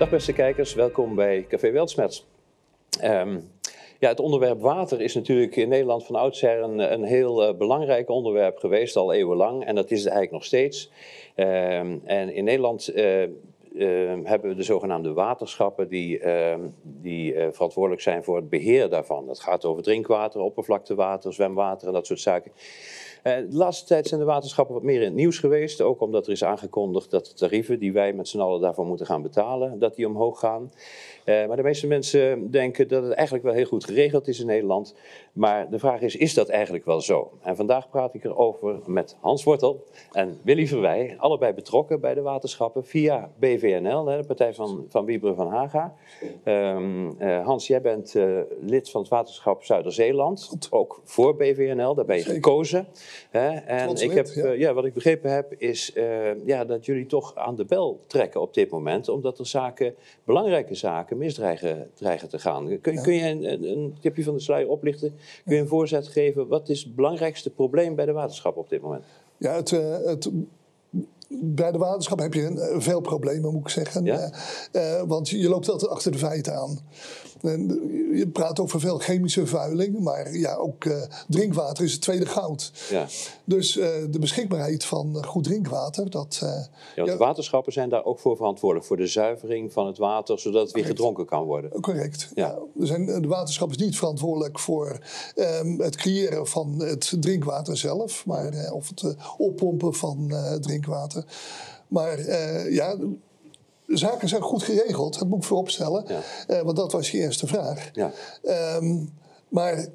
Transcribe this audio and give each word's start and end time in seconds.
Dag 0.00 0.10
beste 0.10 0.32
kijkers, 0.32 0.74
welkom 0.74 1.14
bij 1.14 1.46
Café 1.48 1.70
Weltsmets. 1.70 2.26
Ehm, 3.00 3.40
ja, 3.98 4.08
het 4.08 4.20
onderwerp 4.20 4.60
water 4.60 5.00
is 5.00 5.14
natuurlijk 5.14 5.56
in 5.56 5.68
Nederland 5.68 6.06
van 6.06 6.14
oudsher 6.14 6.62
een, 6.62 6.92
een 6.92 7.04
heel 7.04 7.48
uh, 7.48 7.58
belangrijk 7.58 8.08
onderwerp 8.08 8.58
geweest, 8.58 8.96
al 8.96 9.12
eeuwenlang. 9.12 9.64
En 9.64 9.74
dat 9.74 9.90
is 9.90 9.98
het 9.98 10.12
eigenlijk 10.12 10.32
nog 10.32 10.44
steeds. 10.44 10.90
Ehm, 11.34 11.98
en 12.04 12.34
in 12.34 12.44
Nederland 12.44 12.96
uh, 12.96 13.22
uh, 13.22 13.28
hebben 14.24 14.50
we 14.50 14.54
de 14.54 14.62
zogenaamde 14.62 15.12
waterschappen 15.12 15.88
die, 15.88 16.18
ehm, 16.18 16.60
die 16.82 17.34
verantwoordelijk 17.50 18.02
zijn 18.02 18.24
voor 18.24 18.36
het 18.36 18.48
beheer 18.48 18.88
daarvan. 18.88 19.26
Dat 19.26 19.40
gaat 19.40 19.64
over 19.64 19.82
drinkwater, 19.82 20.40
oppervlaktewater, 20.40 21.32
zwemwater 21.32 21.86
en 21.86 21.92
dat 21.92 22.06
soort 22.06 22.20
zaken. 22.20 22.52
Uh, 23.24 23.34
de 23.36 23.56
laatste 23.56 23.86
tijd 23.86 24.06
zijn 24.06 24.20
de 24.20 24.26
waterschappen 24.26 24.74
wat 24.74 24.84
meer 24.84 25.00
in 25.00 25.04
het 25.06 25.14
nieuws 25.14 25.38
geweest. 25.38 25.80
Ook 25.80 26.00
omdat 26.00 26.26
er 26.26 26.32
is 26.32 26.44
aangekondigd 26.44 27.10
dat 27.10 27.26
de 27.26 27.34
tarieven 27.34 27.78
die 27.78 27.92
wij 27.92 28.12
met 28.12 28.28
z'n 28.28 28.40
allen 28.40 28.60
daarvoor 28.60 28.86
moeten 28.86 29.06
gaan 29.06 29.22
betalen, 29.22 29.78
dat 29.78 29.94
die 29.94 30.06
omhoog 30.06 30.38
gaan. 30.38 30.72
Uh, 31.24 31.46
maar 31.46 31.56
de 31.56 31.62
meeste 31.62 31.86
mensen 31.86 32.50
denken 32.50 32.88
dat 32.88 33.02
het 33.02 33.12
eigenlijk 33.12 33.44
wel 33.46 33.54
heel 33.54 33.64
goed 33.64 33.84
geregeld 33.84 34.28
is 34.28 34.40
in 34.40 34.46
Nederland. 34.46 34.94
Maar 35.32 35.70
de 35.70 35.78
vraag 35.78 36.00
is, 36.00 36.16
is 36.16 36.34
dat 36.34 36.48
eigenlijk 36.48 36.84
wel 36.84 37.00
zo? 37.00 37.30
En 37.42 37.56
vandaag 37.56 37.90
praat 37.90 38.14
ik 38.14 38.24
erover 38.24 38.80
met 38.86 39.16
Hans 39.20 39.44
Wortel 39.44 39.84
en 40.12 40.38
Willy 40.42 40.66
Verwij. 40.66 41.14
Allebei 41.18 41.52
betrokken 41.52 42.00
bij 42.00 42.14
de 42.14 42.22
waterschappen 42.22 42.84
via 42.84 43.30
BVNL, 43.38 44.04
de 44.04 44.24
partij 44.26 44.54
van, 44.54 44.86
van 44.88 45.18
van 45.20 45.48
Haga. 45.48 45.94
Um, 46.44 47.16
uh, 47.20 47.46
Hans, 47.46 47.66
jij 47.66 47.80
bent 47.80 48.14
lid 48.60 48.90
van 48.90 49.00
het 49.00 49.10
waterschap 49.10 49.64
Zuiderzeeland. 49.64 50.50
Ook 50.70 51.00
voor 51.04 51.36
BVNL, 51.36 51.94
daar 51.94 52.04
ben 52.04 52.16
je 52.16 52.22
gekozen. 52.22 52.86
Hè? 53.30 53.48
En 53.48 53.84
Trots 53.84 54.02
ik 54.02 54.10
heb, 54.10 54.26
ja. 54.26 54.44
uh, 54.44 54.58
ja, 54.58 54.72
wat 54.74 54.84
ik 54.84 54.94
begrepen 54.94 55.32
heb, 55.32 55.54
is 55.58 55.92
uh, 55.94 56.46
ja, 56.46 56.64
dat 56.64 56.84
jullie 56.84 57.06
toch 57.06 57.34
aan 57.34 57.56
de 57.56 57.64
bel 57.64 58.00
trekken 58.06 58.40
op 58.40 58.54
dit 58.54 58.70
moment, 58.70 59.08
omdat 59.08 59.38
er 59.38 59.46
zaken, 59.46 59.94
belangrijke 60.24 60.74
zaken 60.74 61.18
misdreigen 61.18 61.90
dreigen 61.94 62.28
te 62.28 62.38
gaan. 62.38 62.80
Kun, 62.80 62.94
Ja. 62.94 63.02
kun 63.02 63.14
je 63.14 63.28
een, 63.28 63.52
een, 63.52 63.64
een 63.64 63.96
tipje 64.00 64.24
van 64.24 64.34
de 64.34 64.40
sluier 64.40 64.68
oplichten? 64.68 65.16
Kun 65.44 65.54
je 65.54 65.60
een 65.60 65.68
voorzet 65.68 66.08
geven? 66.08 66.48
Wat 66.48 66.68
is 66.68 66.82
het 66.82 66.94
belangrijkste 66.94 67.50
probleem 67.50 67.94
bij 67.94 68.06
de 68.06 68.12
waterschap 68.12 68.56
op 68.56 68.68
dit 68.68 68.80
moment? 68.80 69.04
Ja, 69.36 69.54
het, 69.54 69.72
eh, 69.72 70.04
het, 70.04 70.30
bij 71.38 71.72
de 71.72 71.78
waterschap 71.78 72.18
heb 72.18 72.34
je 72.34 72.46
eh, 72.46 72.80
veel 72.80 73.00
problemen, 73.00 73.52
moet 73.52 73.62
ik 73.62 73.68
zeggen. 73.68 74.04
Ja? 74.04 74.30
Eh, 74.72 74.98
eh, 74.98 75.08
want 75.08 75.28
je 75.28 75.48
loopt 75.48 75.68
altijd 75.68 75.90
achter 75.90 76.12
de 76.12 76.18
feiten 76.18 76.54
aan. 76.54 76.78
En 77.42 77.68
je 78.14 78.28
praat 78.32 78.60
over 78.60 78.80
veel 78.80 78.98
chemische 78.98 79.40
vervuiling, 79.40 79.98
maar 80.00 80.36
ja, 80.36 80.54
ook 80.54 80.84
eh, 80.84 81.02
drinkwater 81.28 81.84
is 81.84 81.92
het 81.92 82.00
tweede 82.00 82.26
goud. 82.26 82.72
Ja. 82.90 83.06
Dus 83.44 83.76
eh, 83.78 83.88
de 84.10 84.18
beschikbaarheid 84.18 84.84
van 84.84 85.16
eh, 85.16 85.22
goed 85.22 85.44
drinkwater, 85.44 86.10
dat... 86.10 86.40
eh, 86.42 86.64
Ja, 86.96 87.04
de 87.04 87.16
waterschappen 87.16 87.72
zijn 87.72 87.88
daar 87.88 88.04
ook 88.04 88.18
voor 88.18 88.36
verantwoordelijk, 88.36 88.86
voor 88.86 88.96
de 88.96 89.06
zuivering 89.06 89.72
van 89.72 89.86
het 89.86 89.98
water, 89.98 90.38
zodat 90.38 90.62
het 90.62 90.72
weer 90.72 90.82
Correct. 90.82 90.98
gedronken 91.00 91.26
kan 91.26 91.44
worden. 91.44 91.80
Correct. 91.80 92.30
Ja. 92.34 92.46
Ja. 92.46 92.58
Er 92.80 92.86
zijn, 92.86 93.06
de 93.22 93.28
waterschap 93.28 93.70
is 93.70 93.76
niet 93.76 93.96
verantwoordelijk 93.96 94.58
voor 94.58 94.98
ehm, 95.34 95.78
het 95.80 95.96
creëren 95.96 96.46
van 96.46 96.74
het 96.82 97.16
drinkwater 97.20 97.76
zelf, 97.76 98.26
maar, 98.26 98.48
eh, 98.52 98.72
of 98.72 98.88
het 98.88 99.02
eh, 99.02 99.10
oppompen 99.38 99.94
van 99.94 100.26
eh, 100.30 100.52
drinkwater. 100.54 101.24
Maar 101.88 102.18
eh, 102.18 102.72
ja, 102.74 102.96
de 103.90 103.96
zaken 103.96 104.28
zijn 104.28 104.42
goed 104.42 104.62
geregeld, 104.62 105.18
dat 105.18 105.28
moet 105.28 105.38
ik 105.38 105.44
vooropstellen, 105.44 106.04
Ja. 106.08 106.20
Eh, 106.46 106.62
want 106.62 106.76
dat 106.76 106.92
was 106.92 107.10
je 107.10 107.18
eerste 107.18 107.46
vraag. 107.46 107.90
Ja. 107.92 108.12
Ehm, 108.42 109.04
maar 109.48 109.86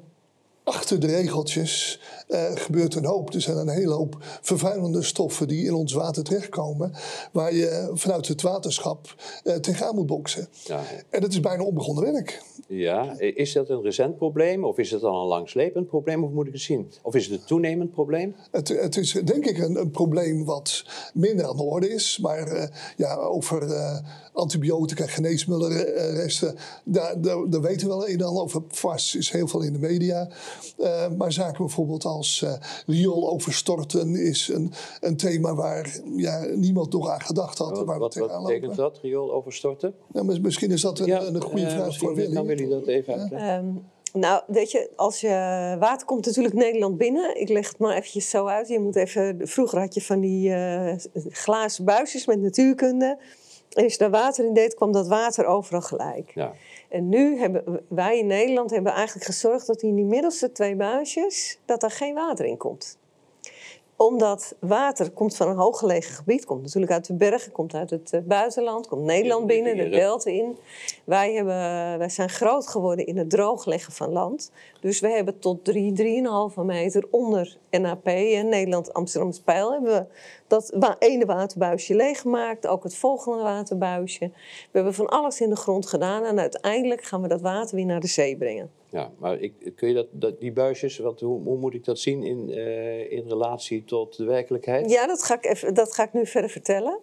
achter 0.64 1.00
de 1.00 1.06
regeltjes 1.06 2.00
gebeurt 2.54 2.94
een 2.94 3.04
hoop. 3.04 3.34
Er 3.34 3.40
zijn 3.40 3.56
een 3.56 3.68
hele 3.68 3.92
hoop 3.92 4.16
vervuilende 4.42 5.02
stoffen 5.02 5.48
die 5.48 5.64
in 5.66 5.74
ons 5.74 5.92
water 5.92 6.24
terechtkomen, 6.24 6.92
waar 7.32 7.54
je 7.54 7.90
vanuit 7.94 8.28
het 8.28 8.42
waterschap 8.42 9.14
eh, 9.44 9.54
tegenaan 9.54 9.94
moet 9.94 10.06
boksen. 10.06 10.48
Ja. 10.64 10.80
En 11.10 11.20
dat 11.20 11.30
is 11.30 11.40
bijna 11.40 11.62
onbegonnen 11.62 12.12
werk. 12.12 12.42
Ja, 12.68 13.18
is 13.18 13.52
dat 13.52 13.68
een 13.68 13.82
recent 13.82 14.16
probleem 14.16 14.64
of 14.64 14.78
is 14.78 14.90
het 14.90 15.00
dan 15.00 15.14
een 15.14 15.26
langslepend 15.26 15.86
probleem? 15.86 16.20
Hoe 16.20 16.30
moet 16.30 16.46
ik 16.46 16.52
het 16.52 16.62
zien? 16.62 16.92
Of 17.02 17.14
is 17.14 17.26
het 17.26 17.40
een 17.40 17.46
toenemend 17.46 17.90
probleem? 17.90 18.34
Het, 18.50 18.68
het 18.68 18.96
is 18.96 19.12
denk 19.12 19.44
ik 19.44 19.58
een, 19.58 19.76
een 19.76 19.90
probleem 19.90 20.44
wat 20.44 20.84
minder 21.14 21.46
aan 21.46 21.56
de 21.56 21.62
orde 21.62 21.88
is. 21.88 22.18
Maar 22.18 22.46
eh, 22.46 22.68
ja, 22.96 23.14
over 23.14 23.72
eh, 23.72 23.98
antibiotica, 24.32 25.06
geneesmiddelenresten, 25.06 26.56
daar, 26.84 27.20
daar, 27.20 27.50
daar 27.50 27.60
weten 27.60 27.88
we 27.88 27.94
wel 27.94 28.08
een 28.08 28.18
en 28.18 28.26
ander 28.26 28.42
over. 28.42 28.62
Vast 28.68 29.14
is 29.14 29.30
heel 29.30 29.48
veel 29.48 29.62
in 29.62 29.72
de 29.72 29.78
media. 29.78 30.28
Eh, 30.78 31.10
maar 31.16 31.32
zaken 31.32 31.64
bijvoorbeeld 31.64 32.04
als 32.16 32.42
eh 32.42 32.52
riool 32.86 33.30
overstorten 33.30 34.16
is 34.16 34.48
een, 34.48 34.72
een 35.00 35.16
thema 35.16 35.54
waar 35.54 36.00
ja, 36.16 36.44
niemand 36.54 36.92
nog 36.92 37.10
aan 37.10 37.20
gedacht 37.20 37.58
had. 37.58 37.70
Wat, 37.70 37.86
waar 37.86 37.94
we 37.94 38.00
wat, 38.00 38.10
tegenaan 38.10 38.42
wat 38.42 38.46
betekent 38.46 38.76
dat, 38.76 38.98
riool 39.02 39.32
overstorten? 39.32 39.94
Maar 40.12 40.40
misschien 40.40 40.70
is 40.70 40.80
dat 40.80 40.98
een, 40.98 41.34
een 41.34 41.42
goede 41.42 41.66
eh, 41.66 41.72
vraag 41.72 41.98
voor 41.98 42.14
Willy. 42.14 42.34
Kan 42.34 42.46
Willy 42.46 42.68
dat 42.68 42.86
even 42.86 43.14
uitleggen? 43.14 43.48
Ehm, 43.48 44.20
nou, 44.20 44.42
weet 44.46 44.70
je, 44.70 44.90
als 44.96 45.20
je 45.20 45.28
water 45.78 46.06
komt 46.06 46.26
natuurlijk 46.26 46.54
Nederland 46.54 46.98
binnen. 46.98 47.40
Ik 47.40 47.48
leg 47.48 47.68
het 47.68 47.78
maar 47.78 47.96
eventjes 47.96 48.30
zo 48.30 48.46
uit. 48.46 48.68
Je 48.68 48.80
moet 48.80 48.96
even, 48.96 49.48
vroeger 49.48 49.78
had 49.78 49.94
je 49.94 50.02
van 50.02 50.20
die 50.20 50.52
eh, 50.52 50.94
glazen 51.30 51.84
buisjes 51.84 52.26
met 52.26 52.40
natuurkunde. 52.40 53.18
En 53.72 53.82
als 53.82 53.92
je 53.92 53.98
daar 53.98 54.10
water 54.10 54.44
in 54.44 54.54
deed, 54.54 54.74
kwam 54.74 54.92
dat 54.92 55.08
water 55.08 55.46
overal 55.46 55.80
gelijk. 55.80 56.30
Ja. 56.34 56.52
En 56.88 57.08
nu 57.08 57.38
hebben 57.38 57.84
wij 57.88 58.18
in 58.18 58.26
Nederland 58.26 58.70
hebben 58.70 58.92
eigenlijk 58.92 59.26
gezorgd 59.26 59.66
dat 59.66 59.82
in 59.82 59.94
die 59.94 60.04
middelste 60.04 60.52
twee 60.52 60.76
buisjes, 60.76 61.58
dat 61.64 61.80
daar 61.80 61.90
geen 61.90 62.14
water 62.14 62.44
in 62.44 62.56
komt 62.56 62.98
omdat 63.96 64.54
water 64.58 65.10
komt 65.10 65.36
van 65.36 65.48
een 65.48 65.56
hooggelegen 65.56 66.14
gebied, 66.14 66.44
komt 66.44 66.62
natuurlijk 66.62 66.92
uit 66.92 67.06
de 67.06 67.14
bergen, 67.14 67.52
komt 67.52 67.74
uit 67.74 67.90
het 67.90 68.12
eh, 68.12 68.20
buitenland, 68.24 68.88
komt 68.88 69.04
Nederland 69.04 69.46
binnen, 69.46 69.76
de 69.76 69.88
delta 69.88 70.30
in. 70.30 70.56
Wij, 71.04 71.32
hebben, 71.32 71.98
wij 71.98 72.08
zijn 72.08 72.28
groot 72.28 72.66
geworden 72.66 73.06
in 73.06 73.18
het 73.18 73.30
droogleggen 73.30 73.92
van 73.92 74.12
land. 74.12 74.50
Dus 74.80 75.00
we 75.00 75.08
hebben 75.08 75.38
tot 75.38 75.64
3, 75.64 76.22
3,5 76.56 76.64
meter 76.64 77.04
onder 77.10 77.56
NAP 77.70 78.06
en 78.06 78.48
Nederland 78.48 78.92
Amsterdamse 78.92 79.42
Pijl 79.42 79.72
hebben 79.72 79.92
we 79.92 80.06
dat 80.46 80.96
ene 80.98 81.26
waterbuisje 81.26 81.94
leeggemaakt, 81.94 82.66
ook 82.66 82.82
het 82.82 82.96
volgende 82.96 83.42
waterbuisje. 83.42 84.30
We 84.70 84.70
hebben 84.72 84.94
van 84.94 85.06
alles 85.06 85.40
in 85.40 85.50
de 85.50 85.56
grond 85.56 85.86
gedaan 85.86 86.24
en 86.24 86.38
uiteindelijk 86.38 87.02
gaan 87.02 87.22
we 87.22 87.28
dat 87.28 87.40
water 87.40 87.76
weer 87.76 87.86
naar 87.86 88.00
de 88.00 88.06
zee 88.06 88.36
brengen. 88.36 88.75
Ja, 88.90 89.10
maar 89.18 89.40
ik, 89.40 89.72
kun 89.76 89.88
je 89.88 89.94
dat, 89.94 90.06
dat, 90.10 90.40
die 90.40 90.52
buisjes, 90.52 90.98
hoe, 90.98 91.14
hoe 91.18 91.58
moet 91.58 91.74
ik 91.74 91.84
dat 91.84 91.98
zien 91.98 92.22
in, 92.22 92.50
eh, 92.50 93.12
in 93.12 93.28
relatie 93.28 93.84
tot 93.84 94.16
de 94.16 94.24
werkelijkheid? 94.24 94.90
Ja, 94.90 95.06
dat 95.06 95.22
ga 95.22 95.34
ik, 95.34 95.44
even, 95.44 95.74
dat 95.74 95.94
ga 95.94 96.02
ik 96.02 96.12
nu 96.12 96.26
verder 96.26 96.50
vertellen. 96.50 96.98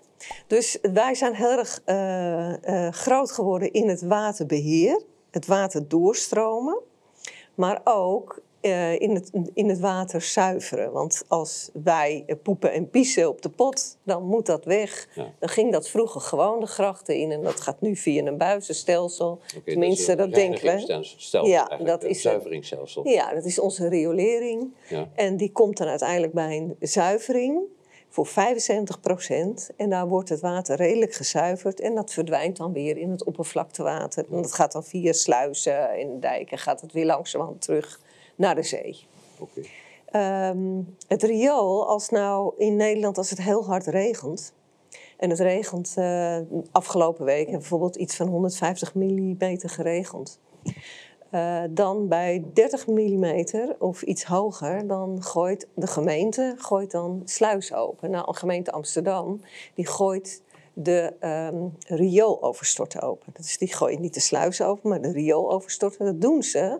Dus 0.48 0.78
wij 0.82 1.16
zijn 1.16 1.36
heel 1.36 1.58
erg 1.58 1.82
eh, 1.86 2.86
eh, 2.88 2.94
groot 2.94 3.32
geworden 3.32 3.72
in 3.72 3.90
het 3.90 4.02
waterbeheer, 4.02 5.02
het 5.32 5.46
water 5.46 5.88
doorstromen, 5.88 6.80
maar 7.56 7.82
ook 7.84 8.42
eh, 8.63 9.00
in, 9.00 9.16
het, 9.16 9.29
in 9.53 9.69
het 9.69 9.79
water 9.79 10.22
zuiveren. 10.22 10.91
Want 10.91 11.24
als 11.28 11.69
wij 11.84 12.24
eh, 12.28 12.35
poepen 12.44 12.72
en 12.72 12.90
pissen 12.90 13.29
op 13.29 13.41
de 13.41 13.50
pot, 13.50 13.97
dan 14.03 14.24
moet 14.24 14.46
dat 14.46 14.66
weg. 14.66 15.07
Ja. 15.16 15.34
Dan 15.40 15.50
ging 15.50 15.72
dat 15.72 15.90
vroeger 15.90 16.22
gewoon 16.22 16.59
de 16.59 16.66
grachten 16.66 17.16
in 17.16 17.31
en 17.31 17.41
dat 17.41 17.62
gaat 17.62 17.81
nu 17.81 17.96
via 17.96 18.25
een 18.25 18.38
buizenstelsel. 18.38 19.40
Tenminste, 19.66 20.12
een 20.12 20.18
dat 20.18 20.34
denken 20.34 20.78
we. 20.78 21.47
Ja, 21.47 21.78
dat 21.84 22.03
een 22.03 22.09
is 22.09 22.24
het. 22.24 22.31
zuiveringsstelsel. 22.31 23.07
Ja, 23.07 23.34
dat 23.34 23.46
is 23.46 23.59
onze 23.59 23.88
riolering. 23.88 24.74
Ja. 24.90 25.09
En 25.16 25.38
die 25.38 25.51
komt 25.51 25.78
dan 25.78 25.88
uiteindelijk 25.88 26.34
bij 26.34 26.57
een 26.57 26.75
zuivering 26.80 27.62
voor 28.09 28.28
75% 28.28 29.75
En 29.75 29.90
daar 29.90 30.07
wordt 30.07 30.30
het 30.30 30.40
water 30.40 30.75
redelijk 30.75 31.13
gezuiverd. 31.13 31.80
En 31.80 31.95
dat 31.95 32.13
verdwijnt 32.13 32.57
dan 32.57 32.74
weer 32.74 32.97
in 32.97 33.12
het 33.12 33.24
oppervlaktewater. 33.24 34.25
En 34.31 34.41
dat 34.41 34.53
gaat 34.53 34.72
dan 34.72 34.84
via 34.84 35.13
sluizen 35.13 35.90
en 35.90 36.19
dijken. 36.19 36.57
Gaat 36.57 36.81
het 36.81 36.91
weer 36.91 37.06
langzamerhand 37.06 37.62
terug 37.62 38.00
naar 38.36 38.56
de 38.56 38.64
zee. 38.64 39.06
Oké. 39.40 39.62
Ehm, 40.06 40.82
het 41.08 41.24
riool, 41.24 41.88
als 41.88 42.10
nou 42.10 42.54
in 42.58 42.76
Nederland 42.76 43.18
als 43.18 43.30
het 43.30 43.42
heel 43.42 43.66
hard 43.66 43.86
regent. 43.86 44.54
En 45.18 45.30
het 45.30 45.40
regent 45.40 45.94
eh, 45.96 46.38
afgelopen 46.72 47.25
week 47.25 47.52
bijvoorbeeld 47.52 47.96
iets 47.96 48.16
van 48.16 48.28
150 48.28 48.94
mm 48.94 49.36
geregend. 49.60 50.40
Eh, 51.30 51.62
dan 51.69 52.07
bij 52.07 52.44
30 52.54 52.88
mm 52.88 53.46
of 53.80 54.02
iets 54.02 54.24
hoger, 54.24 54.88
dan 54.88 55.24
gooit 55.24 55.68
de 55.75 55.88
gemeente 55.88 56.56
gooit 56.57 56.92
dan 56.92 57.22
sluis 57.25 57.74
open. 57.74 58.12
Nou, 58.12 58.25
de 58.25 58.38
gemeente 58.38 58.72
Amsterdam 58.72 59.42
die 59.75 59.88
gooit 59.88 60.42
de 60.74 61.13
ehm 61.19 61.68
riooloverstorten 61.88 63.02
open. 63.02 63.34
Dat 63.34 63.46
is, 63.46 63.57
die 63.57 63.74
gooien 63.74 64.02
niet 64.02 64.13
de 64.13 64.19
sluis 64.19 64.62
open, 64.62 64.90
maar 64.90 65.02
de 65.02 65.12
riooloverstorten. 65.12 66.06
Dat 66.06 66.22
doen 66.22 66.44
ze 66.44 66.80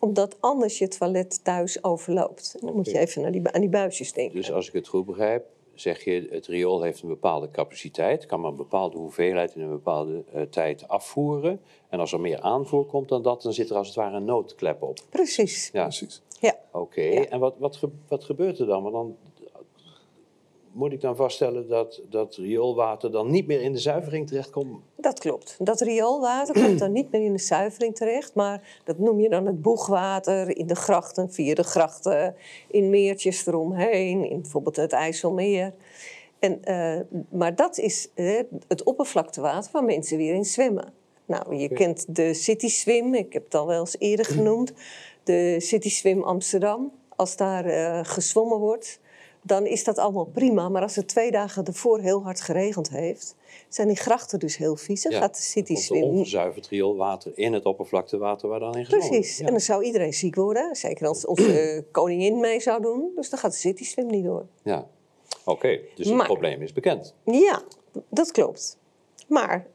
omdat 0.00 0.36
anders 0.40 0.78
je 0.78 0.88
toilet 0.88 1.44
thuis 1.44 1.84
overloopt. 1.84 2.56
Dan 2.60 2.74
moet 2.74 2.86
je 2.90 2.98
even 2.98 3.22
naar 3.22 3.32
die, 3.32 3.48
aan 3.50 3.60
die 3.60 3.70
buisjes 3.70 4.12
denken. 4.12 4.36
Dus 4.36 4.52
als 4.52 4.66
ik 4.66 4.72
het 4.72 4.88
goed 4.88 5.06
begrijp, 5.06 5.44
zeg 5.74 6.04
je 6.04 6.26
het 6.30 6.46
riool 6.46 6.82
heeft 6.82 7.02
een 7.02 7.08
bepaalde 7.08 7.50
capaciteit, 7.50 8.26
kan 8.26 8.40
maar 8.40 8.50
een 8.50 8.56
bepaalde 8.56 8.96
hoeveelheid 8.96 9.54
in 9.54 9.60
een 9.60 9.68
bepaalde 9.70 10.24
eh, 10.32 10.42
tijd 10.42 10.88
afvoeren. 10.88 11.60
En 11.88 12.00
als 12.00 12.12
er 12.12 12.20
meer 12.20 12.40
aanvoer 12.40 12.84
komt 12.86 13.08
dan 13.08 13.22
dat, 13.22 13.42
dan 13.42 13.52
zit 13.52 13.70
er 13.70 13.76
als 13.76 13.86
het 13.86 13.96
ware 13.96 14.16
een 14.16 14.24
noodklep 14.24 14.82
op. 14.82 14.98
Precies. 15.10 15.70
Ja, 15.72 15.82
Precies. 15.82 16.22
Ja. 16.40 16.56
oké. 16.72 17.00
Ja. 17.02 17.24
En 17.26 17.38
wat, 17.40 17.54
wat, 17.58 17.76
ge- 17.76 17.90
wat 18.08 18.24
gebeurt 18.24 18.58
er 18.58 18.66
dan? 18.66 18.82
Want 18.82 18.94
dan 18.94 19.16
moet 20.76 20.92
ik 20.92 21.00
dan 21.00 21.16
vaststellen 21.16 21.68
dat, 21.68 22.02
dat 22.10 22.34
rioolwater 22.34 23.10
dan 23.10 23.30
niet 23.30 23.46
meer 23.46 23.62
in 23.62 23.72
de 23.72 23.78
zuivering 23.78 24.26
terechtkomt? 24.26 24.80
Dat 24.96 25.18
klopt. 25.18 25.56
Dat 25.58 25.80
rioolwater 25.80 26.62
komt 26.64 26.78
dan 26.78 26.92
niet 26.92 27.10
meer 27.10 27.22
in 27.22 27.32
de 27.32 27.38
zuivering 27.38 27.94
terecht, 27.94 28.34
maar 28.34 28.80
dat 28.84 28.98
noem 28.98 29.20
je 29.20 29.28
dan 29.28 29.46
het 29.46 29.62
boegwater 29.62 30.56
in 30.56 30.66
de 30.66 30.74
grachten, 30.74 31.32
via 31.32 31.54
de 31.54 31.62
grachten, 31.62 32.34
in 32.68 32.90
meertjes 32.90 33.46
eromheen, 33.46 34.30
in 34.30 34.40
bijvoorbeeld 34.40 34.76
het 34.76 34.92
IJsselmeer. 34.92 35.72
En, 36.38 36.60
uh, 36.64 37.20
maar 37.30 37.54
dat 37.54 37.78
is 37.78 38.08
uh, 38.14 38.40
het 38.68 38.82
oppervlaktewater 38.82 39.70
waar 39.72 39.84
mensen 39.84 40.16
weer 40.16 40.34
in 40.34 40.44
zwemmen. 40.44 40.92
Nou, 41.26 41.54
je 41.54 41.68
kent 41.68 42.16
de 42.16 42.34
City 42.34 42.68
Swim, 42.68 43.14
ik 43.14 43.32
heb 43.32 43.44
het 43.44 43.54
al 43.54 43.66
wel 43.66 43.80
eens 43.80 43.96
eerder 43.98 44.26
genoemd. 44.26 44.72
De 45.22 45.56
City 45.58 45.90
Swim 45.90 46.22
Amsterdam. 46.22 46.92
Als 47.16 47.36
daar 47.36 47.66
uh, 47.66 48.00
gezwommen 48.02 48.58
wordt, 48.58 49.00
dan 49.46 49.66
is 49.66 49.84
dat 49.84 49.98
allemaal 49.98 50.24
prima. 50.24 50.68
Maar 50.68 50.82
als 50.82 50.96
het 50.96 51.08
twee 51.08 51.30
dagen 51.30 51.64
ervoor 51.64 52.00
heel 52.00 52.22
hard 52.22 52.40
geregend 52.40 52.88
heeft, 52.90 53.34
zijn 53.68 53.88
die 53.88 53.96
grachten 53.96 54.38
dus 54.38 54.56
heel 54.56 54.76
vies. 54.76 55.02
Dan 55.02 55.12
Ja, 55.12 55.18
gaat 55.18 55.34
de 55.36 55.42
City 55.42 55.74
Swim 55.74 56.02
ongezuiverd 56.02 56.68
rioolwater 56.68 57.32
in 57.34 57.52
het 57.52 57.64
oppervlaktewater 57.64 58.48
waar 58.48 58.60
dan 58.60 58.74
in 58.74 58.84
gezwommen 58.84 59.08
Precies, 59.10 59.40
en 59.40 59.46
dan 59.46 59.60
zou 59.60 59.84
iedereen 59.84 60.12
ziek 60.14 60.34
worden. 60.34 60.74
Zeker 60.76 61.06
als 61.06 61.26
onze 61.26 61.58
eh, 61.60 61.82
koningin 61.90 62.40
mee 62.40 62.60
zou 62.60 62.82
doen. 62.82 63.10
Dus 63.14 63.30
dan 63.30 63.38
gaat 63.38 63.52
de 63.52 63.58
City 63.58 63.84
Swim 63.84 64.06
niet 64.06 64.24
door. 64.24 64.46
Ja, 64.62 64.86
oké. 65.44 65.78
Dus 65.94 66.06
het 66.06 66.16
Maar- 66.16 66.26
probleem 66.26 66.62
is 66.62 66.72
bekend. 66.72 67.14
Ja, 67.24 67.62
dat 68.08 68.30
klopt. 68.30 68.78
Maar 69.28 69.66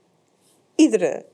iedere 0.76 1.26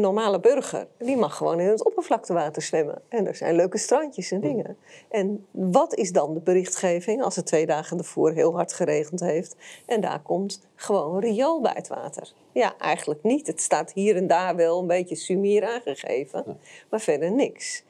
normale 0.00 0.40
burger, 0.40 0.86
die 0.98 1.16
mag 1.16 1.36
gewoon 1.36 1.60
in 1.60 1.68
het 1.68 1.84
oppervlaktewater 1.84 2.62
zwemmen. 2.62 3.02
En 3.08 3.26
er 3.26 3.34
zijn 3.34 3.54
leuke 3.54 3.78
strandjes 3.78 4.30
en 4.30 4.40
dingen. 4.40 4.76
En 5.10 5.46
wat 5.50 5.94
is 5.94 6.12
dan 6.12 6.34
de 6.34 6.40
berichtgeving 6.40 7.22
als 7.22 7.36
het 7.36 7.46
twee 7.46 7.66
dagen 7.66 7.98
ervoor 7.98 8.32
heel 8.32 8.54
hard 8.54 8.72
geregend 8.72 9.20
heeft... 9.20 9.56
en 9.86 10.00
daar 10.00 10.22
komt 10.22 10.66
gewoon 10.74 11.20
riool 11.20 11.60
bij 11.60 11.74
het 11.74 11.88
water? 11.88 12.32
Ja, 12.52 12.78
eigenlijk 12.78 13.22
niet. 13.22 13.46
Het 13.46 13.60
staat 13.60 13.92
hier 13.92 14.16
en 14.16 14.26
daar 14.26 14.56
wel 14.56 14.80
een 14.80 14.86
beetje 14.86 15.16
sumier 15.16 15.64
aangegeven, 15.64 16.58
maar 16.90 17.00
verder 17.00 17.32
niks. 17.32 17.84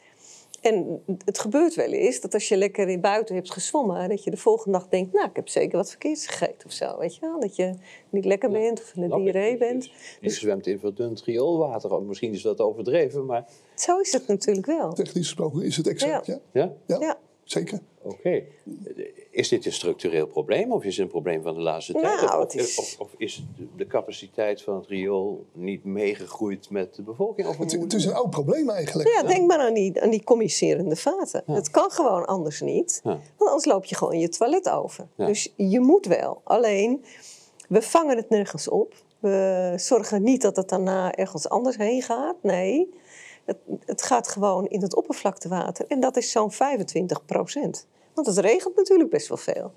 En 0.62 1.02
het 1.24 1.38
gebeurt 1.38 1.74
wel 1.74 1.92
eens 1.92 2.20
dat 2.20 2.34
als 2.34 2.48
je 2.48 2.56
lekker 2.56 2.88
in 2.88 3.00
buiten 3.00 3.34
hebt 3.34 3.52
gezwommen, 3.52 4.08
dat 4.08 4.24
je 4.24 4.30
de 4.30 4.36
volgende 4.36 4.78
dag 4.78 4.88
denkt, 4.88 5.12
nou, 5.12 5.28
ik 5.28 5.36
heb 5.36 5.48
zeker 5.48 5.76
wat 5.76 5.88
verkeerds 5.90 6.26
gegeten 6.26 6.66
of 6.66 6.72
zo, 6.72 6.98
weet 6.98 7.14
je 7.14 7.20
wel? 7.20 7.40
Dat 7.40 7.56
je 7.56 7.74
niet 8.10 8.24
lekker 8.24 8.50
bent 8.50 8.80
of 8.80 8.92
een 8.96 9.04
Snap 9.04 9.18
ik. 9.18 9.24
diarree 9.32 9.56
bent. 9.56 9.90
Je 10.20 10.30
zwemt 10.30 10.66
in 10.66 10.78
verdund 10.78 11.22
rioolwater. 11.22 11.92
Oh, 11.94 12.06
Misschien 12.06 12.32
is 12.32 12.42
dat 12.42 12.60
overdreven, 12.60 13.26
maar 13.26 13.44
Zo 13.74 13.98
is 13.98 14.12
het 14.12 14.26
natuurlijk 14.26 14.66
wel. 14.66 14.92
Technisch 14.92 15.26
gesproken 15.26 15.62
is 15.62 15.76
het 15.76 15.86
exact, 15.86 16.26
ja. 16.26 16.38
ja, 16.52 16.72
Ja, 16.86 16.96
Ja. 17.00 17.18
zeker. 17.44 17.78
Oké. 18.02 18.42
Is 19.30 19.48
dit 19.48 19.66
een 19.66 19.72
structureel 19.72 20.26
probleem 20.26 20.72
of 20.72 20.84
is 20.84 20.96
het 20.96 21.04
een 21.04 21.10
probleem 21.10 21.42
van 21.42 21.54
de 21.54 21.60
laatste 21.60 21.92
tijd? 21.92 22.20
Nou, 22.20 22.36
Of, 22.36 22.38
het 22.42 22.54
is- 22.54 22.78
of, 22.78 22.96
of 22.98 23.14
is 23.16 23.44
de- 23.76 23.86
capaciteit 23.86 24.62
van 24.62 24.74
het 24.76 24.86
riool 24.86 25.44
niet 25.52 25.84
meegegroeid 25.84 26.70
met 26.70 26.94
de 26.94 27.02
bevolking? 27.02 27.48
Of 27.48 27.58
Het, 27.58 27.92
is 27.94 28.04
een 28.04 28.14
oud 28.14 28.30
probleem 28.30 28.70
eigenlijk. 28.70 29.08
Ja, 29.08 29.22
denk 29.22 29.46
maar 29.46 29.58
aan 29.58 29.74
die, 29.74 30.00
aan 30.02 30.10
die 30.10 30.24
communicerende 30.24 30.96
vaten. 30.96 31.42
Het 31.46 31.70
kan 31.70 31.90
gewoon 31.90 32.24
anders 32.26 32.60
niet. 32.60 33.00
Ja. 33.04 33.10
Want 33.10 33.50
anders 33.50 33.64
loop 33.64 33.84
je 33.84 33.94
gewoon 33.94 34.18
je 34.18 34.28
toilet 34.28 34.70
over. 34.70 35.08
Ja. 35.16 35.26
Dus 35.26 35.52
je 35.56 35.80
moet 35.80 36.06
wel. 36.06 36.40
Alleen, 36.44 37.04
we 37.68 37.82
vangen 37.82 38.16
het 38.16 38.28
nergens 38.28 38.68
op. 38.68 38.94
We 39.18 39.72
zorgen 39.76 40.22
niet 40.22 40.42
dat 40.42 40.56
het 40.56 40.68
daarna 40.68 41.12
ergens 41.14 41.48
anders 41.48 41.76
heen 41.76 42.02
gaat. 42.02 42.36
Nee, 42.42 42.88
het, 43.84 44.02
gaat 44.02 44.28
gewoon 44.28 44.66
in 44.66 44.82
het 44.82 44.94
oppervlaktewater. 44.94 45.86
En 45.88 46.00
dat 46.00 46.16
is 46.16 46.30
zo'n 46.30 46.52
25 46.52 47.24
procent. 47.24 47.86
Want 48.14 48.26
het 48.26 48.38
regent 48.38 48.76
natuurlijk 48.76 49.10
best 49.10 49.28
wel 49.28 49.36
veel. 49.36 49.72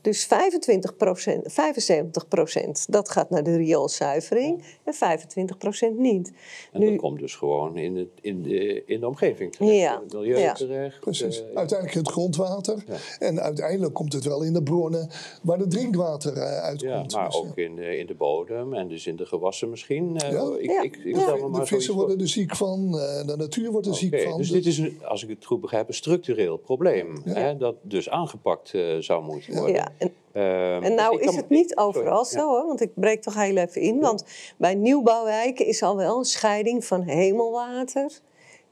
Dus 0.00 0.26
25% 0.26 0.28
75 1.44 2.28
procent, 2.28 2.86
dat 2.92 3.10
gaat 3.10 3.30
naar 3.30 3.42
de 3.42 3.56
rioolzuivering. 3.56 4.62
En 4.84 4.94
25 4.94 5.58
procent 5.58 5.98
niet. 5.98 6.32
En 6.72 6.80
dat 6.80 6.96
komt 6.96 7.18
dus 7.18 7.34
gewoon 7.34 7.76
in, 7.76 7.96
het, 7.96 8.08
in, 8.20 8.42
de, 8.42 8.82
in 8.86 9.00
de 9.00 9.06
omgeving 9.06 9.52
terecht, 9.52 9.76
Ja, 9.76 9.94
in 9.96 10.02
het 10.04 10.12
milieu 10.12 10.38
ja. 10.38 10.52
terecht. 10.52 11.00
Precies. 11.00 11.40
eh, 11.40 11.46
uiteindelijk 11.56 11.94
in 11.98 12.02
het 12.02 12.10
grondwater. 12.10 12.84
Ja. 12.86 12.96
En 13.18 13.40
uiteindelijk 13.40 13.94
komt 13.94 14.12
het 14.12 14.24
wel 14.24 14.42
in 14.42 14.52
de 14.52 14.62
bronnen 14.62 15.08
waar 15.42 15.58
het 15.58 15.70
drinkwater 15.70 16.32
eh, 16.32 16.42
ja, 16.42 16.60
uitkomt. 16.60 17.12
maar 17.14 17.26
Dus, 17.26 17.34
eh, 17.34 17.40
ook 17.48 17.56
in 17.56 17.76
de, 17.76 17.98
in 17.98 18.06
de 18.06 18.14
bodem 18.14 18.74
en 18.74 18.88
dus 18.88 19.06
in 19.06 19.16
de 19.16 19.26
gewassen 19.26 19.70
misschien. 19.70 20.16
Eh, 20.16 20.30
Ja. 20.32 20.56
Ik, 20.58 20.70
Ja. 20.70 20.82
ik, 20.82 20.96
ik 20.96 21.16
Ja. 21.16 21.26
de 21.26 21.38
maar 21.40 21.50
zoiets 21.50 21.68
vissen 21.70 21.94
voor. 21.94 22.02
worden 22.06 22.20
er 22.24 22.28
ziek 22.28 22.56
van, 22.56 22.98
eh, 22.98 23.26
de 23.26 23.36
natuur 23.36 23.70
wordt 23.70 23.86
er 23.86 23.94
ziek 23.94 24.20
van. 24.20 24.36
Dus 24.38 24.50
dit 24.50 24.66
is, 24.66 24.78
een, 24.78 24.98
als 25.04 25.22
ik 25.22 25.28
het 25.28 25.44
goed 25.44 25.60
begrijp, 25.60 25.88
een 25.88 25.94
structureel 25.94 26.56
probleem. 26.56 27.22
Hè, 27.24 27.56
dat 27.56 27.74
dus 27.82 28.08
aangepakt 28.10 28.74
eh, 28.74 28.96
zou 28.98 29.24
moeten 29.24 29.57
worden. 29.58 29.76
Ja, 29.76 29.88
en, 29.98 30.12
Ehm, 30.32 30.82
en 30.82 30.94
nou 30.94 31.14
ik 31.14 31.20
is 31.20 31.26
kan- 31.26 31.36
het 31.36 31.48
niet 31.48 31.72
sorry, 31.76 31.88
overal 31.88 32.18
ja. 32.18 32.24
zo 32.24 32.48
hoor, 32.48 32.66
want 32.66 32.80
ik 32.80 32.90
breek 32.94 33.22
toch 33.22 33.34
heel 33.34 33.56
even 33.56 33.80
in. 33.80 34.00
Want 34.00 34.24
bij 34.56 34.74
nieuwbouwwijken 34.74 35.66
is 35.66 35.82
al 35.82 35.96
wel 35.96 36.18
een 36.18 36.24
scheiding 36.24 36.84
van 36.84 37.02
hemelwater 37.02 38.20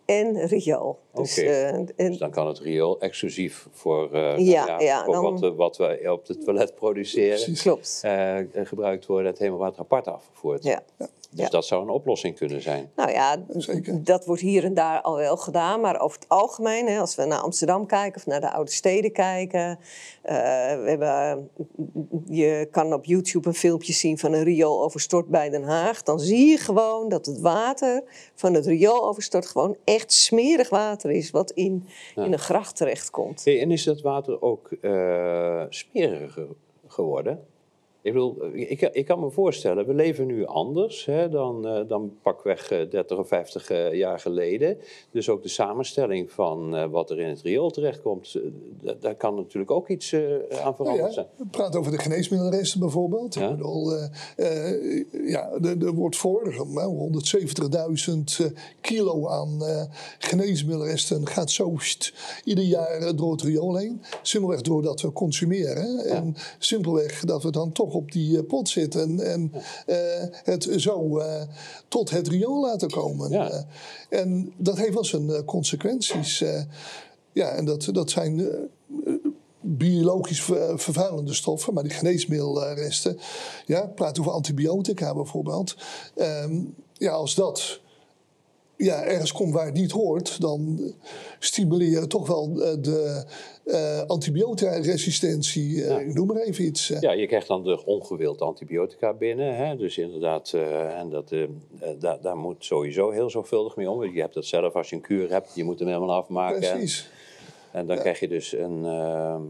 en 0.04 0.46
riool. 0.46 0.98
Dus, 1.14 1.36
eh, 1.38 1.66
en- 1.74 1.88
Dus 1.96 2.18
dan 2.18 2.30
kan 2.30 2.46
het 2.46 2.58
riool 2.58 3.00
exclusief 3.00 3.66
voor, 3.72 4.12
eh, 4.12 4.38
Ja, 4.38 4.80
ja, 4.80 5.04
voor 5.04 5.14
dan- 5.14 5.22
wat, 5.22 5.40
we- 5.40 5.54
wat 5.54 5.76
we 5.76 6.12
op 6.12 6.26
het 6.26 6.44
toilet 6.44 6.74
produceren 6.74 7.54
klopt. 7.54 8.00
eh, 8.02 8.36
gebruikt 8.54 9.06
worden, 9.06 9.30
het 9.30 9.38
hemelwater 9.38 9.80
apart 9.80 10.08
afgevoerd. 10.08 10.64
Ja. 10.64 10.82
Dus 11.30 11.40
Ja. 11.44 11.48
dat 11.48 11.66
zou 11.66 11.82
een 11.82 11.88
oplossing 11.88 12.36
kunnen 12.36 12.62
zijn. 12.62 12.90
Nou 12.96 13.10
ja, 13.10 13.44
Zeker. 13.48 14.04
dat 14.04 14.24
wordt 14.26 14.42
hier 14.42 14.64
en 14.64 14.74
daar 14.74 15.00
al 15.00 15.16
wel 15.16 15.36
gedaan. 15.36 15.80
Maar 15.80 16.00
over 16.00 16.18
het 16.18 16.28
algemeen, 16.28 16.86
hè, 16.86 16.98
als 17.00 17.14
we 17.14 17.24
naar 17.24 17.38
Amsterdam 17.38 17.86
kijken 17.86 18.20
of 18.20 18.26
naar 18.26 18.40
de 18.40 18.50
oude 18.52 18.70
steden 18.70 19.12
kijken. 19.12 19.78
eh, 20.22 20.34
we 20.82 20.84
hebben, 20.86 21.50
je 22.26 22.68
kan 22.70 22.92
op 22.92 23.04
YouTube 23.04 23.48
een 23.48 23.54
filmpje 23.54 23.92
zien 23.92 24.18
van 24.18 24.32
een 24.32 24.42
riool 24.44 24.82
overstort 24.82 25.26
bij 25.28 25.50
Den 25.50 25.62
Haag. 25.64 26.02
Dan 26.02 26.20
zie 26.20 26.46
je 26.46 26.56
gewoon 26.58 27.08
dat 27.08 27.26
het 27.26 27.40
water 27.40 28.02
van 28.34 28.54
het 28.54 28.66
riool 28.66 29.08
overstort 29.08 29.46
gewoon 29.46 29.76
echt 29.84 30.12
smerig 30.12 30.68
water 30.68 31.10
is. 31.10 31.30
Wat 31.30 31.50
in, 31.50 31.86
in 32.14 32.32
een 32.32 32.38
gracht 32.38 32.76
terechtkomt. 32.76 33.44
Hey, 33.44 33.60
en 33.60 33.70
is 33.70 33.84
dat 33.84 34.00
water 34.00 34.42
ook 34.42 34.72
eh 34.80 35.64
smeriger 35.68 36.46
geworden? 36.86 37.46
Ik 38.06 38.12
bedoel, 38.12 38.36
ik, 38.52 38.80
ik 38.80 39.04
kan 39.04 39.20
me 39.20 39.30
voorstellen, 39.30 39.86
we 39.86 39.94
leven 39.94 40.26
nu 40.26 40.44
anders 40.46 41.04
hè, 41.04 41.28
dan, 41.28 41.66
eh, 41.68 41.88
dan 41.88 42.12
pakweg 42.22 42.70
eh, 42.70 42.90
30 42.90 43.18
of 43.18 43.28
50 43.28 43.70
eh, 43.70 43.92
jaar 43.92 44.18
geleden. 44.20 44.78
Dus 45.10 45.28
ook 45.28 45.42
de 45.42 45.48
samenstelling 45.48 46.32
van 46.32 46.76
eh, 46.76 46.84
wat 46.90 47.10
er 47.10 47.18
in 47.18 47.28
het 47.28 47.40
riool 47.42 47.70
terechtkomt, 47.70 48.34
eh, 48.34 48.42
da- 48.82 48.94
daar 49.00 49.14
kan 49.14 49.34
natuurlijk 49.34 49.70
ook 49.70 49.88
iets 49.88 50.12
eh, 50.12 50.20
aan 50.22 50.38
Nou 50.62 50.74
veranderd 50.76 51.14
ja, 51.14 51.26
we 51.36 51.44
praten 51.50 51.80
over 51.80 51.92
de 51.92 51.98
geneesmiddelresten 51.98 52.80
bijvoorbeeld. 52.80 53.34
Ja. 53.34 53.48
Ik 53.48 53.56
bedoel, 53.56 53.92
eh, 53.94 54.08
eh, 54.36 55.04
ja, 55.28 55.50
er, 55.62 55.84
er 55.86 55.92
wordt 55.94 56.16
voor 56.16 56.64
nou, 56.68 56.96
170.000 56.98 58.40
eh, 58.40 58.46
kilo 58.80 59.28
aan 59.28 59.64
eh, 59.64 59.82
geneesmiddelresten 60.18 61.26
gaat 61.26 61.50
zo 61.50 61.74
ieder 62.44 62.64
jaar 62.64 62.90
eh, 62.98 63.12
door 63.16 63.32
het 63.32 63.42
riool 63.42 63.76
heen. 63.76 64.02
Simpelweg 64.22 64.60
doordat 64.60 65.00
we 65.00 65.12
consumeren. 65.12 65.98
En 66.04 66.34
simpelweg 66.58 67.20
dat 67.24 67.42
we 67.42 67.50
dan 67.50 67.72
toch 67.72 67.94
op 67.96 68.12
die 68.12 68.38
eh, 68.38 68.46
pot 68.46 68.68
zitten 68.68 69.20
en 69.20 69.52
eh, 69.86 69.96
het 70.44 70.68
zo 70.76 71.18
eh, 71.18 71.42
tot 71.88 72.10
het 72.10 72.28
riool 72.28 72.60
laten 72.60 72.90
komen. 72.90 73.30
Ja. 73.30 73.66
En 74.08 74.52
dat 74.56 74.76
heeft 74.76 74.94
wel 74.94 75.04
zijn 75.04 75.44
consequenties. 75.44 76.44
ja, 77.32 77.48
en 77.48 77.64
dat, 77.64 77.88
dat 77.92 78.10
zijn 78.10 78.48
biologisch 79.60 80.42
ver- 80.42 80.78
vervuilende 80.78 81.34
stoffen, 81.34 81.74
maar 81.74 81.82
die 81.82 81.92
geneesmiddelresten. 81.92 83.18
Ja, 83.66 83.86
praten 83.86 84.22
over 84.22 84.34
antibiotica 84.34 85.14
bijvoorbeeld. 85.14 85.76
Ehm, 86.14 86.60
ja, 86.92 87.12
als 87.12 87.34
dat 87.34 87.80
ja, 88.76 89.02
ergens 89.04 89.32
komt 89.32 89.52
waar 89.52 89.64
het 89.66 89.74
niet 89.74 89.90
hoort, 89.90 90.40
dan 90.40 90.78
stimuleer 91.38 92.00
je 92.00 92.06
toch 92.06 92.26
wel 92.26 92.62
eh, 92.62 92.76
de 92.80 93.24
eh 93.64 94.02
antibiotica-resistentie. 94.06 95.82
eh, 95.82 95.88
Ja. 95.88 95.98
Ik 95.98 96.14
noem 96.14 96.26
maar 96.26 96.36
even 96.42 96.64
iets. 96.64 96.90
eh. 96.90 97.00
Ja, 97.00 97.12
je 97.12 97.26
krijgt 97.26 97.46
dan 97.48 97.64
de 97.64 97.84
ongewild 97.84 98.40
antibiotica 98.40 99.12
binnen. 99.14 99.56
Hè? 99.56 99.76
Dus 99.76 99.98
inderdaad, 99.98 100.52
eh, 100.54 100.98
en 100.98 101.10
dat, 101.10 101.32
eh, 101.32 101.42
eh, 101.42 102.12
daar, 102.22 102.36
moet 102.36 102.64
sowieso 102.64 103.10
heel 103.10 103.30
zorgvuldig 103.30 103.76
mee 103.76 103.90
om. 103.90 104.04
Je 104.14 104.20
hebt 104.20 104.34
dat 104.34 104.44
zelf 104.44 104.74
als 104.74 104.88
je 104.90 104.96
een 104.96 105.02
kuur 105.02 105.30
hebt, 105.30 105.50
je 105.54 105.64
moet 105.64 105.78
hem 105.78 105.88
helemaal 105.88 106.12
afmaken. 106.16 106.58
Precies. 106.60 107.08
En 107.72 107.86
dan 107.86 107.98
krijg 107.98 108.20
je 108.20 108.28
dus 108.28 108.52
een, 108.52 108.84
ehm, 108.84 108.92
eh, 109.34 109.40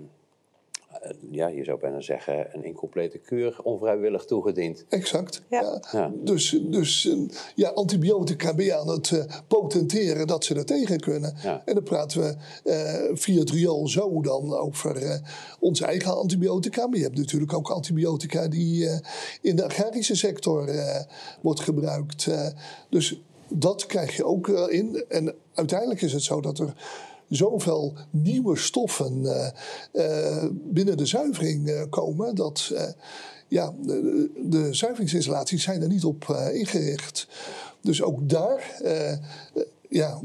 ja, 1.31 1.47
je 1.47 1.65
zou 1.65 1.79
bijna 1.81 2.01
zeggen, 2.01 2.49
een 2.53 2.65
incomplete 2.65 3.19
kuur 3.19 3.59
onvrijwillig 3.63 4.25
toegediend. 4.25 4.85
Exact. 4.89 5.43
Ja. 5.51 6.13
Dus, 6.15 6.59
dus 6.63 7.07
eh, 7.07 7.19
ja, 7.55 7.69
antibiotica 7.69 8.55
ben 8.55 8.65
je 8.65 8.75
aan 8.77 8.89
het 8.89 9.11
eh, 9.11 9.25
potenteren 9.49 10.27
dat 10.27 10.45
ze 10.45 10.55
er 10.55 10.65
tegen 10.65 11.01
kunnen. 11.01 11.37
Ja. 11.43 11.63
En 11.65 11.75
dan 11.75 11.83
praten 11.83 12.21
we 12.21 12.37
eh, 12.71 13.17
via 13.17 13.41
het 13.41 13.51
riool 13.51 13.89
zo 13.89 14.21
dan 14.21 14.55
over 14.55 14.97
eh, 14.97 15.19
onze 15.61 15.85
eigen 15.85 16.17
antibiotica. 16.17 16.87
Maar 16.87 16.99
je 16.99 17.05
hebt 17.05 17.19
natuurlijk 17.19 17.53
ook 17.53 17.71
antibiotica 17.71 18.49
die 18.49 18.89
eh, 18.89 18.99
in 19.41 19.57
de 19.57 19.65
agrarische 19.65 20.17
sector 20.17 20.69
eh, 20.69 21.03
wordt 21.41 21.61
gebruikt. 21.61 22.27
Eh, 22.27 22.47
dus 22.91 23.23
dat 23.49 23.87
krijg 23.87 24.17
je 24.17 24.25
ook 24.25 24.49
eh, 24.49 24.65
in. 24.69 25.05
En 25.09 25.35
uiteindelijk 25.55 26.03
is 26.03 26.13
het 26.13 26.23
zo 26.23 26.41
dat 26.41 26.59
er 26.59 26.75
zoveel 27.29 27.95
nieuwe 28.11 28.57
stoffen 28.57 29.25
eh, 29.25 29.49
eh, 29.93 30.51
binnen 30.53 30.97
de 30.97 31.07
zuivering 31.07 31.69
eh, 31.69 31.83
komen 31.91 32.35
dat 32.35 32.73
ja, 33.49 33.75
de, 33.83 34.31
de 34.37 34.75
zuiveringsinstallaties 34.75 35.63
zijn 35.63 35.83
er 35.83 35.89
niet 35.89 36.05
op 36.05 36.25
ingericht. 36.53 37.29
Dus 37.81 38.03
ook 38.03 38.29
daar 38.29 38.81
ja, 39.89 40.21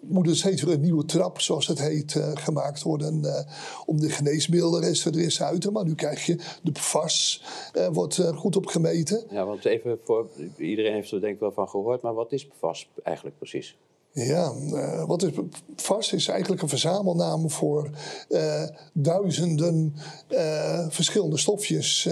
moet 0.00 0.28
er 0.28 0.36
steeds 0.36 0.62
weer 0.62 0.74
een 0.74 0.80
nieuwe 0.80 1.04
trap, 1.04 1.40
zoals 1.40 1.66
het 1.66 1.80
heet, 1.80 2.20
gemaakt 2.34 2.82
worden 2.82 3.46
om 3.86 4.00
de 4.00 4.10
geneesmiddelenresten 4.10 5.12
er 5.12 5.20
eens 5.20 5.42
uit. 5.42 5.70
Maar 5.70 5.84
nu 5.84 5.94
krijg 5.94 6.26
je 6.26 6.36
de 6.62 6.72
PFAS, 6.72 7.44
eh 7.72 7.88
wordt 7.88 8.20
goed 8.34 8.56
op 8.56 8.66
gemeten. 8.66 9.24
Ja, 9.30 9.46
want 9.46 9.64
even 9.64 9.98
voor 10.04 10.28
iedereen 10.56 10.92
heeft 10.92 11.10
er 11.10 11.20
denk 11.20 11.34
ik 11.34 11.40
wel 11.40 11.52
van 11.52 11.68
gehoord, 11.68 12.02
maar 12.02 12.14
wat 12.14 12.32
is 12.32 12.46
PFAS 12.46 12.90
eigenlijk 13.02 13.36
precies? 13.38 13.76
Ja, 14.12 14.52
eh, 14.72 15.04
wat 15.04 15.22
is 15.22 15.32
vast 15.76 16.12
is 16.12 16.28
eigenlijk 16.28 16.62
een 16.62 16.68
verzamelnaam 16.68 17.50
voor 17.50 17.90
eh, 18.28 18.62
duizenden 18.92 19.94
eh, 20.28 20.86
verschillende 20.88 21.38
stofjes. 21.38 22.08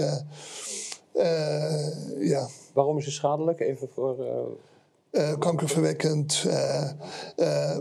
ja, 2.19 2.47
Waarom 2.73 2.97
is 2.97 3.05
het 3.05 3.13
schadelijk? 3.13 3.59
Even 3.59 3.89
voor. 3.93 4.15
kankerverwekkend. 5.39 6.45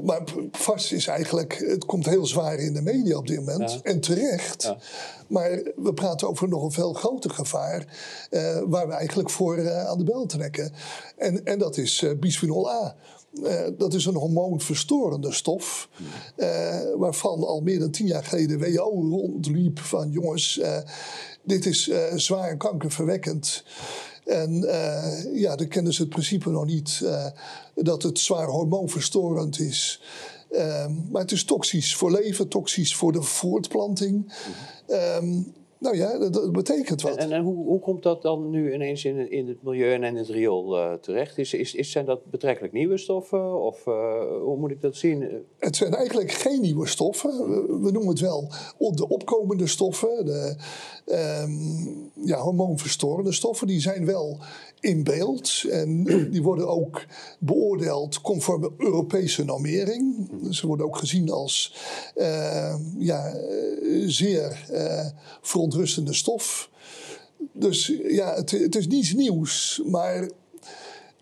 maar 0.03 0.23
vast 0.53 0.93
is 0.93 1.07
eigenlijk, 1.07 1.65
het 1.67 1.85
komt 1.85 2.07
heel 2.07 2.27
zwaar 2.27 2.59
in 2.59 2.75
de 2.75 2.83
media 2.83 3.17
op 3.17 3.27
dit 3.27 3.39
moment. 3.39 3.73
Ja. 3.73 3.79
En 3.83 4.01
terecht. 4.01 4.63
Ja. 4.63 4.77
Maar 5.29 5.63
we 5.77 5.93
praten 5.95 6.29
over 6.29 6.49
nog 6.49 6.63
een 6.63 6.73
veel 6.73 6.93
groter 6.93 7.31
gevaar. 7.31 7.87
waar 8.67 8.87
we 8.89 8.93
eigenlijk 8.93 9.31
voor 9.31 9.71
aan 9.71 9.99
de 9.99 10.05
bel 10.05 10.27
trekken. 10.27 10.73
En, 11.17 11.45
en 11.45 11.59
dat 11.59 11.77
is 11.77 12.07
bisphenol 12.21 12.71
A. 12.71 12.97
Eh, 13.45 13.67
dat 13.79 13.95
is 13.95 14.05
een 14.05 14.15
hormoonverstorende 14.15 15.33
stof. 15.33 15.89
eh, 16.37 16.79
waarvan 16.97 17.45
al 17.45 17.61
meer 17.61 17.79
dan 17.79 17.91
tien 17.91 18.07
jaar 18.07 18.25
geleden 18.25 18.59
WHO 18.59 19.09
rondliep 19.11 19.79
van 19.79 20.11
jongens, 20.11 20.59
eh, 20.59 20.79
dit 21.43 21.67
is 21.67 21.91
zwaar 22.15 22.57
kankerverwekkend. 22.57 23.65
En 24.25 24.67
ja, 25.33 25.57
dan 25.57 25.69
kennen 25.69 25.93
ze 25.93 26.01
het 26.01 26.11
principe 26.11 26.51
nog 26.51 26.65
niet 26.67 27.05
dat 27.75 28.03
het 28.03 28.19
zwaar 28.19 28.47
hormoonverstorend 28.47 29.61
is. 29.61 30.03
Ehm, 30.51 30.93
maar 31.11 31.23
het 31.23 31.33
is 31.33 31.45
toxisch 31.45 31.97
voor 31.97 32.11
leven, 32.11 32.49
toxisch 32.49 32.97
voor 32.97 33.13
de 33.13 33.23
voortplanting. 33.23 34.33
Ehm, 34.87 35.43
nou 35.81 35.97
ja, 35.97 36.19
dat, 36.19 36.33
dat 36.33 36.53
betekent 36.53 37.03
wat. 37.03 37.17
En, 37.17 37.33
en 37.33 37.43
hoe, 37.43 37.65
hoe 37.65 37.81
komt 37.81 38.03
dat 38.03 38.23
dan 38.23 38.51
nu 38.51 38.75
ineens 38.75 39.05
in, 39.05 39.31
in 39.31 39.49
het 39.49 39.63
milieu 39.63 39.93
en 39.93 40.03
in 40.03 40.17
het 40.17 40.29
riool 40.29 40.79
eh, 40.79 40.93
terecht? 40.93 41.39
Is, 41.39 41.55
is, 41.55 41.75
is, 41.75 41.91
zijn 41.91 42.05
dat 42.05 42.31
betrekkelijk 42.31 42.73
nieuwe 42.73 42.99
stoffen? 42.99 43.63
Of 43.63 43.87
eh, 43.87 43.95
hoe 44.43 44.57
moet 44.57 44.71
ik 44.71 44.81
dat 44.81 44.97
zien? 44.97 45.45
Het 45.59 45.77
zijn 45.77 45.95
eigenlijk 45.95 46.31
geen 46.31 46.61
nieuwe 46.61 46.87
stoffen. 46.87 47.31
We, 47.31 47.79
we 47.81 47.91
noemen 47.91 48.09
het 48.09 48.21
wel 48.21 48.53
op- 48.79 48.97
de 48.97 49.09
opkomende 49.09 49.67
stoffen. 49.67 50.25
De 50.25 50.57
ehm, 51.07 51.53
ja, 52.15 52.39
hormoonverstorende 52.39 53.33
stoffen. 53.33 53.67
Die 53.67 53.81
zijn 53.81 54.07
wel 54.07 54.39
in 54.81 55.05
beeld. 55.05 55.65
En 55.71 56.05
die 56.33 56.43
worden 56.43 56.69
ook 56.69 57.05
beoordeeld 57.39 58.21
conform 58.21 58.75
Europese 58.79 59.45
normering. 59.45 60.31
Ze 60.51 60.67
worden 60.67 60.87
ook 60.87 60.97
gezien 60.97 61.31
als 61.31 61.75
eh, 62.15 62.75
ja, 62.99 63.35
zeer 64.07 64.67
eh, 64.71 65.07
verontrustende 65.41 66.15
stof. 66.15 66.71
Dus 67.53 67.93
ja, 68.09 68.35
het, 68.35 68.51
het 68.51 68.77
is 68.77 68.87
niets 68.87 69.13
nieuws. 69.13 69.83
Maar 69.87 70.29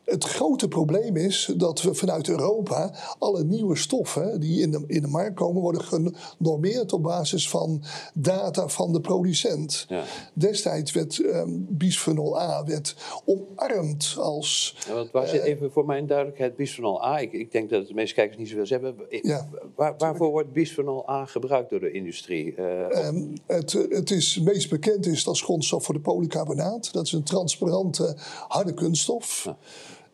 het 0.09 0.25
grote 0.25 0.69
probleem 0.69 1.17
is 1.17 1.53
dat 1.57 1.83
we 1.83 1.95
vanuit 1.95 2.29
Europa 2.29 2.95
alle 3.19 3.45
nieuwe 3.45 3.77
stoffen 3.77 4.41
die 4.41 4.61
in 4.63 4.71
de, 4.71 4.85
in 4.87 5.03
de 5.03 5.09
markt 5.09 5.35
komen, 5.35 5.63
worden 5.63 5.83
genormeerd 5.83 6.93
op 6.93 7.03
basis 7.03 7.51
van 7.51 7.83
data 8.15 8.69
van 8.69 8.93
de 8.93 9.01
producent. 9.01 9.87
Ja. 9.89 10.05
Destijds 10.33 10.93
werd 10.93 11.21
ehm 11.21 11.51
bisphenol 11.69 12.41
A 12.41 12.65
werd 12.65 12.97
omarmd 13.25 14.17
als. 14.19 14.77
Ja, 14.87 14.95
want 14.95 15.11
waar 15.11 15.27
zit 15.27 15.43
even 15.43 15.73
voor 15.73 15.87
mijn 15.87 16.07
duidelijkheid 16.07 16.57
bisphenol 16.57 17.05
A? 17.05 17.19
Ik, 17.19 17.33
ik 17.33 17.53
denk 17.53 17.71
dat 17.71 17.87
de 17.87 17.95
meeste 17.95 18.15
kijkers 18.15 18.39
niet 18.39 18.49
zoveel 18.49 18.67
hebben. 18.81 19.07
Ja. 19.23 19.49
Waar, 19.75 19.95
waarvoor 19.99 20.31
wordt 20.31 20.53
bisphenol 20.53 21.11
A 21.11 21.25
gebruikt 21.25 21.71
door 21.71 21.81
de 21.81 21.93
industrie? 21.93 22.55
Eh, 22.55 23.07
Ehm, 23.07 23.25
het, 23.47 23.73
het 23.73 24.11
is 24.11 24.41
meest 24.41 24.71
bekend 24.71 25.07
is 25.07 25.27
als 25.27 25.43
grondstof 25.43 25.85
voor 25.85 25.95
de 25.95 26.01
polycarbonaat. 26.01 26.93
Dat 26.93 27.07
is 27.07 27.13
een 27.13 27.23
transparante 27.23 28.15
harde 28.49 28.75
kunststof. 28.75 29.55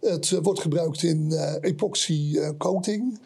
Het 0.04 0.32
eh, 0.32 0.38
wordt 0.42 0.60
gebruikt 0.60 1.02
in 1.02 1.32
eh, 1.32 1.54
epoxy 1.60 2.38
eh, 2.38 2.48
coating. 2.58 3.18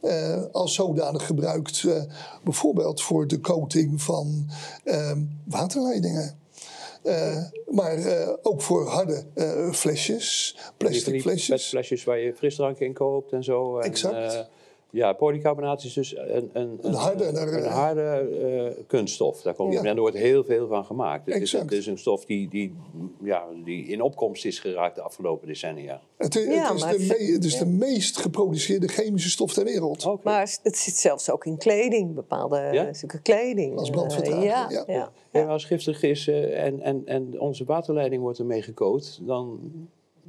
Eh, 0.00 0.42
als 0.52 0.74
zodanig 0.74 1.26
gebruikt 1.26 1.86
bijvoorbeeld 2.44 3.02
voor 3.02 3.26
de 3.26 3.40
coating 3.40 4.02
van 4.02 4.46
ehm, 4.84 5.22
waterleidingen. 5.44 6.40
Maar 7.70 7.98
ook 8.42 8.62
voor 8.62 8.88
harde 8.88 9.24
flesjes, 9.72 10.56
plastic 10.76 11.20
flesjes. 11.20 11.48
petflesjes 11.48 12.04
waar 12.04 12.18
je 12.18 12.34
frisdrank 12.34 12.78
in 12.78 12.92
koopt 12.92 13.32
en 13.32 13.44
zo. 13.44 13.78
En, 13.78 13.84
Exact. 13.84 14.48
Ja, 14.92 15.12
polycarbonaat 15.12 15.84
is 15.84 15.92
dus 15.92 16.16
een, 16.16 16.50
een, 16.52 16.78
Een 16.82 16.94
harde, 16.94 17.24
een, 17.26 17.64
harde 17.64 18.02
eh, 18.02 18.84
kunststof. 18.86 19.42
Daar 19.42 19.54
komt, 19.54 19.72
Ja. 19.72 19.80
En 19.80 19.86
er 19.86 20.00
wordt 20.00 20.16
heel 20.16 20.44
veel 20.44 20.66
van 20.66 20.84
gemaakt. 20.84 21.26
Het 21.26 21.34
is, 21.34 21.40
Exact. 21.40 21.64
het 21.64 21.72
is 21.72 21.86
een 21.86 21.98
stof 21.98 22.24
die, 22.24 22.48
die, 22.48 22.74
ja, 23.22 23.44
die 23.64 23.84
in 23.86 24.00
opkomst 24.02 24.44
is 24.44 24.58
geraakt 24.58 24.94
de 24.94 25.02
afgelopen 25.02 25.46
decennia. 25.48 26.00
Het, 26.16 26.34
Ja, 26.34 26.40
het 26.40 26.74
is, 26.74 26.80
maar 26.82 26.92
de, 26.92 26.98
me- 27.18 27.32
het 27.32 27.44
is 27.44 27.58
de 27.58 27.66
meest 27.66 28.16
geproduceerde 28.18 28.88
chemische 28.88 29.30
stof 29.30 29.52
ter 29.52 29.64
wereld. 29.64 30.06
Oké. 30.06 30.20
Maar 30.24 30.56
het 30.62 30.76
zit 30.76 30.96
zelfs 30.96 31.30
ook 31.30 31.44
in 31.46 31.56
kleding, 31.58 32.14
bepaalde 32.14 32.68
Ja? 32.72 32.92
stukken 32.92 33.22
kleding. 33.22 33.78
Als 33.78 33.88
ja, 34.24 34.66
ja. 34.70 34.84
ja. 34.86 35.12
Ja, 35.32 35.46
als 35.46 35.64
giftig 35.64 36.02
is 36.02 36.28
eh, 36.28 36.64
en, 36.64 36.80
en, 36.80 37.02
en 37.06 37.40
onze 37.40 37.64
waterleiding 37.64 38.22
wordt 38.22 38.38
ermee 38.38 38.62
gecoat, 38.62 39.18
dan 39.22 39.60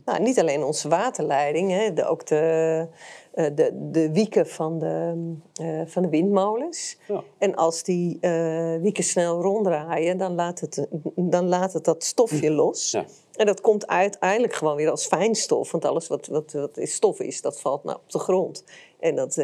Nou, 0.05 0.21
niet 0.21 0.39
alleen 0.39 0.63
onze 0.63 0.89
waterleiding, 0.89 1.71
hè, 1.71 1.93
de, 1.93 2.05
ook 2.05 2.25
de, 2.25 2.87
eh, 3.33 3.45
de, 3.55 3.89
de 3.91 4.11
wieken 4.11 4.47
van 4.47 4.79
de, 4.79 5.13
eh, 5.53 5.81
van 5.85 6.01
de 6.01 6.09
windmolens. 6.09 6.97
Ja. 7.07 7.23
En 7.37 7.55
als 7.55 7.83
die 7.83 8.17
eh, 8.21 8.75
wieken 8.81 9.03
snel 9.03 9.41
ronddraaien, 9.41 10.17
dan 10.17 10.35
laat 10.35 10.59
het, 10.59 10.87
dan 11.15 11.47
laat 11.47 11.73
het 11.73 11.85
dat 11.85 12.03
stofje 12.03 12.51
los. 12.51 12.91
Ja. 12.91 13.05
En 13.35 13.45
dat 13.45 13.61
komt 13.61 13.87
uiteindelijk 13.87 14.53
gewoon 14.53 14.75
weer 14.75 14.89
als 14.89 15.05
fijnstof. 15.05 15.71
Want 15.71 15.85
alles 15.85 16.07
wat, 16.07 16.27
wat, 16.27 16.51
wat 16.51 16.77
is 16.77 16.93
stof 16.93 17.19
is, 17.19 17.41
dat 17.41 17.61
valt 17.61 17.83
nou 17.83 17.97
op 17.97 18.11
de 18.11 18.19
grond. 18.19 18.63
En 18.99 19.15
dat, 19.15 19.35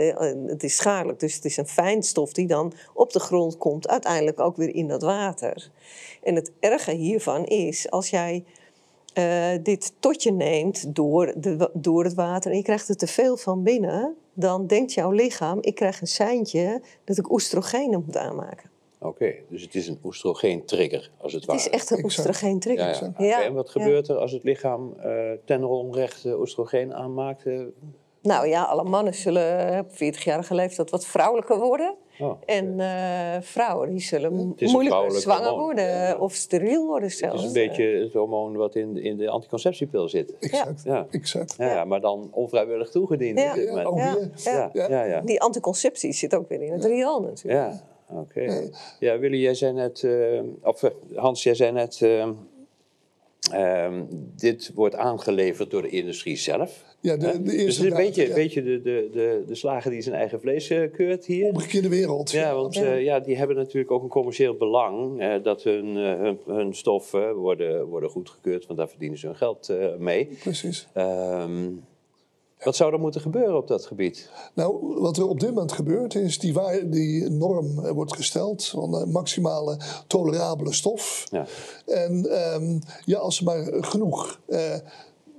het 0.45 0.63
is 0.63 0.75
schadelijk. 0.75 1.19
Dus 1.19 1.35
het 1.35 1.45
is 1.45 1.57
een 1.57 1.67
fijnstof 1.67 2.33
die 2.33 2.47
dan 2.47 2.73
op 2.93 3.11
de 3.11 3.19
grond 3.19 3.57
komt, 3.57 3.87
uiteindelijk 3.87 4.39
ook 4.39 4.55
weer 4.55 4.75
in 4.75 4.87
dat 4.87 5.01
water. 5.01 5.71
En 6.23 6.35
het 6.35 6.51
erge 6.59 6.91
hiervan 6.91 7.45
is, 7.45 7.89
als 7.89 8.09
jij 8.09 8.45
eh, 9.19 9.63
dit 9.63 9.93
tot 9.99 10.23
je 10.23 10.31
neemt 10.31 10.95
door, 10.95 11.33
de, 11.37 11.69
door 11.73 12.03
het 12.03 12.13
water 12.13 12.51
en 12.51 12.57
je 12.57 12.63
krijgt 12.63 12.89
er 12.89 12.95
te 12.95 13.07
veel 13.07 13.37
van 13.37 13.63
binnen, 13.63 14.15
dan 14.33 14.67
denkt 14.67 14.93
jouw 14.93 15.11
lichaam, 15.11 15.57
ik 15.61 15.75
krijg 15.75 16.01
een 16.01 16.07
seintje 16.07 16.81
dat 17.03 17.17
ik 17.17 17.31
oestrogenen 17.31 18.03
moet 18.05 18.17
aanmaken. 18.17 18.69
Oké, 18.99 19.33
dus 19.49 19.61
het 19.61 19.75
is 19.75 19.87
een 19.87 19.99
oestrogeen-trigger, 20.03 21.11
als 21.17 21.33
het 21.33 21.41
Het 21.41 21.51
ware. 21.51 21.59
is 21.59 21.69
echt 21.69 21.89
een 21.89 22.03
oestrogeen-trigger. 22.03 23.11
Ja, 23.17 23.25
ja. 23.25 23.43
En 23.43 23.53
wat 23.53 23.71
ja. 23.73 23.81
gebeurt 23.81 24.07
er 24.07 24.15
als 24.15 24.31
het 24.31 24.43
lichaam 24.43 24.93
eh, 24.93 25.31
ten 25.45 25.63
onrechte 25.63 26.39
oestrogeen 26.39 26.93
aanmaakt? 26.93 27.45
Nou 28.21 28.47
ja, 28.47 28.63
alle 28.63 28.83
mannen 28.83 29.13
zullen 29.13 29.79
op 29.79 29.91
40-jarige 29.91 30.55
leeftijd 30.55 30.89
wat 30.89 31.05
vrouwelijker 31.05 31.59
worden. 31.59 31.95
Oh, 32.19 32.41
En 32.45 32.79
eh, 32.79 33.41
vrouwen 33.41 33.89
die 33.89 33.99
zullen 33.99 34.33
moeilijker 34.33 34.67
vrouwelijk 34.85 35.19
zwanger 35.21 35.43
hormoon. 35.47 35.63
worden 35.65 35.85
Ja. 35.85 36.15
of 36.17 36.33
steriel 36.33 36.85
worden 36.85 37.09
het 37.09 37.17
zelfs. 37.17 37.41
is 37.41 37.47
een 37.47 37.53
beetje 37.53 37.83
het 37.83 38.13
hormoon 38.13 38.55
wat 38.55 38.75
in, 38.75 38.97
in 38.97 39.17
de 39.17 39.29
anticonceptiepil 39.29 40.09
zit. 40.09 40.37
Exact. 40.39 40.83
Ja. 40.83 41.07
exact. 41.11 41.55
Ja, 41.57 41.65
ja, 41.71 41.83
maar 41.85 42.01
dan 42.01 42.29
onvrijwillig 42.31 42.89
toegediend. 42.89 43.39
Ja. 43.39 43.49
op 43.51 43.55
dit 43.55 43.63
Ja, 43.65 43.81
Ja, 44.03 44.13
weer. 44.13 44.29
ja. 44.53 44.69
Ja, 44.73 44.89
ja, 44.89 45.03
ja. 45.03 45.21
Die 45.21 45.41
anticonceptie 45.41 46.11
zit 46.13 46.35
ook 46.35 46.49
weer 46.49 46.61
in 46.61 46.71
het 46.71 46.85
riool 46.85 47.21
natuurlijk. 47.21 47.59
Ja, 48.09 48.17
oké. 48.19 48.69
Ja, 48.99 49.17
Willy, 49.19 49.37
jij 49.41 49.53
zei 49.53 49.73
net, 49.73 50.03
eh, 50.03 50.41
of 50.61 50.83
eh, 50.83 50.89
Hans, 51.15 51.43
jij 51.43 51.55
zei 51.55 51.71
net, 51.71 52.01
eh, 52.01 52.27
ehm, 53.51 54.03
dit 54.35 54.71
wordt 54.75 54.95
aangeleverd 54.95 55.69
door 55.71 55.81
de 55.81 55.89
industrie 55.89 56.37
zelf. 56.37 56.83
Ja, 57.01 57.17
de, 57.17 57.41
de 57.41 57.41
dus 57.43 57.77
het 57.77 57.85
is 57.85 57.91
een 57.91 57.97
beetje, 57.97 58.27
ja. 58.27 58.33
beetje 58.33 58.63
de, 58.63 58.81
de, 58.81 59.09
de, 59.13 59.43
de 59.47 59.55
slager 59.55 59.91
die 59.91 60.01
zijn 60.01 60.15
eigen 60.15 60.39
vlees 60.41 60.69
eh, 60.69 60.91
keurt 60.91 61.25
hier. 61.25 61.47
omgekeerde 61.47 61.89
wereld. 61.89 62.31
Ja, 62.31 62.55
want 62.55 62.73
Ja. 62.75 62.83
eh, 62.83 63.03
ja, 63.03 63.19
die 63.19 63.37
hebben 63.37 63.55
natuurlijk 63.55 63.91
ook 63.91 64.03
een 64.03 64.09
commercieel 64.09 64.55
belang 64.55 65.23
dat 65.43 65.63
hun, 65.63 65.97
eh, 65.97 66.19
hun, 66.19 66.39
hun 66.45 66.75
stoffen 66.75 67.35
worden, 67.35 67.85
worden 67.85 68.09
goedgekeurd, 68.09 68.65
want 68.65 68.79
daar 68.79 68.89
verdienen 68.89 69.17
ze 69.17 69.25
hun 69.25 69.35
geld 69.35 69.73
mee. 69.99 70.37
Precies. 70.43 70.87
Ehm, 70.93 71.69
wat 72.63 72.75
zou 72.75 72.93
er 72.93 72.99
moeten 72.99 73.21
gebeuren 73.21 73.57
op 73.57 73.67
dat 73.67 73.85
gebied? 73.85 74.31
Nou, 74.55 74.95
wat 74.99 75.17
er 75.17 75.27
op 75.27 75.39
dit 75.39 75.49
moment 75.49 75.71
gebeurt 75.71 76.15
is, 76.15 76.39
die, 76.39 76.53
waar, 76.53 76.89
die 76.89 77.29
norm 77.29 77.93
wordt 77.93 78.15
gesteld 78.15 78.65
van 78.65 79.11
maximale 79.11 79.77
tolerabele 80.07 80.73
stof. 80.73 81.25
Ja. 81.31 81.45
En 81.85 82.25
ehm, 82.31 82.79
ja, 83.05 83.17
als 83.17 83.37
er 83.39 83.43
maar 83.43 83.67
genoeg 83.83 84.39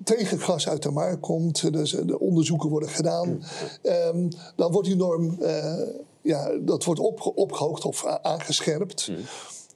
tegengas 0.04 0.68
uit 0.68 0.82
de 0.82 0.90
markt 0.90 1.20
komt, 1.20 1.72
dus 1.72 1.90
de 1.90 2.18
onderzoeken 2.20 2.68
worden 2.68 2.88
gedaan, 2.88 3.42
ehm, 3.82 4.28
dan 4.56 4.72
wordt 4.72 4.88
die 4.88 4.96
norm 4.96 5.36
eh, 5.40 5.80
ja, 6.22 6.58
dat 6.60 6.84
wordt 6.84 7.00
opge 7.00 7.34
opgehoogd 7.34 7.84
of 7.84 8.06
aangescherpt. 8.22 9.10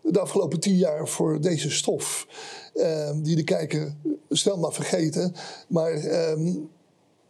De 0.02 0.20
afgelopen 0.20 0.60
tien 0.60 0.76
jaar 0.76 1.08
voor 1.08 1.40
deze 1.40 1.70
stof, 1.70 2.26
ehm, 2.74 3.22
die 3.22 3.36
de 3.36 3.44
kijker 3.44 3.94
snel 4.28 4.58
maar 4.58 4.72
vergeten. 4.72 5.34
Maar 5.68 5.92
ehm, 5.92 6.52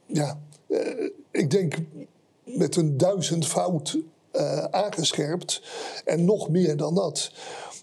ja, 0.06 0.40
eh, 0.66 1.10
ik 1.30 1.50
denk 1.50 1.76
met 2.44 2.76
een 2.76 2.96
duizendvoud 2.96 3.98
uh, 4.34 4.64
aangescherpt. 4.64 5.62
En 6.04 6.24
nog 6.24 6.48
meer 6.48 6.76
dan 6.76 6.94
dat. 6.94 7.30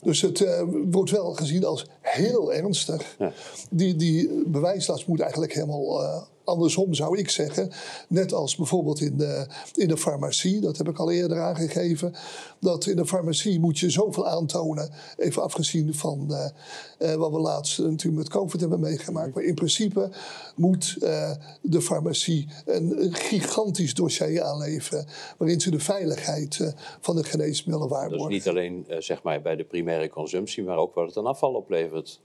Dus 0.01 0.21
het 0.21 0.39
uh, 0.39 0.61
wordt 0.91 1.11
wel 1.11 1.33
gezien 1.33 1.65
als 1.65 1.87
heel 2.01 2.53
ernstig. 2.53 3.15
Ja. 3.19 3.31
Die, 3.69 3.95
die 3.95 4.43
bewijslast 4.45 5.07
moet 5.07 5.19
eigenlijk 5.19 5.53
helemaal 5.53 6.03
uh, 6.03 6.21
andersom, 6.43 6.93
zou 6.93 7.17
ik 7.17 7.29
zeggen. 7.29 7.71
Net 8.07 8.33
als 8.33 8.55
bijvoorbeeld 8.55 9.01
in 9.01 9.17
de, 9.17 9.47
in 9.75 9.87
de 9.87 9.97
farmacie, 9.97 10.59
dat 10.59 10.77
heb 10.77 10.89
ik 10.89 10.99
al 10.99 11.11
eerder 11.11 11.39
aangegeven. 11.39 12.13
Dat 12.59 12.85
in 12.85 12.95
de 12.95 13.05
farmacie 13.05 13.59
moet 13.59 13.79
je 13.79 13.89
zoveel 13.89 14.27
aantonen. 14.27 14.89
Even 15.17 15.43
afgezien 15.43 15.93
van 15.93 16.27
uh, 16.29 16.45
uh, 16.99 17.15
wat 17.15 17.31
we 17.31 17.39
laatst 17.39 17.79
natuurlijk 17.79 18.17
met 18.17 18.29
COVID 18.29 18.61
hebben 18.61 18.79
meegemaakt. 18.79 19.35
Maar 19.35 19.43
in 19.43 19.55
principe 19.55 20.09
moet 20.55 20.97
uh, 20.99 21.31
de 21.61 21.81
farmacie 21.81 22.47
een, 22.65 23.03
een, 23.03 23.13
gigantisch 23.13 23.93
dossier 23.93 24.41
aanleveren. 24.41 25.05
Waarin 25.37 25.61
ze 25.61 25.71
de 25.71 25.79
veiligheid 25.79 26.73
van 26.99 27.15
de 27.15 27.23
geneesmiddelen 27.23 27.89
waarborgen. 27.89 28.29
Dus 28.29 28.37
niet 28.37 28.47
alleen 28.47 28.85
zeg 28.99 29.23
maar 29.23 29.41
bij 29.41 29.55
de 29.55 29.63
primaire 29.63 30.09
consumptie, 30.09 30.63
maar 30.63 30.77
ook 30.77 30.93
wat 30.93 31.07
het 31.07 31.17
aan 31.17 31.25
afval 31.25 31.53
oplevert. 31.53 32.21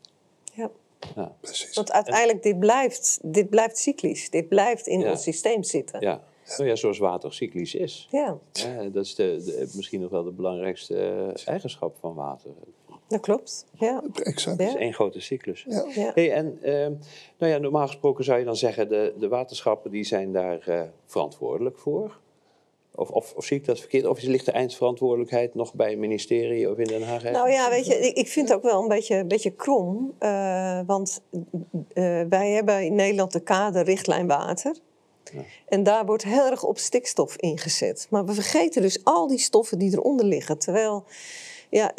Ja. 0.55 0.71
Ja. 1.17 1.37
Precies. 1.41 1.75
Want 1.75 1.93
uiteindelijk, 1.93 2.43
dit 2.43 2.59
blijft, 2.59 3.19
dit 3.23 3.51
blijft 3.51 3.79
cyclisch. 3.79 4.31
Dit 4.31 4.49
blijft 4.49 4.87
in 4.87 5.09
ons 5.09 5.23
systeem 5.23 5.63
zitten. 5.63 6.01
Ja. 6.01 6.23
Nou 6.57 6.69
ja, 6.69 6.75
zoals 6.75 6.99
water 6.99 7.35
cyclisch 7.35 7.75
is. 7.75 8.09
Ja. 8.11 8.39
ja 8.53 8.83
dat 8.83 9.05
is 9.05 9.15
de, 9.15 9.43
de, 9.45 9.73
misschien 9.75 10.01
nog 10.01 10.11
wel 10.11 10.25
de 10.25 10.33
belangrijkste 10.33 10.95
uh, 10.95 11.49
eigenschap 11.49 11.97
van 12.01 12.15
water. 12.15 12.51
Dat 13.09 13.21
klopt, 13.21 13.67
ja. 13.73 14.03
Exact. 14.15 14.59
Het 14.59 14.69
is 14.69 14.75
één 14.75 14.93
grote 14.93 15.21
cyclus. 15.21 15.65
Ja. 15.69 15.85
Ja. 15.95 16.11
Hey, 16.15 16.33
en 16.33 16.59
uh, 16.63 16.99
nou 17.39 17.53
ja, 17.53 17.59
normaal 17.59 17.87
gesproken 17.87 18.25
zou 18.25 18.39
je 18.39 18.45
dan 18.45 18.57
zeggen, 18.57 18.89
de, 18.89 19.15
de 19.19 19.29
waterschappen 19.29 19.91
die 19.91 20.05
zijn 20.05 20.33
daar 20.33 20.69
uh, 20.69 20.83
verantwoordelijk 21.05 21.79
voor. 21.79 22.19
Of, 22.97 23.11
of, 23.11 23.33
of, 23.37 23.45
zie 23.45 23.57
ik 23.57 23.65
dat 23.65 23.81
verkeerd? 23.81 24.07
Of 24.07 24.23
ligt 24.23 24.45
de 24.45 24.53
eindverantwoordelijkheid 24.53 25.55
nog 25.55 25.75
bij 25.75 25.91
het 25.91 25.99
ministerie 25.99 26.71
of 26.71 26.79
in 26.79 26.85
Den 26.85 27.03
Haag? 27.03 27.23
Nou 27.23 27.51
ja, 27.51 27.71
weet 27.71 27.87
je, 27.87 27.95
ik 27.95 28.29
vind 28.29 28.49
het 28.49 28.57
ook 28.57 28.65
wel 28.65 28.83
een 28.83 28.89
beetje, 28.89 29.15
een 29.15 29.29
beetje 29.29 29.51
krom. 29.51 30.15
Uh, 30.21 30.81
want 30.87 31.23
uh, 31.31 31.43
wij 32.29 32.51
hebben 32.51 32.85
in 32.85 32.95
Nederland 32.95 33.33
de 33.33 33.41
kaderrichtlijn 33.41 34.27
water. 34.27 34.77
Ja. 35.33 35.43
En 35.69 35.83
daar 35.83 36.07
wordt 36.07 36.25
heel 36.25 36.51
erg 36.51 36.65
op 36.65 36.79
stikstof 36.79 37.37
ingezet. 37.37 38.07
Maar 38.11 38.25
we 38.25 38.35
vergeten 38.35 38.83
dus 38.83 39.05
al 39.05 39.27
die 39.27 39.39
stoffen 39.39 39.79
die 39.79 39.93
eronder 39.93 40.27
liggen. 40.27 40.59
Terwijl 40.59 41.05
ja, 41.71 41.93
76% 41.95 41.97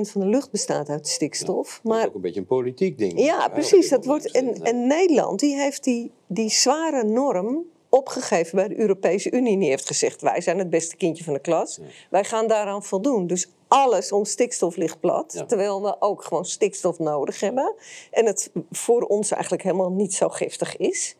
van 0.00 0.20
de 0.20 0.26
lucht 0.26 0.50
bestaat 0.50 0.88
uit 0.88 1.08
stikstof. 1.08 1.80
Ja, 1.82 1.90
maar, 1.90 1.96
dat 1.96 2.02
is 2.02 2.08
ook 2.08 2.14
een 2.14 2.20
beetje 2.20 2.40
een 2.40 2.46
politiek 2.46 2.98
ding. 2.98 3.20
Ja, 3.20 3.48
precies. 3.48 3.88
Dat 3.88 4.04
wordt, 4.04 4.30
en, 4.30 4.62
en 4.62 4.86
Nederland 4.86 5.40
die 5.40 5.56
heeft 5.56 5.84
die, 5.84 6.10
die 6.26 6.50
zware 6.50 7.04
norm 7.04 7.64
opgegeven 7.90 8.56
bij 8.56 8.68
de 8.68 8.78
Europese 8.78 9.30
Unie. 9.30 9.58
Die 9.58 9.68
heeft 9.68 9.86
gezegd, 9.86 10.20
wij 10.20 10.40
zijn 10.40 10.58
het 10.58 10.70
beste 10.70 10.96
kindje 10.96 11.24
van 11.24 11.32
de 11.32 11.40
klas. 11.40 11.76
Ja. 11.76 11.82
Wij 12.10 12.24
gaan 12.24 12.46
daaraan 12.46 12.84
voldoen. 12.84 13.26
Dus 13.26 13.48
alles 13.68 14.12
om 14.12 14.24
stikstof 14.24 14.76
ligt 14.76 15.00
plat. 15.00 15.32
Ja. 15.32 15.44
Terwijl 15.44 15.82
we 15.82 15.96
ook 16.00 16.24
gewoon 16.24 16.44
stikstof 16.44 16.98
nodig 16.98 17.40
hebben. 17.40 17.74
En 18.10 18.26
het 18.26 18.50
voor 18.70 19.02
ons 19.02 19.30
eigenlijk 19.30 19.62
helemaal 19.62 19.90
niet 19.90 20.14
zo 20.14 20.28
giftig 20.28 20.76
is. 20.76 21.16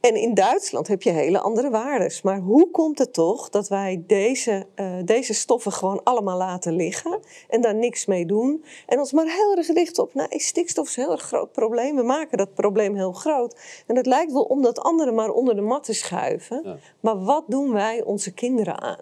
En 0.00 0.16
in 0.16 0.34
Duitsland 0.34 0.88
heb 0.88 1.02
je 1.02 1.10
hele 1.10 1.40
andere 1.40 1.70
waarden. 1.70 2.12
Maar 2.22 2.38
hoe 2.38 2.70
komt 2.70 2.98
het 2.98 3.12
toch 3.12 3.48
dat 3.48 3.68
wij 3.68 4.02
deze, 4.06 4.66
uh, 4.76 4.94
deze 5.04 5.34
stoffen 5.34 5.72
gewoon 5.72 6.00
allemaal 6.04 6.36
laten 6.36 6.72
liggen 6.72 7.20
en 7.48 7.60
daar 7.60 7.74
niks 7.74 8.06
mee 8.06 8.26
doen? 8.26 8.64
En 8.86 8.98
ons 8.98 9.12
maar 9.12 9.26
heel 9.26 9.56
erg 9.56 9.66
richten 9.66 10.02
op, 10.02 10.14
nou, 10.14 10.28
stikstof 10.38 10.88
is 10.88 10.96
een 10.96 11.02
heel 11.02 11.12
erg 11.12 11.22
groot 11.22 11.52
probleem. 11.52 11.96
We 11.96 12.02
maken 12.02 12.38
dat 12.38 12.54
probleem 12.54 12.94
heel 12.94 13.12
groot. 13.12 13.56
En 13.86 13.96
het 13.96 14.06
lijkt 14.06 14.32
wel 14.32 14.42
om 14.42 14.62
dat 14.62 14.78
andere 14.78 15.12
maar 15.12 15.30
onder 15.30 15.54
de 15.54 15.60
mat 15.60 15.84
te 15.84 15.92
schuiven. 15.92 16.60
Ja. 16.64 16.76
Maar 17.00 17.24
wat 17.24 17.44
doen 17.46 17.72
wij 17.72 18.02
onze 18.04 18.32
kinderen 18.32 18.80
aan? 18.80 19.00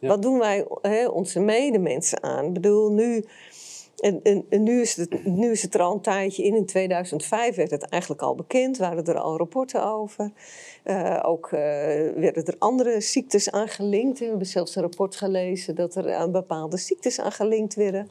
Ja. 0.00 0.08
Wat 0.08 0.22
doen 0.22 0.38
wij 0.38 0.66
onze 1.06 1.40
medemensen 1.40 2.22
aan? 2.22 2.44
Ik 2.44 2.52
bedoel, 2.52 2.90
nu. 2.90 3.24
En, 3.98 4.20
en, 4.48 4.62
nu, 4.62 4.80
is 4.80 4.96
het, 4.96 5.24
nu 5.24 5.50
is 5.50 5.62
het 5.62 5.74
er 5.74 5.80
al 5.80 5.94
een 5.94 6.00
tijdje 6.00 6.44
in. 6.44 6.54
In 6.54 6.66
2005 6.66 7.56
werd 7.56 7.70
het 7.70 7.82
eigenlijk 7.88 8.22
al 8.22 8.34
bekend, 8.34 8.76
waren 8.76 9.04
er 9.04 9.18
al 9.18 9.36
rapporten 9.36 9.84
over. 9.84 10.30
Uh, 10.84 11.20
ook 11.22 11.46
uh, 11.46 11.60
werden 12.14 12.44
er 12.44 12.56
andere 12.58 13.00
ziektes 13.00 13.50
aan 13.50 13.68
gelinkt. 13.68 14.18
We 14.18 14.24
hebben 14.24 14.46
zelfs 14.46 14.76
een 14.76 14.82
rapport 14.82 15.16
gelezen 15.16 15.74
dat 15.74 15.94
er 15.94 16.14
aan 16.14 16.32
bepaalde 16.32 16.76
ziektes 16.76 17.20
aan 17.20 17.32
gelinkt 17.32 17.74
werden. 17.74 18.10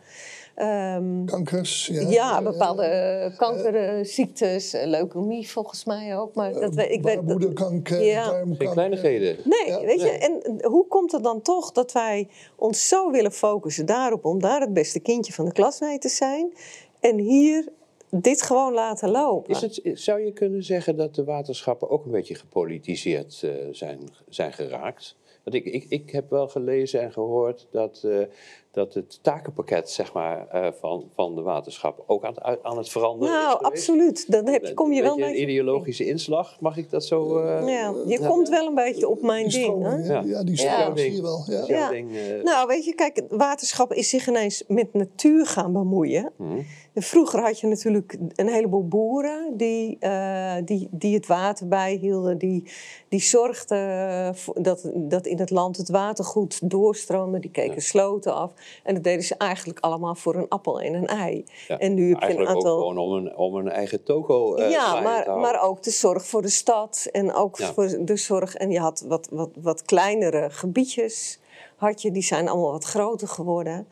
Um, 0.62 1.26
Kankers, 1.26 1.88
ja. 1.88 2.10
Ja, 2.10 2.42
bepaalde 2.42 3.26
uh, 3.32 3.38
kankerziektes, 3.38 4.76
leukemie 4.86 5.50
volgens 5.50 5.86
mij 5.86 6.18
ook. 6.18 6.36
Maar 6.36 6.54
dat 6.54 6.76
weet, 6.76 6.92
ik 6.92 7.04
weet, 7.04 7.16
Baarmoederkanker, 7.16 8.04
ja. 8.04 8.24
Geen 8.58 8.72
kleinigheden. 8.72 9.38
Nee, 9.44 9.68
Ja. 9.68 9.82
weet 9.82 10.02
je, 10.02 10.10
en 10.10 10.66
hoe 10.66 10.88
komt 10.88 11.12
het 11.12 11.24
dan 11.24 11.42
toch 11.42 11.72
dat 11.72 11.92
wij 11.92 12.28
ons 12.56 12.88
zo 12.88 13.12
willen 13.12 13.32
focussen 13.32 13.86
daarop 13.86 14.26
om 14.26 14.42
daar 14.42 14.62
het 14.62 14.74
beste 14.74 15.00
kindje 15.00 15.34
van 15.34 15.46
de 15.46 15.52
klas 15.52 15.80
mee 15.80 15.98
te 15.98 16.10
zijn 16.10 16.54
en 17.00 17.18
hier 17.18 17.68
dit 18.10 18.42
gewoon 18.42 18.74
laten 18.74 19.10
lopen? 19.10 19.50
Is 19.54 19.62
het, 19.62 20.00
zou 20.00 20.20
je 20.20 20.32
kunnen 20.32 20.64
zeggen 20.64 20.96
dat 20.96 21.16
de 21.16 21.24
waterschappen 21.24 21.90
ook 21.90 22.06
een 22.06 22.12
beetje 22.12 22.36
gepolitiseerd 22.36 23.42
uh, 23.46 23.52
zijn, 23.72 24.00
zijn 24.30 24.54
geraakt? 24.54 25.16
Want 25.44 25.56
ik, 25.56 25.66
ik, 25.66 25.86
ik 25.90 26.12
heb 26.12 26.30
wel 26.30 26.48
gelezen 26.48 27.02
en 27.02 27.12
gehoord 27.12 27.68
dat, 27.72 28.02
uh, 28.06 28.26
dat 28.72 28.94
het 28.94 29.20
takenpakket 29.24 29.90
zeg 29.90 30.14
maar, 30.14 30.48
uh, 30.54 30.68
van, 30.80 31.10
van 31.16 31.36
de 31.36 31.42
waterschappen 31.42 32.04
ook 32.08 32.24
aan, 32.26 32.64
aan 32.64 32.78
het 32.78 32.90
veranderen 32.90 33.34
nou, 33.34 33.46
is. 33.48 33.52
geweest. 33.52 33.72
absoluut. 33.90 34.32
Dan 34.32 34.48
heb 34.48 34.66
je, 34.66 34.74
kom 34.74 34.92
je 34.92 34.98
Een 34.98 35.04
wel 35.06 35.16
beetje 35.16 35.32
een 35.32 35.42
ideologische 35.42 36.06
inslag, 36.06 36.58
mag 36.60 36.78
ik 36.78 36.90
dat 36.90 37.06
zo... 37.06 37.40
Uh, 37.44 37.68
Ja, 37.68 37.94
je 38.06 38.20
komt 38.28 38.50
wel 38.50 38.68
een 38.68 38.76
beetje 38.76 39.08
op 39.08 39.22
mijn 39.22 39.50
ding. 39.50 39.84
Hè? 39.84 39.96
ja. 39.96 40.22
Ja. 40.26 40.44
die 40.44 40.62
Ja. 40.62 40.80
stroming 40.80 41.00
zie 41.00 41.16
je 41.16 41.22
wel. 41.22 41.44
Ja. 41.68 41.90
ding, 41.90 42.12
uh, 42.12 42.44
Nou, 42.44 42.68
weet 42.68 42.86
je, 42.86 42.96
kijk, 42.96 43.16
het 43.16 43.26
waterschap 43.30 43.94
is 43.94 44.10
zich 44.10 44.28
ineens 44.28 44.64
met 44.68 44.94
natuur 44.94 45.46
gaan 45.46 45.74
bemoeien. 45.74 46.32
hm. 46.38 46.44
En 46.94 47.04
Vroeger 47.04 47.42
had 47.42 47.60
je 47.60 47.68
natuurlijk 47.68 48.18
een 48.36 48.48
heleboel 48.48 48.88
boeren 48.88 49.54
die, 49.58 49.98
eh, 50.00 50.56
die, 50.66 50.88
die 50.92 51.14
het 51.16 51.28
water 51.28 51.68
bijhielden, 51.68 52.38
die, 52.38 52.64
die 53.10 53.20
zorgden 53.22 54.36
dat, 54.54 54.92
dat 54.96 55.26
in 55.26 55.40
het 55.40 55.50
land 55.50 55.78
het 55.78 55.90
water 55.90 56.26
goed 56.26 56.70
doorstroomde, 56.70 57.40
die 57.40 57.52
keken 57.52 57.74
Ja. 57.74 57.80
sloten 57.80 58.34
af. 58.36 58.54
En 58.84 58.94
dat 58.94 59.04
deden 59.04 59.24
ze 59.24 59.36
eigenlijk 59.38 59.80
allemaal 59.80 60.16
voor 60.16 60.36
een 60.36 60.48
appel 60.50 60.82
en 60.82 60.94
een 60.94 61.08
ei. 61.08 61.44
Ja. 61.68 61.78
En 61.78 61.94
nu 61.94 62.02
heb 62.10 62.10
je 62.10 62.16
een 62.16 62.22
Eigenlijk 62.22 62.56
aantal. 62.56 62.76
ook 62.76 62.80
gewoon 62.80 62.98
om 62.98 63.12
een, 63.14 63.38
om 63.38 63.56
een 63.56 63.70
eigen 63.70 64.04
toko 64.04 64.58
uh, 64.58 64.70
ja, 64.70 65.02
maar, 65.02 65.38
maar 65.38 65.62
ook 65.62 65.84
de 65.84 65.92
zorg 65.92 66.26
voor 66.26 66.42
de 66.42 66.50
stad 66.50 67.08
en 67.12 67.34
ook 67.34 67.58
Ja. 67.58 67.74
voor 67.74 67.98
de 68.06 68.16
zorg. 68.18 68.56
En 68.56 68.72
je 68.72 68.80
had 68.80 69.04
wat, 69.08 69.28
wat, 69.32 69.50
wat 69.62 69.82
kleinere 69.86 70.50
gebiedjes, 70.50 71.40
had 71.78 72.02
je, 72.02 72.12
die 72.12 72.24
zijn 72.24 72.48
allemaal 72.48 72.72
wat 72.72 72.84
groter 72.84 73.28
geworden. 73.28 73.88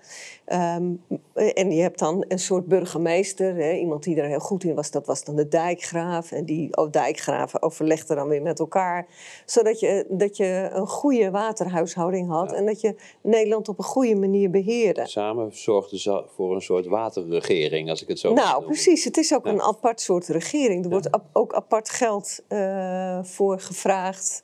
Ehm, 0.46 0.92
en 1.34 1.72
je 1.72 1.82
hebt 1.82 2.00
dan 2.00 2.26
een 2.28 2.40
soort 2.40 2.66
burgemeester, 2.66 3.56
hè, 3.56 3.72
iemand 3.74 4.04
die 4.04 4.16
er 4.22 4.28
heel 4.28 4.40
goed 4.40 4.64
in 4.64 4.76
was, 4.76 4.92
dat 4.92 5.06
was 5.06 5.24
dan 5.24 5.36
de 5.36 5.48
dijkgraaf. 5.48 6.32
En 6.32 6.46
die 6.46 6.78
oh, 6.78 6.92
dijkgraven 6.92 7.62
overlegden 7.62 8.16
dan 8.16 8.28
weer 8.28 8.42
met 8.42 8.60
elkaar, 8.60 9.08
zodat 9.46 9.80
je, 9.80 10.06
dat 10.10 10.38
je 10.38 10.70
een 10.72 10.88
goede 10.88 11.32
waterhuishouding 11.32 12.30
had 12.30 12.50
Ja. 12.52 12.56
en 12.58 12.66
dat 12.66 12.82
je 12.82 12.96
Nederland 13.22 13.70
op 13.70 13.78
een 13.78 13.84
goede 13.84 14.16
manier 14.16 14.50
beheerde. 14.50 15.08
Samen 15.08 15.58
zorgden 15.58 16.00
ze 16.00 16.24
voor 16.36 16.56
een 16.56 16.62
soort 16.62 16.86
waterregering, 16.86 17.90
als 17.90 18.02
ik 18.02 18.08
het 18.08 18.20
zo 18.20 18.34
mag 18.34 18.44
Nou, 18.44 18.66
precies. 18.66 19.04
Het 19.04 19.18
is 19.18 19.34
ook 19.34 19.46
Ja. 19.46 19.52
een 19.52 19.62
apart 19.62 20.02
soort 20.02 20.28
regering. 20.28 20.84
Er 20.84 20.90
wordt 20.90 21.10
ook 21.34 21.54
apart 21.54 21.90
geld 21.90 22.40
eh, 22.48 23.24
voor 23.24 23.60
gevraagd. 23.60 24.44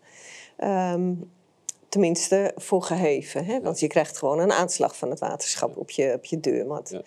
Ehm, 0.57 1.13
tenminste, 1.91 2.51
voor 2.55 2.83
geheven. 2.83 3.45
Hè? 3.45 3.61
Want 3.61 3.79
je 3.79 3.87
krijgt 3.87 4.17
gewoon 4.17 4.39
een 4.39 4.51
aanslag 4.51 4.97
van 4.97 5.09
het 5.09 5.19
waterschap 5.19 5.77
op, 5.77 5.89
je, 5.89 6.13
op 6.15 6.25
je 6.25 6.39
deurmat. 6.39 6.89
Ja. 6.89 7.01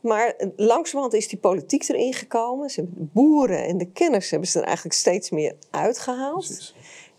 Maar 0.00 0.26
eh, 0.26 0.48
langzamerhand 0.56 1.14
is 1.14 1.28
die 1.28 1.38
politiek 1.38 1.88
erin 1.88 2.14
gekomen. 2.14 2.70
Ze 2.70 2.80
hebben 2.80 2.98
de 2.98 3.10
boeren 3.12 3.64
en 3.64 3.78
de 3.78 3.90
kenners 3.90 4.30
hebben 4.30 4.48
ze 4.48 4.58
er 4.58 4.64
eigenlijk 4.64 4.96
steeds 4.96 5.30
meer 5.30 5.54
uitgehaald. 5.70 6.46
Precies. 6.46 6.74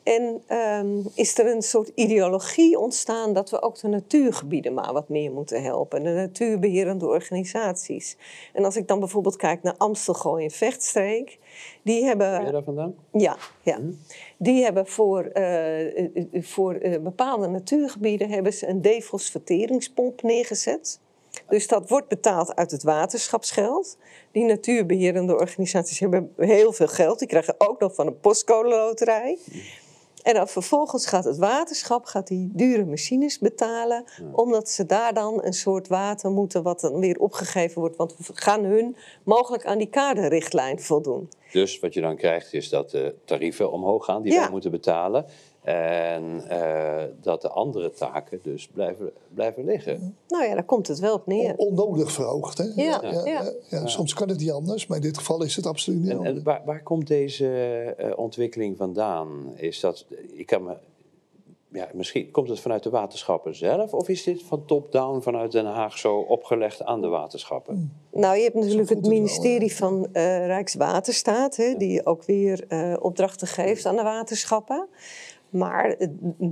En 0.09 0.41
ehm, 0.47 1.01
is 1.13 1.37
er 1.37 1.51
een 1.51 1.61
soort 1.61 1.91
ideologie 1.95 2.79
ontstaan 2.79 3.33
dat 3.33 3.49
we 3.49 3.61
ook 3.61 3.79
de 3.79 3.87
natuurgebieden 3.87 4.73
maar 4.73 4.93
wat 4.93 5.09
meer 5.09 5.31
moeten 5.31 5.63
helpen. 5.63 6.03
De 6.03 6.09
natuurbeherende 6.09 7.07
organisaties. 7.07 8.17
En 8.53 8.65
als 8.65 8.75
ik 8.75 8.87
dan 8.87 8.99
bijvoorbeeld 8.99 9.35
kijk 9.35 9.63
naar 9.63 9.75
Amstelgooi 9.77 10.43
en 10.43 10.51
Vechtstreek, 10.51 11.39
die 11.81 12.05
hebben. 12.05 12.31
Ben 12.31 12.45
je 12.45 12.51
daar 12.51 12.63
vandaan? 12.63 12.95
Ja, 13.11 13.37
ja. 13.61 13.79
Die 14.37 14.63
hebben 14.63 14.87
voor, 14.87 15.23
eh, 15.23 16.05
eh, 16.05 16.43
voor 16.43 16.73
eh, 16.73 16.99
bepaalde 17.01 17.47
natuurgebieden 17.47 18.29
hebben 18.29 18.53
ze 18.53 18.67
een 18.67 18.81
defosfateringspomp 18.81 20.21
neergezet. 20.21 20.99
Dus 21.47 21.67
dat 21.67 21.89
wordt 21.89 22.07
betaald 22.07 22.55
uit 22.55 22.71
het 22.71 22.83
waterschapsgeld. 22.83 23.97
Die 24.31 24.45
natuurbeherende 24.45 25.37
organisaties 25.37 25.99
hebben 25.99 26.33
heel 26.37 26.73
veel 26.73 26.87
geld. 26.87 27.19
Die 27.19 27.27
krijgen 27.27 27.55
ook 27.57 27.79
nog 27.79 27.95
van 27.95 28.07
een 28.07 28.19
postcode 28.19 28.69
loterij. 28.69 29.37
En 30.21 30.33
dan 30.33 30.47
vervolgens 30.47 31.05
gaat 31.05 31.23
het 31.23 31.37
waterschap 31.37 32.05
gaat 32.05 32.27
die 32.27 32.49
dure 32.53 32.85
machines 32.85 33.39
betalen, 33.39 34.03
omdat 34.31 34.69
ze 34.69 34.85
daar 34.85 35.13
dan 35.13 35.43
een 35.43 35.53
soort 35.53 35.87
water 35.87 36.31
moeten 36.31 36.63
wat 36.63 36.79
dan 36.79 36.99
weer 36.99 37.19
opgegeven 37.19 37.81
wordt. 37.81 37.95
Want 37.95 38.15
we 38.17 38.23
gaan 38.33 38.63
hun 38.63 38.95
mogelijk 39.23 39.65
aan 39.65 39.77
die 39.77 39.89
kaderrichtlijn 39.89 40.79
voldoen. 40.81 41.29
Dus 41.51 41.79
wat 41.79 41.93
je 41.93 42.01
dan 42.01 42.15
krijgt 42.15 42.53
is 42.53 42.69
dat 42.69 42.89
de 42.89 43.15
tarieven 43.25 43.71
omhoog 43.71 44.05
gaan 44.05 44.21
die 44.21 44.33
Ja. 44.33 44.39
wij 44.39 44.49
moeten 44.49 44.71
betalen. 44.71 45.25
En 45.69 46.43
eh, 46.49 47.03
dat 47.21 47.41
de 47.41 47.49
andere 47.49 47.91
taken 47.91 48.39
dus 48.43 48.67
blijven, 48.67 49.11
blijven 49.33 49.63
liggen. 49.65 50.15
Nou 50.27 50.45
ja, 50.45 50.53
daar 50.53 50.63
komt 50.63 50.87
het 50.87 50.99
wel 50.99 51.13
op 51.13 51.27
neer. 51.27 51.53
On- 51.57 51.67
onnodig 51.67 52.11
verhoogd. 52.11 52.57
Hè? 52.57 52.63
Ja, 52.63 52.99
ja, 53.01 53.25
ja. 53.25 53.51
ja, 53.69 53.87
Soms 53.87 54.13
kan 54.13 54.29
het 54.29 54.39
niet 54.39 54.51
anders, 54.51 54.87
maar 54.87 54.97
in 54.97 55.03
dit 55.03 55.17
geval 55.17 55.43
is 55.43 55.55
het 55.55 55.65
absoluut 55.65 55.99
niet 56.01 56.09
En, 56.09 56.17
en 56.19 56.25
anders. 56.25 56.43
waar, 56.43 56.61
waar 56.65 56.83
komt 56.83 57.07
deze 57.07 57.47
eh, 57.97 58.17
ontwikkeling 58.17 58.77
vandaan? 58.77 59.53
Is 59.55 59.79
dat, 59.79 60.05
ik 60.33 60.45
kan 60.45 60.63
me, 60.63 60.73
ja, 61.71 61.89
misschien 61.93 62.31
komt 62.31 62.49
het 62.49 62.59
vanuit 62.59 62.83
de 62.83 62.89
waterschappen 62.89 63.55
zelf, 63.55 63.93
of 63.93 64.09
is 64.09 64.23
dit 64.23 64.43
van 64.43 64.65
top-down 64.65 65.21
vanuit 65.21 65.51
Den 65.51 65.65
Haag 65.65 65.97
zo 65.97 66.17
opgelegd 66.17 66.83
aan 66.83 67.01
de 67.01 67.07
waterschappen? 67.07 67.97
Nou, 68.11 68.35
je 68.37 68.43
hebt 68.43 68.55
natuurlijk 68.55 68.89
het 68.89 68.97
het 68.97 69.07
wel, 69.07 69.15
ministerie 69.17 69.75
van 69.75 70.07
eh, 70.11 70.45
Rijkswaterstaat, 70.45 71.55
hè, 71.55 71.75
die 71.77 72.05
ook 72.05 72.23
weer 72.23 72.65
eh, 72.67 72.95
opdrachten 72.99 73.47
geeft 73.47 73.85
aan 73.85 73.95
de 73.95 74.03
waterschappen. 74.03 74.87
Maar 75.49 75.95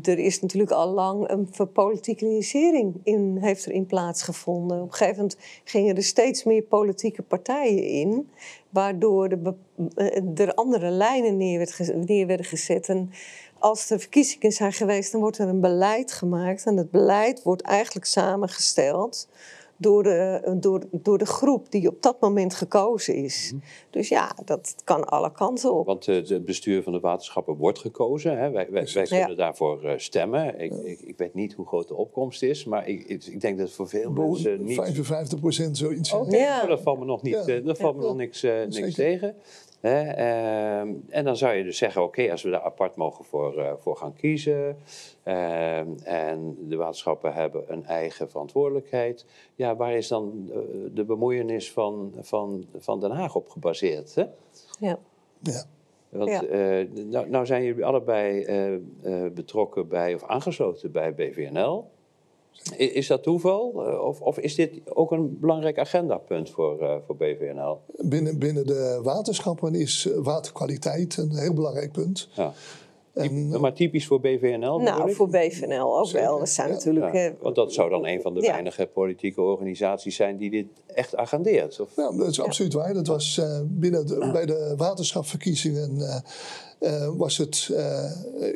er 0.02 0.20
is 0.20 0.42
natuurlijk 0.42 0.72
al 0.72 0.88
lang 0.94 1.30
een 1.30 1.48
verpolitikalisering 1.52 3.00
in, 3.04 3.38
heeft 3.42 3.66
er 3.66 3.72
in 3.72 3.86
plaatsgevonden. 3.86 4.82
Op 4.82 4.88
een 4.88 4.94
gegeven 4.94 5.16
moment 5.16 5.38
gingen 5.64 5.96
er 5.96 6.04
steeds 6.04 6.44
meer 6.44 6.62
politieke 6.62 7.22
partijen 7.22 7.84
in, 7.84 8.30
waardoor 8.70 9.28
eh, 9.96 10.40
er 10.40 10.54
andere 10.54 10.90
lijnen 10.90 11.38
neer, 11.38 11.92
neer 11.96 12.28
werden 12.28 12.46
gezet. 12.46 12.90
En 12.90 13.12
als 13.60 13.90
er 13.90 14.00
verkiezingen 14.00 14.52
zijn 14.52 14.74
geweest, 14.74 15.12
dan 15.12 15.22
wordt 15.22 15.38
er 15.38 15.48
een 15.48 15.62
beleid 15.62 16.12
gemaakt. 16.12 16.66
En 16.66 16.78
het 16.78 16.92
beleid 16.92 17.44
wordt 17.44 17.62
eigenlijk 17.62 18.06
samengesteld 18.06 19.28
door 19.78 20.04
de, 20.04 20.56
door, 20.60 20.82
door 20.92 21.18
de 21.18 21.26
groep 21.26 21.72
die 21.72 21.88
op 21.88 22.02
dat 22.02 22.22
moment 22.22 22.54
gekozen 22.54 23.16
is. 23.16 23.54
Dus 23.90 24.10
ja, 24.10 24.36
dat 24.46 24.76
kan 24.84 25.06
alle 25.06 25.32
kanten 25.32 25.74
op. 25.74 25.86
Want 25.86 26.08
eh, 26.08 26.16
het 26.28 26.46
bestuur 26.46 26.84
van 26.84 26.94
de 26.94 27.00
waterschappen 27.00 27.56
wordt 27.56 27.80
gekozen. 27.80 28.38
Hè? 28.38 28.50
Wij, 28.52 28.68
wij, 28.72 28.88
wij 28.94 29.06
Ja. 29.10 29.18
kunnen 29.20 29.38
daarvoor 29.38 29.84
eh, 29.84 29.98
stemmen. 29.98 30.60
Ik, 30.60 30.74
ik, 30.84 31.00
ik 31.00 31.18
weet 31.18 31.34
niet 31.34 31.54
hoe 31.54 31.66
groot 31.68 31.88
de 31.88 31.96
opkomst 31.96 32.44
is, 32.44 32.66
maar 32.66 32.88
ik, 32.88 33.04
ik, 33.04 33.26
ik 33.26 33.42
denk 33.42 33.58
dat 33.58 33.72
voor 33.72 33.88
veel 33.90 34.12
mensen 34.12 34.64
niet 34.64 34.76
55 34.76 35.40
procent 35.40 35.78
zoiets. 35.78 36.14
Oké, 36.14 36.36
Ja. 36.38 36.58
maar 36.58 36.68
dat 36.68 36.82
valt 36.82 37.00
me 37.00 37.06
nog, 37.06 37.22
niet, 37.22 37.34
Ja. 37.46 37.54
eh, 37.56 37.66
dat 37.66 37.78
valt 37.78 37.96
me 37.96 38.02
Ja. 38.02 38.08
nog 38.08 38.18
niks, 38.18 38.44
eh, 38.44 38.54
niks 38.70 38.94
tegen. 38.94 39.36
Ehm, 39.88 40.94
en 41.10 41.24
dan 41.24 41.38
zou 41.38 41.54
je 41.56 41.64
dus 41.64 41.78
zeggen, 41.78 42.04
oké, 42.04 42.32
als 42.32 42.44
we 42.44 42.50
daar 42.50 42.62
apart 42.62 42.96
mogen 42.96 43.26
voor, 43.26 43.58
eh, 43.58 43.74
voor 43.80 43.98
gaan 43.98 44.14
kiezen... 44.14 44.78
ehm, 45.24 45.88
en 46.04 46.58
de 46.70 46.76
waterschappen 46.76 47.34
hebben 47.34 47.64
een 47.68 47.86
eigen 47.86 48.30
verantwoordelijkheid... 48.30 49.26
ja, 49.56 49.76
waar 49.76 49.94
is 49.94 50.08
dan 50.08 50.50
eh, 50.52 50.58
de 50.92 51.04
bemoeienis 51.04 51.72
van, 51.72 52.14
van, 52.20 52.66
van 52.78 53.00
Den 53.00 53.12
Haag 53.12 53.36
op 53.36 53.50
gebaseerd? 53.50 54.16
Hè? 54.16 54.26
Ja. 54.80 55.00
Ja. 55.40 55.64
Want 56.10 56.30
Ja. 56.30 56.44
eh, 56.44 56.88
nou, 57.06 57.30
nou 57.30 57.46
zijn 57.46 57.64
jullie 57.64 57.86
allebei 57.86 58.44
eh, 58.44 58.74
eh, 58.74 58.82
betrokken 59.34 59.88
bij, 59.88 60.14
of 60.14 60.24
aangesloten 60.24 60.92
bij 60.92 61.16
BVNL... 61.16 61.86
Is 62.78 63.08
dat 63.08 63.24
toeval? 63.24 63.88
Eh, 63.88 64.02
Of, 64.04 64.22
of 64.22 64.40
is 64.40 64.56
dit 64.56 64.82
ook 64.94 65.12
een 65.12 65.38
belangrijk 65.40 65.80
agendapunt 65.80 66.50
voor, 66.50 66.82
eh, 66.82 66.96
voor 67.06 67.16
BVNL? 67.16 67.80
Binnen, 67.98 68.40
binnen 68.40 68.66
de 68.66 69.00
waterschappen 69.04 69.76
is 69.76 70.06
eh, 70.06 70.18
waterkwaliteit 70.24 71.18
een 71.18 71.36
heel 71.38 71.54
belangrijk 71.54 71.92
punt. 71.92 72.30
Ja. 72.34 72.54
En, 73.18 73.60
Maar 73.62 73.74
typisch 73.74 74.06
voor 74.08 74.20
BVNL? 74.20 74.80
Nou, 74.80 75.10
ik? 75.10 75.16
voor 75.16 75.30
BVNL 75.30 75.98
ook 76.00 76.06
Zeker, 76.08 76.22
wel. 76.28 76.40
We 76.40 76.46
zijn 76.46 76.68
ja. 76.68 76.74
natuurlijk... 76.74 77.14
Ja, 77.14 77.26
eh, 77.26 77.32
want 77.42 77.56
dat 77.56 77.74
zou 77.74 77.90
dan 77.90 78.08
een 78.08 78.22
van 78.22 78.34
de 78.34 78.42
Ja. 78.42 78.52
weinige 78.52 78.86
politieke 78.94 79.42
organisaties 79.42 80.16
zijn 80.16 80.38
die 80.38 80.50
dit 80.50 80.66
echt 80.88 81.16
agendeert. 81.16 81.80
Of? 81.80 81.90
Ja, 81.96 82.12
dat 82.12 82.28
is 82.30 82.42
absoluut 82.42 82.74
waar. 82.74 82.94
Dat 82.94 83.08
was 83.08 83.38
eh, 83.38 83.60
binnen 83.66 84.08
de, 84.08 84.30
bij 84.32 84.46
de 84.46 84.74
waterschapverkiezingen 84.78 86.02
eh, 86.02 86.16
eh, 86.80 87.10
was 87.16 87.38
het 87.38 87.70
eh, 87.76 88.12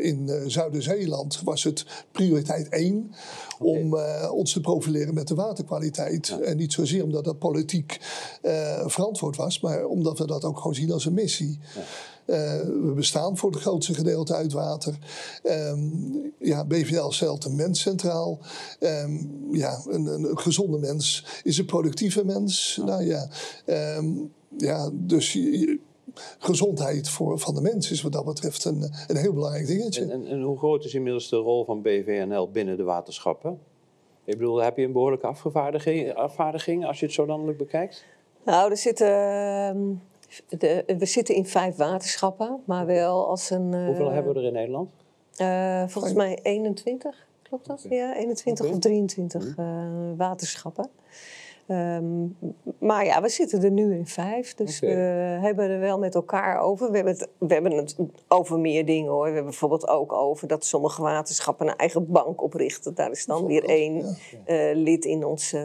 in 0.06 0.30
eh, 0.30 0.41
Zuider-Zeeland 0.45 1.41
was 1.43 1.63
het 1.63 1.86
prioriteit 2.12 2.69
één 2.69 3.12
om 3.60 3.97
eh, 3.97 4.32
ons 4.34 4.54
te 4.54 4.62
profileren 4.62 5.13
met 5.13 5.28
de 5.28 5.36
waterkwaliteit. 5.36 6.39
En 6.43 6.58
niet 6.58 6.74
zozeer 6.74 7.04
omdat 7.04 7.24
dat 7.24 7.39
politiek 7.39 8.00
eh, 8.41 8.88
verantwoord 8.88 9.36
was, 9.36 9.60
maar 9.60 9.86
omdat 9.86 10.17
we 10.17 10.26
dat 10.28 10.43
ook 10.43 10.58
gewoon 10.58 10.76
zien 10.76 10.91
als 10.91 11.06
een 11.06 11.13
missie. 11.13 11.60
Eh, 11.76 11.82
we 12.25 12.91
bestaan 12.95 13.38
voor 13.38 13.51
het 13.51 13.62
grootste 13.62 13.93
gedeelte 13.93 14.34
uit 14.36 14.53
water. 14.53 14.97
Ehm, 15.43 15.89
ja, 16.39 16.65
BVL 16.65 17.10
stelt 17.10 17.45
een 17.45 17.55
mens 17.55 17.81
centraal. 17.81 18.39
Ehm, 18.79 19.17
ja, 19.51 19.79
een, 19.88 20.05
een, 20.05 20.38
gezonde 20.38 20.77
mens 20.77 21.25
is 21.43 21.57
een 21.57 21.65
productieve 21.65 22.25
mens. 22.25 22.79
Nou 22.86 23.03
ja, 23.03 23.27
ehm, 23.65 24.07
ja 24.57 24.89
dus 24.93 25.34
je- 25.34 25.60
je- 25.60 25.79
gezondheid 26.39 27.10
voor, 27.10 27.39
van 27.39 27.55
de 27.55 27.62
mens 27.62 27.91
is 27.91 28.01
wat 28.01 28.12
dat 28.12 28.25
betreft 28.25 28.65
een, 28.65 28.91
een 29.07 29.15
heel 29.17 29.34
belangrijk 29.34 29.67
dingetje. 29.67 30.01
En, 30.01 30.12
en, 30.12 30.27
en 30.27 30.41
hoe 30.41 30.57
groot 30.57 30.86
is 30.86 30.93
inmiddels 30.93 31.29
de 31.29 31.36
rol 31.36 31.65
van 31.65 31.81
BVNL 31.81 32.49
binnen 32.51 32.77
de 32.77 32.84
waterschappen? 32.84 33.60
Ik 34.23 34.38
bedoel, 34.38 34.62
heb 34.63 34.77
je 34.77 34.84
een 34.86 34.91
behoorlijke 34.91 35.27
afvaardiging, 35.27 36.13
afvaardiging 36.13 36.86
als 36.86 36.99
je 36.99 37.05
het 37.05 37.15
zo 37.15 37.25
landelijk 37.25 37.57
bekijkt? 37.57 38.05
Nou, 38.45 38.71
er 38.71 38.77
zitten, 38.77 39.07
ehm, 39.07 39.79
de, 40.57 40.83
we 40.97 41.05
zitten 41.05 41.35
in 41.35 41.45
vijf 41.45 41.75
waterschappen, 41.75 42.61
maar 42.65 42.85
wel 42.85 43.27
als 43.27 43.49
een... 43.49 43.73
eh, 43.73 43.85
Hoeveel 43.85 44.11
hebben 44.11 44.33
we 44.33 44.39
er 44.39 44.45
in 44.45 44.53
Nederland? 44.53 44.89
eh, 45.37 45.83
volgens 45.87 46.13
mij 46.13 46.39
21, 46.43 47.27
klopt 47.41 47.67
dat? 47.67 47.85
Ja, 47.89 48.15
21 48.15 48.65
Oké. 48.65 48.73
of 48.75 48.81
23 48.81 49.53
eh, 49.57 49.65
waterschappen. 50.17 50.89
Ehm, 51.67 52.28
maar 52.80 53.06
ja, 53.06 53.21
we 53.21 53.30
zitten 53.30 53.63
er 53.63 53.71
nu 53.71 53.95
in 53.95 54.08
vijf, 54.08 54.54
dus 54.54 54.80
we 54.80 54.88
hebben 55.41 55.69
er 55.69 55.80
wel 55.80 56.00
met 56.00 56.15
elkaar 56.15 56.60
over. 56.60 56.89
We 56.89 56.95
hebben, 56.95 57.13
het, 57.13 57.30
we 57.38 57.54
hebben 57.54 57.71
het 57.71 57.95
over 58.28 58.60
meer 58.60 58.86
dingen 58.86 59.12
hoor. 59.12 59.19
We 59.19 59.26
hebben 59.26 59.43
bijvoorbeeld 59.43 59.88
ook 59.88 60.13
over 60.13 60.47
dat 60.47 60.65
sommige 60.65 61.02
waterschappen 61.02 61.67
een 61.67 61.76
eigen 61.76 62.12
bank 62.12 62.41
oprichten. 62.41 62.95
Daar 62.95 63.12
is 63.12 63.26
dan 63.26 63.45
weer 63.45 63.63
één 63.63 64.17
eh, 64.45 64.69
lid 64.74 65.06
in 65.06 65.26
onze, 65.26 65.58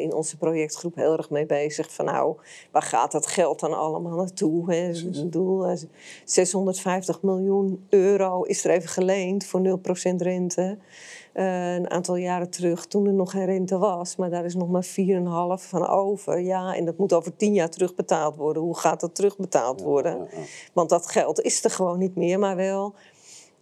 in 0.00 0.12
onze 0.14 0.36
projectgroep 0.36 0.94
heel 0.94 1.16
erg 1.16 1.30
mee 1.30 1.46
bezig. 1.46 1.92
Van 1.92 2.04
nou, 2.04 2.36
waar 2.70 2.82
gaat 2.82 3.12
dat 3.12 3.26
geld 3.26 3.60
dan 3.60 3.72
allemaal 3.72 4.16
naartoe? 4.16 4.72
Hè? 4.72 4.88
Ik 4.88 5.12
bedoel, 5.12 5.66
eh, 5.66 5.76
650 6.24 7.22
miljoen 7.22 7.86
euro 7.88 8.42
is 8.42 8.64
er 8.64 8.70
even 8.70 8.88
geleend 8.88 9.44
voor 9.46 9.60
0% 9.60 10.22
rente. 10.22 10.78
Eh, 11.34 11.74
een 11.74 11.90
aantal 11.90 12.16
jaren 12.16 12.50
terug, 12.50 12.86
toen 12.86 13.06
er 13.06 13.12
nog 13.12 13.30
geen 13.30 13.44
rente 13.44 13.78
was. 13.78 14.16
Maar 14.16 14.30
daar 14.30 14.44
is 14.44 14.54
nog 14.54 14.68
maar 14.68 14.84
4,5 14.84 15.68
van 15.68 15.86
over. 15.86 16.40
Ja, 16.40 16.74
en 16.74 16.84
dat 16.84 16.98
moet 16.98 17.12
over 17.12 17.36
10 17.36 17.54
jaar 17.54 17.70
terugbetaald 17.70 18.36
worden. 18.36 18.62
Hoe 18.62 18.78
gaat 18.78 19.00
dat 19.00 19.14
terugbetaald 19.14 19.80
worden? 19.80 20.12
ja, 20.12 20.26
ja. 20.30 20.42
Want 20.72 20.88
dat 20.88 21.06
geld 21.06 21.40
is 21.40 21.64
er 21.64 21.70
gewoon 21.70 21.98
niet 21.98 22.16
meer, 22.16 22.38
maar 22.38 22.56
wel 22.56 22.94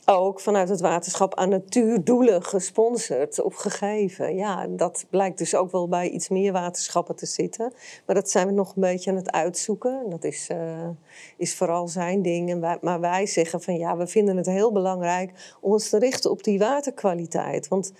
ook 0.05 0.41
vanuit 0.41 0.69
het 0.69 0.81
waterschap 0.81 1.35
aan 1.35 1.49
natuurdoelen 1.49 2.45
gesponsord 2.45 3.43
of 3.43 3.55
gegeven. 3.55 4.37
Ja, 4.37 4.67
dat 4.67 5.07
blijkt 5.11 5.39
dus 5.39 5.55
ook 5.55 5.73
wel 5.73 5.89
bij 5.89 6.09
iets 6.09 6.29
meer 6.29 6.53
waterschappen 6.53 7.17
te 7.17 7.27
zitten. 7.27 7.73
Maar 8.07 8.15
dat 8.15 8.31
zijn 8.31 8.47
we 8.47 8.53
nog 8.53 8.69
een 8.69 8.83
beetje 8.83 9.11
aan 9.11 9.17
het 9.17 9.31
uitzoeken. 9.31 10.01
En 10.05 10.11
Dat 10.11 10.25
is, 10.25 10.49
eh, 10.49 10.89
is 11.37 11.55
vooral 11.55 11.89
zijn 11.89 12.23
ding. 12.23 12.51
En 12.51 12.79
maar 12.81 13.01
wij 13.01 13.27
zeggen 13.27 13.63
van 13.63 13.77
ja, 13.77 13.97
we 13.97 14.07
vinden 14.07 14.37
het 14.37 14.47
heel 14.47 14.73
belangrijk 14.73 15.57
om 15.61 15.73
ons 15.73 15.89
te 15.89 15.99
richten 15.99 16.31
op 16.31 16.45
die 16.45 16.59
waterkwaliteit. 16.59 17.69
Want 17.69 17.93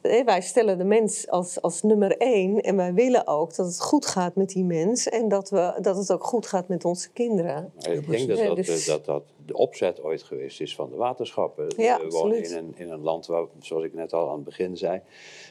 wij 0.00 0.40
stellen 0.40 0.78
de 0.78 0.84
mens 0.84 1.28
als, 1.28 1.62
als 1.62 1.82
nummer 1.82 2.16
één. 2.16 2.60
En 2.60 2.76
wij 2.76 2.94
willen 2.94 3.26
ook 3.26 3.54
dat 3.56 3.66
het 3.66 3.80
goed 3.80 4.06
gaat 4.06 4.34
met 4.34 4.48
die 4.48 4.64
mens. 4.64 5.08
En 5.08 5.28
dat, 5.28 5.50
we, 5.50 5.78
dat 5.80 5.96
het 5.96 6.12
ook 6.12 6.24
goed 6.24 6.46
gaat 6.46 6.68
met 6.68 6.84
onze 6.84 7.10
kinderen. 7.10 7.72
Ik 7.78 8.08
denk 8.10 8.28
dat 8.28 8.38
dat, 8.38 8.56
dus- 8.56 8.86
eh, 8.86 8.94
dat 8.94 9.04
dat 9.04 9.22
de 9.46 9.56
opzet 9.56 10.02
ooit 10.02 10.22
geweest 10.22 10.60
is 10.60 10.74
van 10.74 10.90
de 10.90 10.96
waterschappen. 10.96 11.72
Ja, 11.76 11.98
we 11.98 12.08
wonen 12.08 12.44
in 12.44 12.56
een, 12.56 12.72
in 12.76 12.90
een 12.90 13.02
land 13.02 13.26
waar, 13.26 13.44
zoals 13.58 13.84
ik 13.84 13.94
net 13.94 14.12
al 14.12 14.28
aan 14.28 14.34
het 14.34 14.44
begin 14.44 14.76
zei, 14.76 15.00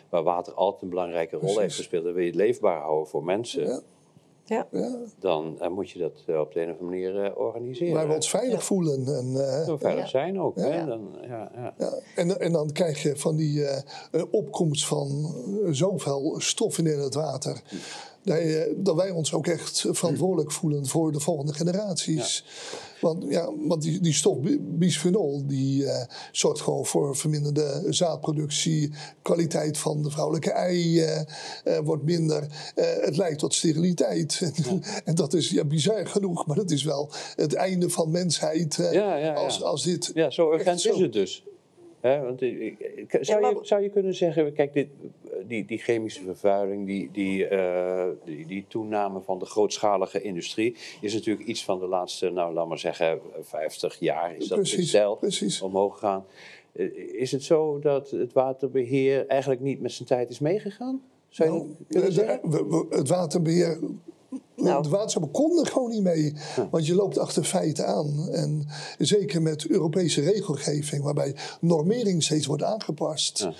waar 0.09 0.23
water 0.23 0.53
altijd 0.53 0.81
een 0.81 0.89
belangrijke 0.89 1.37
rol 1.37 1.59
heeft 1.59 1.75
gespeeld. 1.75 2.05
En 2.05 2.13
wil 2.13 2.21
je 2.21 2.27
het 2.27 2.35
leefbaar 2.35 2.81
houden 2.81 3.07
voor 3.07 3.23
mensen, 3.23 3.67
Ja. 3.67 3.79
Ja. 4.49 4.67
Ja, 4.71 4.97
dan 5.19 5.55
eh, 5.59 5.69
moet 5.69 5.89
je 5.89 5.99
dat 5.99 6.23
eh, 6.27 6.39
op 6.39 6.53
de 6.53 6.61
een 6.61 6.71
of 6.71 6.79
andere 6.79 6.89
manier 6.89 7.23
eh, 7.25 7.37
organiseren. 7.37 7.93
waar 7.93 8.07
we 8.07 8.13
ons 8.13 8.29
veilig 8.29 8.63
voelen. 8.63 9.05
En, 9.05 9.35
eh, 9.47 9.65
Zo 9.65 9.77
veilig 9.77 10.03
Ja. 10.03 10.09
zijn 10.09 10.39
ook. 10.41 10.55
Hè? 10.55 10.85
Dan, 10.85 11.15
ja, 11.21 11.51
ja. 11.55 11.73
Ja, 11.77 11.93
en, 12.15 12.39
en 12.39 12.51
dan 12.51 12.71
krijg 12.71 13.01
je 13.01 13.15
van 13.17 13.35
die 13.35 13.65
opkomst 14.31 14.85
van 14.85 15.33
zoveel 15.71 16.35
stoffen 16.39 16.87
in 16.87 16.99
het 16.99 17.13
water. 17.13 17.61
Dat, 18.29 18.37
je- 18.39 18.73
dat 18.77 18.95
wij 18.95 19.09
ons 19.09 19.33
ook 19.33 19.47
echt 19.47 19.85
verantwoordelijk 19.91 20.51
voelen 20.51 20.85
voor 20.87 21.11
de 21.11 21.19
volgende 21.19 21.53
generaties. 21.53 22.45
Want, 23.01 23.25
ja, 23.29 23.49
want 23.67 23.81
die, 23.81 23.99
die 23.99 24.13
stof 24.13 24.39
bi- 24.39 24.59
bisphenol 24.61 25.43
die, 25.47 25.85
eh, 25.85 26.05
zorgt 26.31 26.61
gewoon 26.61 26.85
voor 26.85 27.15
verminderde 27.17 27.83
zaadproductie. 27.89 28.91
Kwaliteit 29.21 29.77
van 29.77 30.03
de 30.03 30.09
vrouwelijke 30.11 30.51
ei 30.51 30.99
eh, 31.01 31.19
eh, 31.19 31.25
wordt 31.83 32.03
minder. 32.03 32.47
Eh, 32.75 32.85
het 33.01 33.17
leidt 33.17 33.39
tot 33.39 33.53
steriliteit. 33.53 34.41
en 35.05 35.15
dat 35.15 35.33
is 35.33 35.49
ja, 35.49 35.65
bizar 35.65 36.07
genoeg, 36.07 36.45
maar 36.45 36.55
dat 36.55 36.71
is 36.71 36.83
wel 36.83 37.09
het 37.35 37.53
einde 37.53 37.89
van 37.89 38.11
mensheid. 38.11 38.79
eh, 38.79 38.91
Ja. 38.93 39.33
Als, 39.33 39.63
als 39.63 39.83
dit 39.83 40.11
Ja, 40.13 40.29
zo 40.29 40.53
urgent 40.53 40.81
zo. 40.81 40.93
is 40.93 40.99
het 41.01 41.13
dus. 41.13 41.43
Hè, 41.99 42.19
want 42.21 42.39
zou, 43.21 43.45
je, 43.45 43.59
zou 43.61 43.81
je 43.81 43.89
kunnen 43.89 44.15
zeggen, 44.15 44.53
kijk, 44.53 44.73
dit, 44.73 44.87
die, 45.47 45.65
die 45.65 45.77
chemische 45.77 46.23
vervuiling, 46.23 46.85
die, 46.85 47.09
die, 47.11 47.47
eh, 47.47 48.07
die, 48.25 48.45
die 48.45 48.65
toename 48.67 49.21
van 49.21 49.39
de 49.39 49.45
grootschalige 49.45 50.21
industrie, 50.21 50.75
is 51.01 51.13
natuurlijk 51.13 51.47
iets 51.47 51.63
van 51.63 51.79
de 51.79 51.87
laatste, 51.87 52.29
nou 52.29 52.53
laat 52.53 52.67
maar 52.67 52.79
zeggen, 52.79 53.19
50 53.41 53.99
jaar 53.99 54.35
is 54.35 54.47
dat 54.47 54.57
Precies, 54.57 55.61
omhoog 55.61 55.93
gegaan. 55.93 56.25
Eh, 56.71 56.85
Is 57.13 57.31
het 57.31 57.43
zo 57.43 57.79
dat 57.79 58.09
het 58.09 58.33
waterbeheer 58.33 59.27
eigenlijk 59.27 59.61
niet 59.61 59.81
met 59.81 59.91
zijn 59.91 60.07
tijd 60.07 60.29
is 60.29 60.39
meegegaan? 60.39 61.01
Zou 61.29 61.49
je 61.51 61.55
Nou, 61.57 61.69
kunnen 61.87 62.11
zeggen? 62.13 62.39
het 62.89 63.09
waterbeheer. 63.09 63.79
Nou. 64.61 64.83
De 64.83 64.89
waterschappen 64.89 65.31
konden 65.31 65.67
gewoon 65.67 65.89
niet 65.89 66.03
mee. 66.03 66.33
Want 66.71 66.85
je 66.85 66.95
loopt 66.95 67.17
achter 67.17 67.43
feiten 67.43 67.87
aan. 67.87 68.29
En 68.31 68.67
zeker 68.97 69.41
met 69.41 69.67
Europese 69.67 70.21
regelgeving, 70.21 71.03
waarbij 71.03 71.35
normering 71.61 72.23
steeds 72.23 72.45
wordt 72.45 72.63
aangepast. 72.63 73.39
Ja. 73.39 73.53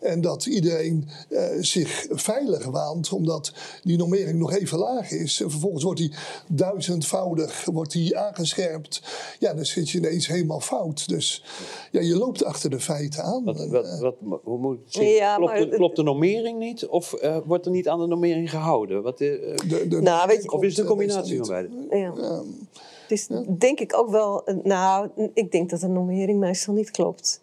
En 0.00 0.20
dat 0.20 0.46
iedereen 0.46 1.08
eh, 1.28 1.42
zich 1.60 2.06
veilig 2.10 2.64
waant, 2.64 3.12
omdat 3.12 3.52
die 3.82 3.96
normering 3.96 4.38
nog 4.38 4.52
even 4.52 4.78
laag 4.78 5.10
is. 5.10 5.40
En 5.40 5.50
vervolgens 5.50 5.84
wordt 5.84 5.98
die 5.98 6.12
duizendvoudig 6.48 7.64
wordt 7.64 7.92
die 7.92 8.18
aangescherpt. 8.18 9.02
Ja, 9.38 9.54
dan 9.54 9.64
zit 9.64 9.90
je 9.90 9.98
ineens 9.98 10.26
helemaal 10.26 10.60
fout. 10.60 11.08
Dus 11.08 11.44
ja, 11.90 12.00
je 12.00 12.16
loopt 12.16 12.44
achter 12.44 12.70
de 12.70 12.80
feiten 12.80 13.22
aan. 13.22 13.44
Wat, 13.44 13.60
En, 13.60 13.70
wat, 13.70 13.84
eh, 13.84 14.00
wat, 14.00 14.16
hoe 14.42 14.58
moet 14.58 14.78
ik? 14.88 15.02
Ja, 15.02 15.36
klopt, 15.36 15.52
maar 15.52 15.60
de, 15.60 15.76
klopt 15.76 15.96
de 15.96 16.02
normering 16.02 16.58
niet? 16.58 16.86
Of 16.86 17.12
eh, 17.12 17.36
wordt 17.44 17.66
er 17.66 17.72
niet 17.72 17.88
aan 17.88 18.00
de 18.00 18.06
normering 18.06 18.50
gehouden? 18.50 19.02
Wat, 19.02 19.18
de, 19.18 19.54
de, 19.88 20.00
Nou, 20.00 20.28
weet 20.28 20.39
je- 20.42 20.50
of 20.50 20.62
is 20.62 20.70
het 20.70 20.78
een 20.78 20.86
combinatie 20.90 21.38
van 21.38 21.48
beide? 21.48 21.68
Ja. 21.90 22.12
Het 23.02 23.18
is 23.18 23.28
denk 23.58 23.80
ik 23.80 23.96
ook 23.96 24.10
wel, 24.10 24.42
nou, 24.62 25.08
ik 25.34 25.52
denk 25.52 25.70
dat 25.70 25.80
de 25.80 25.88
normering 25.88 26.38
meestal 26.38 26.74
niet 26.74 26.90
klopt. 26.90 27.40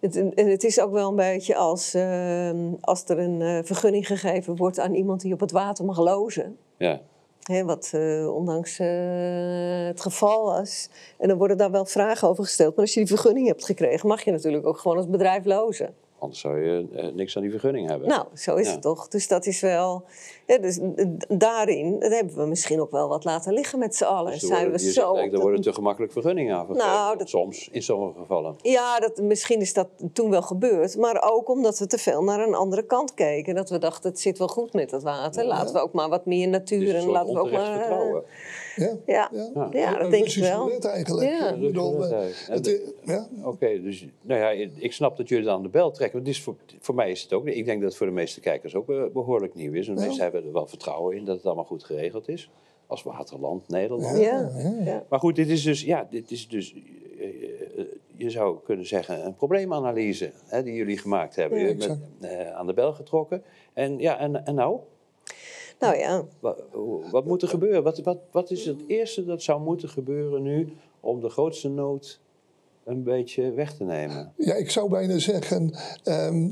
Het, 0.00 0.16
en 0.16 0.50
het 0.50 0.64
is 0.64 0.80
ook 0.80 0.92
wel 0.92 1.08
een 1.08 1.16
beetje 1.16 1.56
als, 1.56 1.94
eh, 1.94 2.50
als 2.80 3.04
er 3.04 3.18
een 3.18 3.42
eh, 3.42 3.58
vergunning 3.62 4.06
gegeven 4.06 4.56
wordt 4.56 4.78
aan 4.78 4.94
iemand 4.94 5.20
die 5.20 5.32
op 5.32 5.40
het 5.40 5.50
water 5.50 5.84
mag 5.84 5.98
lozen. 5.98 6.56
Ja. 6.76 7.00
Hè, 7.42 7.64
wat 7.64 7.90
eh, 7.94 8.34
ondanks 8.34 8.78
eh, 8.78 8.88
het 9.86 10.00
geval 10.00 10.44
was. 10.44 10.88
En 11.18 11.28
dan 11.28 11.38
worden 11.38 11.56
daar 11.56 11.70
wel 11.70 11.84
vragen 11.86 12.28
over 12.28 12.44
gesteld. 12.44 12.70
Maar 12.76 12.84
als 12.84 12.94
je 12.94 13.00
die 13.00 13.08
vergunning 13.08 13.46
hebt 13.46 13.64
gekregen, 13.64 14.08
mag 14.08 14.22
je 14.24 14.30
natuurlijk 14.30 14.66
ook 14.66 14.78
gewoon 14.78 14.96
als 14.96 15.08
bedrijf 15.08 15.44
lozen. 15.44 15.94
Anders 16.22 16.40
zou 16.40 16.64
je 16.64 16.86
eh, 16.94 17.08
niks 17.14 17.36
aan 17.36 17.42
die 17.42 17.50
vergunning 17.50 17.88
hebben. 17.88 18.08
Nou, 18.08 18.26
zo 18.34 18.54
is 18.56 18.66
Ja. 18.66 18.72
het 18.72 18.82
toch. 18.82 19.08
Dus 19.08 19.28
dat 19.28 19.46
is 19.46 19.60
wel. 19.60 20.04
Ja, 20.46 20.58
dus 20.58 20.78
eh, 20.78 21.06
daarin 21.28 21.98
dat 21.98 22.12
hebben 22.12 22.34
we 22.36 22.46
misschien 22.46 22.80
ook 22.80 22.90
wel 22.90 23.08
wat 23.08 23.24
laten 23.24 23.52
liggen 23.52 23.78
met 23.78 23.94
z'n 23.96 24.04
allen. 24.04 24.32
Dus 24.32 24.40
er 24.42 24.46
Zijn 24.48 24.60
worden, 24.60 24.76
we 24.76 24.82
zegt 24.84 24.94
zo. 24.94 25.02
eigenlijk, 25.02 25.32
er 25.34 25.40
worden 25.40 25.60
te 25.60 25.72
gemakkelijk 25.72 26.12
vergunningen 26.12 26.56
aangegeven. 26.56 26.86
Nou, 26.88 27.18
dat- 27.18 27.28
Soms, 27.28 27.68
in 27.72 27.82
sommige 27.82 28.18
gevallen. 28.18 28.56
Ja, 28.62 28.98
dat, 28.98 29.16
misschien 29.22 29.60
is 29.60 29.72
dat 29.72 29.88
toen 30.12 30.30
wel 30.30 30.42
gebeurd. 30.42 30.96
Maar 30.96 31.30
ook 31.32 31.48
omdat 31.48 31.78
we 31.78 31.86
te 31.86 31.98
veel 31.98 32.22
naar 32.22 32.40
een 32.46 32.54
andere 32.54 32.82
kant 32.82 33.14
keken. 33.14 33.54
Dat 33.54 33.70
we 33.70 33.78
dachten, 33.78 34.10
het 34.10 34.20
zit 34.20 34.38
wel 34.38 34.48
goed 34.48 34.72
met 34.72 34.90
het 34.90 35.02
water. 35.02 35.44
Laten 35.44 35.74
we 35.74 35.80
ook 35.80 35.92
maar 35.92 36.08
wat 36.08 36.26
meer 36.26 36.48
natuur 36.48 36.94
en 36.94 37.06
laten 37.06 37.34
we 37.34 37.40
ook 37.40 37.50
maar. 37.50 37.60
eh, 37.72 37.76
vertrouwen. 37.78 38.22
Ja, 38.76 38.96
Ja, 39.06 39.30
Ja. 39.72 39.98
dat 39.98 40.10
denk 40.10 40.26
ik 40.26 40.34
wel. 40.42 40.70
eigenlijk. 40.82 41.30
Eh, 41.30 42.72
ja. 43.04 43.26
Oké, 43.44 43.82
dus 43.82 44.06
nou 44.22 44.40
ja, 44.40 44.68
ik 44.76 44.92
snap 44.92 45.16
dat 45.16 45.28
jullie 45.28 45.44
dan 45.44 45.54
aan 45.56 45.62
de 45.62 45.68
bel 45.68 45.90
trekken. 45.90 46.11
Want 46.12 46.28
is 46.28 46.42
voor, 46.42 46.56
voor 46.80 46.94
mij 46.94 47.10
is 47.10 47.22
het 47.22 47.32
ook, 47.32 47.46
ik 47.46 47.64
denk 47.64 47.80
dat 47.80 47.88
het 47.88 47.98
voor 47.98 48.06
de 48.06 48.12
meeste 48.12 48.40
kijkers 48.40 48.74
ook 48.74 48.90
eh, 48.90 49.04
behoorlijk 49.12 49.54
nieuw 49.54 49.72
is. 49.72 49.88
En 49.88 49.94
de 49.94 50.00
Ja. 50.00 50.06
meesten 50.06 50.24
hebben 50.24 50.44
er 50.44 50.52
wel 50.52 50.66
vertrouwen 50.66 51.16
in 51.16 51.24
dat 51.24 51.36
het 51.36 51.46
allemaal 51.46 51.64
goed 51.64 51.84
geregeld 51.84 52.28
is. 52.28 52.50
Als 52.86 53.02
waterland 53.02 53.68
Nederland. 53.68 54.18
Ja, 54.18 54.50
ja. 54.84 55.04
Maar 55.08 55.18
goed, 55.18 55.36
dit 55.36 55.48
is 55.48 55.62
dus, 55.62 55.82
ja, 55.82 56.06
dit 56.10 56.30
is 56.30 56.48
dus, 56.48 56.74
eh, 57.18 57.24
eh, 57.78 57.84
je 58.16 58.30
zou 58.30 58.58
kunnen 58.64 58.86
zeggen, 58.86 59.26
een 59.26 59.34
probleemanalyse 59.34 60.32
hè, 60.46 60.62
die 60.62 60.74
jullie 60.74 60.98
gemaakt 60.98 61.36
hebben. 61.36 61.58
Ja, 61.58 61.74
met, 61.74 61.98
eh, 62.20 62.52
aan 62.52 62.66
de 62.66 62.74
bel 62.74 62.92
getrokken. 62.92 63.42
En 63.72 63.98
ja, 63.98 64.18
en, 64.18 64.46
en 64.46 64.54
nou? 64.54 64.78
Nou 65.78 65.96
ja, 65.96 66.24
Wat, 66.40 66.62
wat 67.10 67.24
moet 67.24 67.42
er 67.42 67.48
gebeuren? 67.48 67.82
Wat, 67.82 67.98
wat, 67.98 68.18
wat 68.30 68.50
is 68.50 68.66
het 68.66 68.82
eerste 68.86 69.24
dat 69.24 69.42
zou 69.42 69.60
moeten 69.60 69.88
gebeuren 69.88 70.42
nu 70.42 70.68
om 71.00 71.20
de 71.20 71.28
grootste 71.28 71.68
nood 71.68 72.20
een 72.84 73.02
beetje 73.02 73.52
weg 73.52 73.74
te 73.76 73.84
nemen? 73.84 74.32
Ja, 74.36 74.54
ik 74.54 74.70
zou 74.70 74.90
bijna 74.90 75.18
zeggen. 75.18 75.74
ehm, 76.04 76.48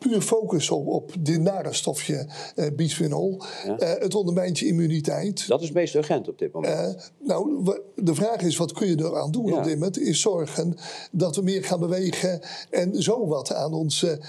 puur 0.00 0.20
focus 0.20 0.70
op, 0.70 0.86
op 0.86 1.12
dit 1.20 1.40
nare 1.40 1.72
stofje 1.72 2.26
eh 2.54 2.66
bisphenol. 2.76 3.42
Ja. 3.66 3.78
Eh, 3.78 4.02
het 4.02 4.14
ondermijnt 4.14 4.58
je 4.58 4.66
immuniteit. 4.66 5.48
Dat 5.48 5.60
is 5.60 5.66
het 5.66 5.76
meest 5.76 5.94
urgent 5.94 6.28
op 6.28 6.38
dit 6.38 6.52
moment. 6.52 6.74
Eh, 6.74 7.02
nou, 7.18 7.64
de 7.96 8.14
vraag 8.14 8.40
is, 8.40 8.56
wat 8.56 8.72
kun 8.72 8.88
je 8.88 8.98
eraan 8.98 9.30
doen 9.30 9.46
Ja. 9.46 9.58
op 9.58 9.64
dit 9.64 9.74
moment? 9.74 9.98
Is 9.98 10.20
zorgen 10.20 10.76
dat 11.12 11.36
we 11.36 11.42
meer 11.42 11.64
gaan 11.64 11.80
bewegen 11.80 12.40
en 12.70 13.02
zo 13.02 13.26
wat 13.26 13.52
aan 13.54 13.72
onze 13.72 14.20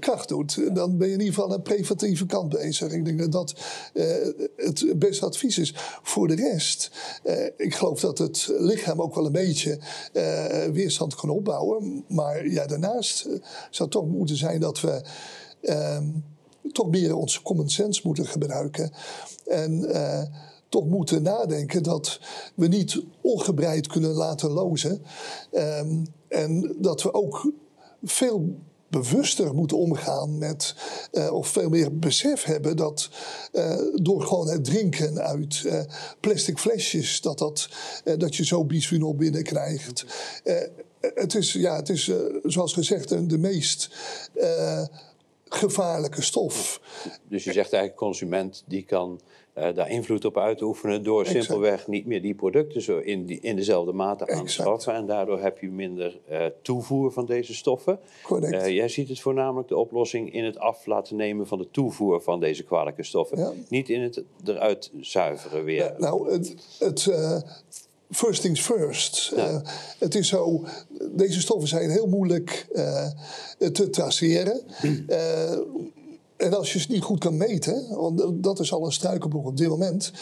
kracht 0.00 0.28
doet. 0.28 0.74
Dan 0.74 0.98
ben 0.98 1.06
je 1.08 1.12
in 1.14 1.18
ieder 1.20 1.34
geval 1.34 1.50
aan 1.50 1.56
de 1.56 1.62
preventieve 1.62 2.26
kant 2.26 2.48
bezig. 2.48 2.92
Ik 2.92 3.04
denk 3.04 3.18
dat 3.18 3.32
dat 3.32 3.54
het 4.56 4.98
beste 4.98 5.24
advies 5.24 5.58
is. 5.58 5.74
Voor 6.02 6.28
de 6.28 6.34
rest, 6.34 6.90
ik 7.56 7.74
geloof 7.74 8.00
dat 8.00 8.18
het 8.18 8.52
lichaam 8.58 9.02
ook 9.02 9.14
wel 9.14 9.26
een 9.26 9.32
beetje 9.32 9.78
weerstand 10.72 11.14
kan 11.14 11.30
opbouwen. 11.30 12.04
Maar 12.08 12.48
ja, 12.48 12.66
daarnaast 12.66 13.18
zou 13.70 13.88
het 13.88 13.90
toch 13.90 14.06
moeten 14.06 14.36
zijn 14.36 14.60
dat 14.60 14.80
we... 14.80 14.89
ehm, 15.60 16.04
toch 16.72 16.90
meer 16.90 17.16
onze 17.16 17.42
common 17.42 17.68
sense 17.68 18.00
moeten 18.04 18.26
gebruiken. 18.26 18.92
En 19.46 19.84
eh, 19.84 20.22
toch 20.68 20.86
moeten 20.86 21.22
nadenken 21.22 21.82
dat 21.82 22.20
we 22.54 22.66
niet 22.66 23.02
ongebreid 23.20 23.86
kunnen 23.86 24.12
laten 24.12 24.50
lozen. 24.50 25.02
Ehm, 25.50 26.04
en 26.28 26.76
dat 26.78 27.02
we 27.02 27.14
ook 27.14 27.52
veel 28.02 28.58
bewuster 28.88 29.54
moeten 29.54 29.76
omgaan 29.76 30.38
met, 30.38 30.74
eh, 31.12 31.32
of 31.32 31.48
veel 31.48 31.68
meer 31.68 31.98
besef 31.98 32.44
hebben 32.44 32.76
dat 32.76 33.10
eh, 33.52 33.78
door 33.94 34.22
gewoon 34.22 34.48
het 34.48 34.64
drinken 34.64 35.20
uit 35.20 35.68
plastic 36.20 36.58
flesjes, 36.58 37.20
dat, 37.20 37.38
dat, 37.38 37.68
dat 38.16 38.36
je 38.36 38.44
zo 38.44 38.64
bisphenol 38.64 39.14
binnenkrijgt. 39.14 40.04
Het 41.00 41.34
is, 41.34 41.52
ja, 41.52 41.76
het 41.76 41.88
is 41.88 42.08
eh, 42.08 42.16
zoals 42.42 42.72
gezegd 42.72 43.30
de 43.30 43.38
meest 43.38 43.96
eh, 44.34 44.84
gevaarlijke 45.44 46.22
stof. 46.22 46.80
Dus 47.28 47.44
je 47.44 47.52
zegt 47.52 47.72
eigenlijk, 47.72 48.02
consument 48.02 48.64
die 48.66 48.84
kan 48.84 49.20
eh, 49.52 49.74
daar 49.74 49.90
invloed 49.90 50.24
op 50.24 50.38
uitoefenen 50.38 51.02
door 51.02 51.20
Exact. 51.20 51.44
simpelweg 51.44 51.86
niet 51.86 52.06
meer 52.06 52.22
die 52.22 52.34
producten 52.34 52.82
zo 52.82 52.98
in, 52.98 53.26
die, 53.26 53.40
in 53.40 53.56
dezelfde 53.56 53.92
mate 53.92 54.28
aan 54.28 54.44
te 54.44 54.52
schaffen. 54.52 54.94
En 54.94 55.06
daardoor 55.06 55.40
heb 55.40 55.58
je 55.58 55.68
minder 55.68 56.18
toevoer 56.62 57.12
van 57.12 57.26
deze 57.26 57.54
stoffen. 57.54 57.98
Correct. 58.22 58.66
Jij 58.66 58.88
ziet 58.88 59.08
het 59.08 59.20
voornamelijk 59.20 59.68
de 59.68 59.76
oplossing 59.76 60.32
in 60.32 60.44
het 60.44 60.58
af 60.58 60.86
laten 60.86 61.16
nemen 61.16 61.46
van 61.46 61.58
de 61.58 61.70
toevoer 61.70 62.22
van 62.22 62.40
deze 62.40 62.64
kwalijke 62.64 63.02
stoffen. 63.02 63.38
Ja. 63.38 63.52
Niet 63.68 63.88
in 63.88 64.00
het 64.00 64.22
eruit 64.44 64.90
zuiveren 65.00 65.64
weer. 65.64 65.94
Nou, 65.98 66.32
het, 66.32 66.54
het 66.78 67.10
first 68.10 68.40
things 68.40 68.60
first. 68.60 69.32
Ja. 69.36 69.48
Eh, 69.48 69.60
het 69.98 70.14
is 70.14 70.28
zo, 70.28 70.64
deze 71.12 71.40
stoffen 71.40 71.68
zijn 71.68 71.90
heel 71.90 72.06
moeilijk 72.06 72.66
eh, 72.72 73.06
te 73.72 73.90
traceren. 73.90 74.60
Eh, 75.06 75.58
en 76.36 76.54
als 76.54 76.72
je 76.72 76.78
ze 76.78 76.86
niet 76.90 77.02
goed 77.02 77.18
kan 77.18 77.36
meten, 77.36 77.88
want 77.88 78.42
dat 78.42 78.60
is 78.60 78.72
al 78.72 78.86
een 78.86 78.92
struikelblok 78.92 79.46
op 79.46 79.56
dit 79.56 79.68
moment, 79.68 80.12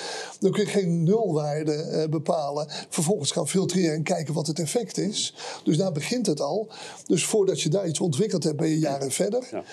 dan 0.41 0.51
kun 0.51 0.65
je 0.65 0.71
geen 0.71 1.03
nulwaarde 1.03 2.07
bepalen. 2.11 2.67
Vervolgens 2.89 3.31
gaan 3.31 3.49
filtreren 3.49 3.95
en 3.95 4.03
kijken 4.03 4.35
wat 4.35 4.47
het 4.47 4.59
effect 4.59 4.99
is. 4.99 5.35
Dus 5.65 5.77
daar 5.77 5.93
begint 5.93 6.27
het 6.27 6.41
al. 6.41 6.69
Dus 7.07 7.25
voordat 7.25 7.61
je 7.61 7.69
daar 7.69 7.89
iets 7.89 8.01
ontwikkeld 8.01 8.45
hebt, 8.45 8.57
ben 8.57 8.69
je 8.69 8.79
jaren 8.79 9.11
verder. 9.11 9.49
Ja. 9.51 9.65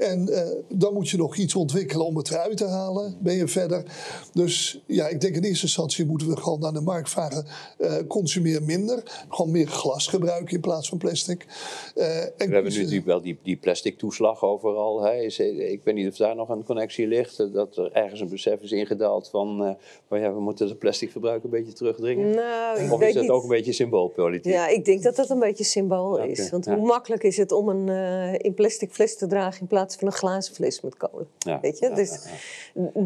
En 0.00 0.28
eh, 0.28 0.48
dan 0.68 0.94
moet 0.94 1.08
je 1.08 1.16
nog 1.16 1.36
iets 1.36 1.54
ontwikkelen 1.54 2.06
om 2.06 2.16
het 2.16 2.30
eruit 2.30 2.56
te 2.56 2.66
halen. 2.66 3.16
Ben 3.20 3.34
je 3.34 3.48
verder. 3.48 3.84
Dus 4.32 4.82
ja, 4.86 5.08
ik 5.08 5.20
denk 5.20 5.34
in 5.36 5.42
eerste 5.42 5.64
instantie 5.64 6.04
moeten 6.06 6.28
we 6.28 6.36
gewoon 6.36 6.60
naar 6.60 6.72
de 6.72 6.80
markt 6.80 7.10
vragen. 7.10 7.46
eh, 7.78 7.94
consumeer 8.08 8.62
minder. 8.62 9.24
Gewoon 9.28 9.50
meer 9.50 9.66
glas 9.66 10.06
gebruiken 10.06 10.54
in 10.54 10.60
plaats 10.60 10.88
van 10.88 10.98
plastic. 10.98 11.46
Eh, 11.94 12.16
en 12.22 12.30
We 12.36 12.44
hebben 12.54 12.72
nu 12.72 12.78
natuurlijk 12.78 13.06
wel 13.06 13.20
die, 13.22 13.38
die 13.42 13.56
plastic 13.56 13.98
toeslag 13.98 14.42
overal. 14.44 15.02
Hè. 15.02 15.12
Is- 15.12 15.38
Ik 15.38 15.80
weet 15.84 15.94
niet 15.94 16.08
of 16.08 16.16
daar 16.16 16.36
nog 16.36 16.48
een 16.48 16.64
connectie 16.64 17.06
ligt. 17.06 17.52
Dat 17.52 17.76
er 17.76 17.92
ergens 17.92 18.20
een 18.20 18.28
besef 18.28 18.60
is 18.60 18.72
ingedaald 18.72 19.28
van... 19.28 19.64
eh, 19.64 19.70
van 20.08 20.20
ja, 20.20 20.32
we 20.34 20.40
moeten 20.40 20.68
het 20.68 20.78
plasticverbruik 20.78 21.44
een 21.44 21.50
beetje 21.50 21.72
terugdringen. 21.72 22.34
nou, 22.34 22.80
ik 22.80 22.92
Of 22.92 22.98
weet 22.98 23.08
is 23.08 23.14
dat 23.14 23.22
niet. 23.22 23.32
ook 23.32 23.42
een 23.42 23.48
beetje 23.48 23.72
symboolpolitiek? 23.72 24.52
Ja, 24.52 24.68
ik 24.68 24.84
denk 24.84 25.02
dat 25.02 25.16
dat 25.16 25.30
een 25.30 25.38
beetje 25.38 25.64
symbool 25.64 26.18
is. 26.18 26.50
Want 26.50 26.64
ja. 26.64 26.76
hoe 26.76 26.86
makkelijk 26.86 27.22
is 27.22 27.36
het 27.36 27.52
om 27.52 27.68
een 27.68 27.88
eh, 27.88 28.34
in 28.38 28.54
plastic 28.54 28.92
fles 28.92 29.16
te 29.16 29.26
dragen 29.26 29.60
in 29.60 29.66
plaats 29.66 29.89
plaats 29.96 30.14
van 30.14 30.24
een 30.24 30.30
glazen 30.30 30.54
fles 30.54 30.80
met 30.80 30.96
kolen. 30.96 31.28
Ja, 31.38 31.60
Weet 31.60 31.78
je? 31.78 31.88
ja, 31.88 31.94
dus 31.94 32.26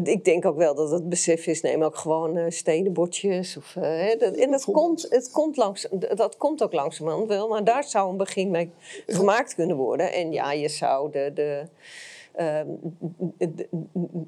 ik 0.03 0.25
denk 0.25 0.45
ook 0.45 0.57
wel 0.57 0.75
dat 0.75 0.91
het 0.91 1.09
besef 1.09 1.47
is, 1.47 1.61
neem 1.61 1.83
ook 1.83 1.95
gewoon 1.95 2.37
eh 2.37 2.45
stenen 2.49 2.93
bordjes. 2.93 3.57
Of, 3.57 3.75
eh, 3.75 3.81
hè, 3.83 4.15
dat, 4.15 4.35
en 4.35 4.51
dat 4.51 4.63
komt, 4.63 5.05
het 5.09 5.31
komt, 5.31 5.57
langs, 5.57 5.87
dat 6.15 6.37
komt 6.37 6.63
ook 6.63 6.73
langzamerhand 6.73 7.27
wel, 7.27 7.47
maar 7.47 7.63
daar 7.63 7.83
zou 7.83 8.09
een 8.09 8.17
begin 8.17 8.51
mee 8.51 8.71
gemaakt 9.07 9.55
kunnen 9.55 9.75
worden. 9.75 10.13
En 10.13 10.31
ja, 10.31 10.51
je 10.51 10.69
zou 10.69 11.11
de... 11.11 11.31
de 11.33 11.63
ehm, 12.33 12.67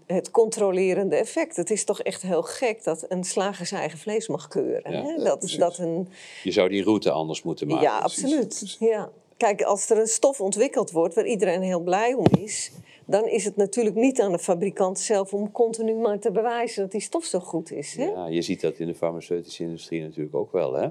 het 0.06 0.32
controlerende 0.32 1.16
effect. 1.16 1.56
Het 1.56 1.72
is 1.72 1.84
toch 1.86 2.02
echt 2.02 2.22
heel 2.22 2.44
gek 2.44 2.84
dat 2.84 3.06
een 3.10 3.24
slager 3.24 3.66
zijn 3.66 3.80
eigen 3.80 4.00
vlees 4.00 4.28
mag 4.28 4.48
keuren. 4.48 4.92
Ja. 4.92 5.04
hè? 5.04 5.24
Dat, 5.24 5.56
dat 5.58 5.78
een, 5.78 6.08
Je 6.44 6.52
zou 6.52 6.70
die 6.70 6.84
route 6.84 7.12
anders 7.12 7.44
moeten 7.44 7.68
maken. 7.68 7.84
ja, 7.84 7.98
absoluut. 7.98 8.48
precies. 8.48 8.78
Ja. 8.80 9.10
Kijk, 9.38 9.62
als 9.62 9.90
er 9.90 9.98
een 9.98 10.08
stof 10.08 10.42
ontwikkeld 10.42 10.92
wordt 10.92 11.16
waar 11.16 11.26
iedereen 11.26 11.62
heel 11.62 11.80
blij 11.80 12.14
om 12.14 12.26
is, 12.40 12.72
dan 13.06 13.28
is 13.28 13.46
het 13.46 13.56
natuurlijk 13.56 13.96
niet 13.96 14.22
aan 14.22 14.32
de 14.32 14.40
fabrikant 14.40 15.00
zelf 15.00 15.34
om 15.34 15.52
continu 15.52 15.94
maar 15.96 16.20
te 16.20 16.32
bewijzen 16.32 16.82
dat 16.82 16.92
die 16.92 17.02
stof 17.02 17.24
zo 17.26 17.40
goed 17.40 17.72
is. 17.72 17.96
Hè? 17.96 18.06
Ja, 18.06 18.28
je 18.28 18.42
ziet 18.42 18.62
dat 18.62 18.80
in 18.80 18.88
de 18.88 18.96
farmaceutische 18.96 19.64
industrie 19.64 20.02
natuurlijk 20.02 20.36
ook 20.36 20.52
wel, 20.52 20.74
hè? 20.74 20.88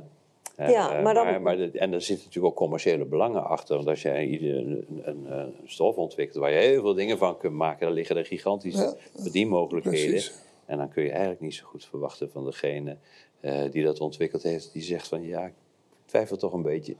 Ja, 0.56 0.96
eh, 0.96 1.02
maar 1.02 1.14
dan- 1.14 1.24
maar, 1.26 1.42
maar 1.42 1.56
de- 1.56 1.70
en 1.78 1.92
er 1.92 2.00
zitten 2.00 2.26
natuurlijk 2.26 2.52
ook 2.52 2.58
commerciële 2.58 3.04
belangen 3.04 3.44
achter. 3.44 3.76
Want 3.76 3.88
als 3.88 4.02
jij 4.02 4.40
een, 4.42 4.84
een, 5.04 5.32
een 5.38 5.54
stof 5.64 5.96
ontwikkelt 5.96 6.38
waar 6.42 6.52
je 6.52 6.58
heel 6.58 6.80
veel 6.80 6.94
dingen 6.94 7.18
van 7.18 7.36
kunt 7.38 7.54
maken, 7.54 7.86
dan 7.86 7.94
liggen 7.94 8.16
er 8.16 8.24
gigantische 8.26 8.82
Ja, 8.82 9.20
verdienmogelijkheden. 9.22 10.10
precies. 10.10 10.32
En 10.66 10.78
dan 10.78 10.88
kun 10.88 11.02
je 11.02 11.10
eigenlijk 11.10 11.40
niet 11.40 11.54
zo 11.54 11.64
goed 11.66 11.84
verwachten 11.84 12.30
van 12.30 12.44
degene 12.44 12.96
eh, 13.40 13.70
die 13.70 13.84
dat 13.84 14.00
ontwikkeld 14.00 14.42
heeft, 14.42 14.72
die 14.72 14.82
zegt 14.82 15.08
van 15.08 15.22
ja, 15.22 15.46
ik 15.46 15.52
twijfel 16.04 16.36
toch 16.36 16.52
een 16.52 16.62
beetje. 16.62 16.94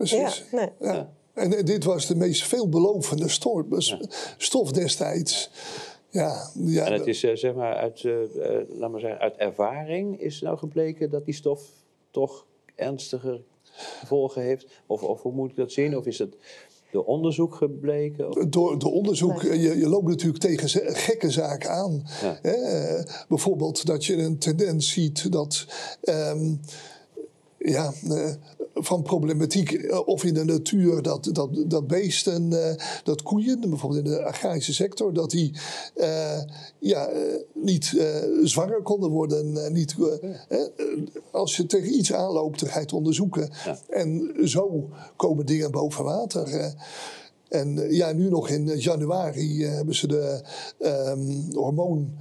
Precies. 0.00 0.44
Ja, 0.50 0.56
nee. 0.56 0.68
Ja. 0.92 1.10
En 1.34 1.64
dit 1.64 1.84
was 1.84 2.06
de 2.06 2.16
meest 2.16 2.42
veelbelovende 2.42 3.28
stof, 3.28 3.64
stof 4.36 4.72
destijds. 4.72 5.50
Ja, 6.10 6.50
ja, 6.54 6.84
En 6.84 6.92
het 6.92 7.06
is 7.06 7.24
eh, 7.24 7.36
zeg 7.36 7.54
maar 7.54 7.74
uit, 7.74 8.04
eh, 8.04 8.22
eh, 8.22 8.68
laat 8.68 8.90
maar 8.90 9.00
zeggen, 9.00 9.20
uit 9.20 9.36
ervaring 9.36 10.20
is 10.20 10.40
nou 10.40 10.58
gebleken 10.58 11.10
dat 11.10 11.24
die 11.24 11.34
stof 11.34 11.62
toch 12.10 12.46
ernstiger 12.74 13.40
gevolgen 13.72 14.42
heeft? 14.42 14.66
Of, 14.86 15.02
of 15.02 15.22
hoe 15.22 15.32
moet 15.32 15.50
ik 15.50 15.56
dat 15.56 15.72
zien? 15.72 15.96
Of 15.96 16.06
is 16.06 16.18
het 16.18 16.36
door 16.90 17.04
onderzoek 17.04 17.54
gebleken? 17.54 18.28
Of- 18.28 18.44
door, 18.44 18.78
door 18.78 18.92
onderzoek, 18.92 19.42
je, 19.42 19.78
je 19.78 19.88
loopt 19.88 20.08
natuurlijk 20.08 20.42
tegen 20.42 20.68
gekke 20.94 21.30
zaken 21.30 21.70
aan. 21.70 22.02
Ja. 22.22 22.38
Hè, 22.42 22.50
eh, 22.50 23.04
bijvoorbeeld 23.28 23.86
dat 23.86 24.04
je 24.04 24.16
een 24.16 24.38
tendens 24.38 24.92
ziet 24.92 25.32
dat 25.32 25.66
ehm, 26.02 26.54
ja, 27.58 27.92
eh, 28.08 28.30
van 28.82 29.02
problematiek 29.02 29.72
eh, 29.72 30.08
of 30.08 30.24
in 30.24 30.34
de 30.34 30.44
natuur 30.44 31.02
dat, 31.02 31.28
dat, 31.32 31.50
dat 31.66 31.86
beesten, 31.86 32.68
eh, 32.68 32.86
dat 33.04 33.22
koeien, 33.22 33.60
bijvoorbeeld 33.60 34.04
in 34.04 34.10
de 34.10 34.24
agrarische 34.24 34.74
sector, 34.74 35.12
dat 35.12 35.30
die 35.30 35.52
eh, 35.94 36.40
ja, 36.78 37.08
niet 37.54 37.96
zwanger 38.42 38.82
konden 38.82 39.10
worden. 39.10 39.72
niet, 39.72 39.96
als 41.30 41.56
je 41.56 41.66
tegen 41.66 41.94
iets 41.98 42.12
aanloopt, 42.12 42.68
ga 42.68 42.74
je 42.74 42.80
het 42.80 42.92
onderzoeken. 42.92 43.50
Ja. 43.64 43.78
En 43.88 44.32
zo 44.44 44.88
komen 45.16 45.46
dingen 45.46 45.70
boven 45.70 46.04
water. 46.04 46.74
En 47.48 47.94
ja, 47.94 48.12
nu 48.12 48.28
nog 48.28 48.48
in 48.48 48.66
januari 48.66 49.64
hebben 49.64 49.94
ze 49.94 50.06
de 50.06 50.40
ehm, 50.78 51.52
hormoon. 51.52 52.18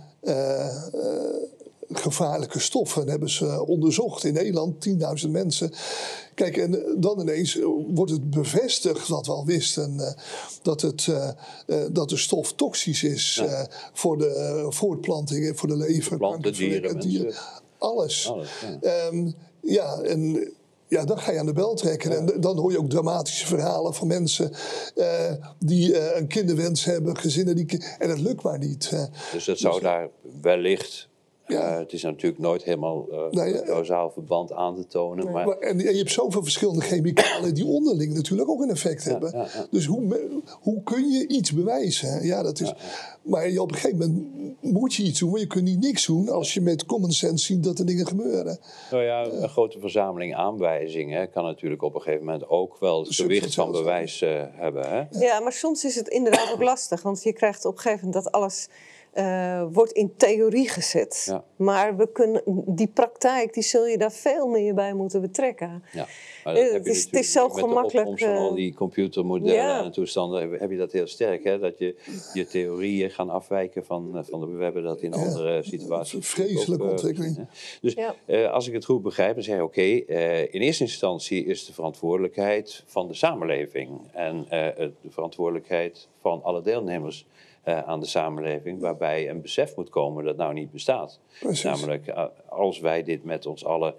Gevaarlijke 1.91 2.59
stoffen 2.59 3.07
hebben 3.07 3.29
ze 3.29 3.65
onderzocht 3.65 4.23
in 4.23 4.33
Nederland, 4.33 4.87
10.000 5.25 5.29
mensen. 5.29 5.71
Kijk, 6.33 6.57
en 6.57 6.85
eh, 6.85 6.93
dan 6.97 7.19
ineens 7.19 7.57
eh, 7.57 7.65
wordt 7.87 8.11
het 8.11 8.29
bevestigd 8.29 9.07
wat 9.07 9.25
we 9.25 9.31
al 9.31 9.45
wisten: 9.45 9.99
eh, 9.99 10.11
dat, 10.61 10.81
het, 10.81 11.07
dat 11.91 12.09
de 12.09 12.17
stof 12.17 12.53
toxisch 12.53 13.03
is 13.03 13.43
voor 13.93 14.17
de 14.17 14.65
voortplanting 14.69 15.59
voor 15.59 15.67
de 15.67 15.77
lever. 15.77 16.17
Planten, 16.17 16.53
dieren, 16.53 16.99
dieren. 16.99 17.33
Alles. 17.77 18.29
Alles, 18.29 18.49
ja. 18.61 18.79
Ehm, 18.81 19.31
ja, 19.61 20.01
en 20.01 20.51
ja, 20.87 21.05
dan 21.05 21.19
ga 21.19 21.31
je 21.31 21.39
aan 21.39 21.45
de 21.45 21.53
bel 21.53 21.75
trekken. 21.75 22.17
En 22.17 22.41
dan 22.41 22.57
hoor 22.57 22.71
je 22.71 22.79
ook 22.79 22.89
dramatische 22.89 23.45
verhalen 23.45 23.93
van 23.93 24.07
mensen 24.07 24.51
die 25.59 26.15
een 26.15 26.27
kinderwens 26.27 26.85
hebben, 26.85 27.17
gezinnen 27.17 27.55
die. 27.55 27.83
En 27.99 28.09
het 28.09 28.19
lukt 28.19 28.43
maar 28.43 28.59
niet. 28.59 28.91
Dus 29.33 29.45
dat 29.45 29.59
zou 29.59 29.81
daar 29.81 30.09
wellicht. 30.41 31.09
Ja. 31.51 31.71
eh, 31.71 31.77
het 31.77 31.93
is 31.93 32.03
natuurlijk 32.03 32.41
nooit 32.41 32.63
helemaal 32.63 33.07
eh 33.11 33.17
een 33.29 33.53
eh, 33.53 33.65
causaal 33.67 34.09
verband 34.09 34.51
aan 34.53 34.75
te 34.75 34.87
tonen. 34.87 35.31
Maar, 35.31 35.45
Maar, 35.45 35.57
en, 35.57 35.79
en 35.79 35.91
je 35.91 35.97
hebt 35.97 36.11
zoveel 36.11 36.43
verschillende 36.43 36.81
chemicalen 36.81 37.53
die 37.53 37.65
onderling 37.65 38.13
natuurlijk 38.13 38.49
ook 38.49 38.61
een 38.61 38.69
effect 38.69 39.03
hebben. 39.03 39.31
ja, 39.31 39.47
ja. 39.53 39.67
Dus 39.71 39.85
hoe, 39.85 40.29
hoe 40.61 40.83
kun 40.83 41.09
je 41.11 41.27
iets 41.27 41.53
bewijzen? 41.53 42.25
Ja, 42.25 42.43
dat 42.43 42.59
is, 42.59 42.73
Maar 43.21 43.49
je, 43.49 43.61
op 43.61 43.71
een 43.71 43.77
gegeven 43.77 43.97
moment 43.97 44.27
moet 44.61 44.93
je 44.93 45.03
iets 45.03 45.19
doen. 45.19 45.29
Maar 45.31 45.39
je 45.39 45.47
kunt 45.47 45.63
niet 45.63 45.79
niks 45.79 46.05
doen 46.05 46.29
als 46.29 46.53
je 46.53 46.61
met 46.61 46.85
common 46.85 47.11
sense 47.11 47.45
ziet 47.45 47.63
dat 47.63 47.79
er 47.79 47.85
dingen 47.85 48.07
gebeuren. 48.07 48.59
nou 48.91 49.03
ja, 49.03 49.25
een 49.25 49.49
grote 49.49 49.79
verzameling 49.79 50.35
aanwijzingen 50.35 51.29
kan 51.29 51.43
natuurlijk 51.43 51.81
op 51.81 51.95
een 51.95 52.01
gegeven 52.01 52.25
moment 52.25 52.49
ook 52.49 52.77
wel 52.79 53.03
het 53.03 53.15
gewicht 53.15 53.53
van 53.53 53.71
bewijs 53.71 54.21
eh, 54.21 54.43
hebben. 54.51 54.89
Hè? 54.89 55.19
Ja, 55.25 55.39
maar 55.39 55.53
soms 55.53 55.85
is 55.85 55.95
het 55.95 56.07
inderdaad 56.07 56.51
ook 56.53 56.63
lastig. 56.63 57.01
Want 57.01 57.23
je 57.23 57.33
krijgt 57.33 57.65
op 57.65 57.75
een 57.75 57.79
gegeven 57.81 58.05
moment 58.05 58.23
dat 58.23 58.33
alles 58.33 58.67
eh, 59.11 59.63
wordt 59.71 59.91
in 59.91 60.13
theorie 60.17 60.69
gezet. 60.69 61.23
Ja. 61.29 61.43
Maar 61.55 61.97
we 61.97 62.11
kunnen, 62.11 62.41
die 62.65 62.87
praktijk, 62.87 63.53
die 63.53 63.63
zul 63.63 63.85
je 63.85 63.97
daar 63.97 64.11
veel 64.11 64.47
meer 64.47 64.73
bij 64.73 64.93
moeten 64.93 65.21
betrekken. 65.21 65.83
Ja, 65.91 66.07
maar 66.43 66.55
Eh, 66.55 66.63
dat 66.63 66.73
het 66.73 66.85
is- 66.85 67.03
het 67.03 67.13
is 67.13 67.31
zo 67.31 67.47
met 67.47 67.59
gemakkelijk, 67.59 67.91
De 67.93 67.99
opkomst 67.99 68.23
van 68.23 68.35
al 68.35 68.49
eh, 68.49 68.55
die 68.55 68.73
computermodellen 68.73 69.55
ja. 69.55 69.83
en 69.83 69.91
toestanden 69.91 70.51
heb, 70.51 70.71
je 70.71 70.77
dat 70.77 70.91
heel 70.91 71.07
sterk. 71.07 71.43
Hè? 71.43 71.59
Dat 71.59 71.77
je 71.77 71.95
je 72.33 72.45
theorieën 72.47 73.09
gaan 73.11 73.29
afwijken 73.29 73.85
van, 73.85 74.17
eh, 74.17 74.23
van 74.29 74.39
de, 74.39 74.45
we 74.45 74.63
hebben 74.63 74.83
dat 74.83 75.01
in 75.01 75.13
andere 75.13 75.63
situaties. 75.63 76.13
een 76.13 76.23
vreselijke 76.23 76.83
ook, 76.83 76.91
ontwikkeling. 76.91 77.35
hè. 77.37 77.43
Dus 77.81 77.93
Ja. 77.93 78.15
eh, 78.25 78.51
als 78.51 78.67
ik 78.67 78.73
het 78.73 78.85
goed 78.85 79.01
begrijp, 79.01 79.33
dan 79.33 79.43
zeg 79.43 79.55
je 79.55 79.63
oké, 79.63 79.81
eh, 79.81 80.41
in 80.41 80.61
eerste 80.61 80.83
instantie 80.83 81.45
is 81.45 81.65
de 81.65 81.73
verantwoordelijkheid 81.73 82.83
van 82.85 83.07
de 83.07 83.13
samenleving 83.13 83.89
en 84.13 84.45
eh, 84.49 84.67
de 84.77 85.09
verantwoordelijkheid 85.09 86.07
van 86.21 86.43
alle 86.43 86.61
deelnemers. 86.61 87.25
Eh, 87.63 87.87
aan 87.87 87.99
de 87.99 88.05
samenleving, 88.05 88.79
waarbij 88.81 89.29
een 89.29 89.41
besef 89.41 89.75
moet 89.75 89.89
komen 89.89 90.23
dat 90.25 90.37
nou 90.37 90.53
niet 90.53 90.71
bestaat. 90.71 91.19
Precies. 91.39 91.63
Namelijk, 91.63 92.07
eh, 92.07 92.23
als 92.49 92.79
wij 92.79 93.03
dit 93.03 93.23
met 93.23 93.45
ons 93.45 93.65
allen 93.65 93.93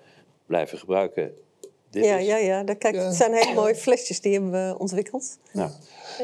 blijven 0.47 0.79
gebruiken. 0.79 1.35
Dit 1.91 2.05
Ja, 2.05 2.17
is, 2.17 2.27
ja, 2.27 2.37
ja. 2.37 2.63
Dat- 2.65 2.79
Kijk, 2.79 2.95
Ja. 2.95 3.03
het 3.05 3.15
zijn 3.15 3.33
hele 3.35 3.55
mooie 3.55 3.75
flesjes 3.75 4.21
die 4.21 4.33
hebben 4.33 4.51
we 4.51 4.79
ontwikkeld. 4.79 5.39
Nou, 5.53 5.71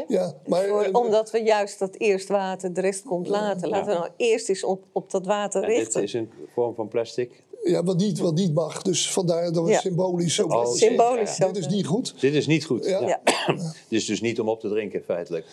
Ja, 0.08 0.34
maar, 0.46 0.64
Voor- 0.68 0.82
eh, 0.82 0.94
omdat 0.94 1.30
we 1.30 1.38
juist 1.38 1.78
dat 1.78 1.94
eerst 1.94 2.28
water, 2.28 2.72
de 2.72 2.80
rest 2.80 3.02
komt 3.02 3.28
later. 3.28 3.68
Laten 3.68 3.92
we 3.92 3.98
nou 3.98 4.10
eerst 4.16 4.48
eens 4.48 4.64
op, 4.64 4.82
op 4.92 5.10
dat 5.10 5.26
water 5.26 5.62
En 5.62 5.68
dit 5.68 5.78
richten. 5.78 6.02
is 6.02 6.12
een 6.12 6.30
vorm 6.54 6.74
van 6.74 6.88
plastic. 6.88 7.42
ja, 7.64 7.82
wat, 7.82 7.96
niet, 7.96 8.18
wat 8.18 8.34
niet 8.34 8.54
mag. 8.54 8.82
Dus 8.82 9.10
vandaar 9.10 9.52
dat 9.52 9.64
we 9.64 9.70
Ja. 9.70 9.78
symbolisch 9.80 10.34
zo. 10.34 10.46
Oh, 10.46 10.66
Symbolisch. 10.74 11.36
ja. 11.36 11.46
zo. 11.46 11.52
Dit 11.52 11.64
is 11.66 11.68
niet 11.72 11.86
goed. 11.86 12.20
Dit 12.20 12.34
is 12.34 12.46
niet 12.46 12.64
goed. 12.64 12.84
Ja. 12.84 13.00
Ja. 13.00 13.20
Dit 13.46 13.74
is 14.00 14.04
dus 14.06 14.20
niet 14.20 14.40
om 14.40 14.48
op 14.48 14.60
te 14.60 14.68
drinken, 14.68 15.02
feitelijk. 15.04 15.46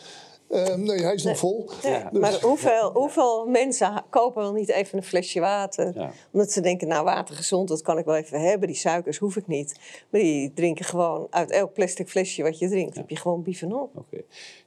Eh, 0.54 0.76
nee, 0.76 1.02
hij 1.02 1.14
is 1.14 1.24
nog 1.24 1.38
vol. 1.38 1.70
Ja, 1.82 2.10
Dus- 2.12 2.20
maar 2.22 2.42
hoeveel, 2.42 2.92
hoeveel 2.94 3.46
mensen 3.48 4.04
kopen 4.10 4.42
wel 4.42 4.54
niet 4.54 4.70
even 4.70 4.98
een 4.98 5.04
flesje 5.04 5.40
water? 5.40 5.92
Ja. 5.96 6.12
Omdat 6.32 6.52
ze 6.52 6.62
denken, 6.62 6.88
nou 6.88 7.04
water 7.04 7.36
gezond, 7.36 7.68
dat 7.68 7.82
kan 7.82 7.98
ik 7.98 8.06
wel 8.06 8.16
even 8.16 8.42
hebben. 8.42 8.68
Die 8.68 8.78
suikers 8.78 9.18
hoef 9.18 9.36
ik 9.36 9.48
niet. 9.48 9.80
Maar 10.10 10.22
die 10.22 10.54
drinken 10.54 10.86
gewoon 10.86 11.28
uit 11.30 11.52
elk 11.52 11.74
plastic 11.74 12.10
flesje 12.10 12.42
wat 12.44 12.60
je 12.60 12.70
drinkt. 12.70 12.96
heb 12.96 13.10
je 13.10 13.16
gewoon 13.16 13.44
bifenol. 13.44 13.90
Oké. 13.96 14.24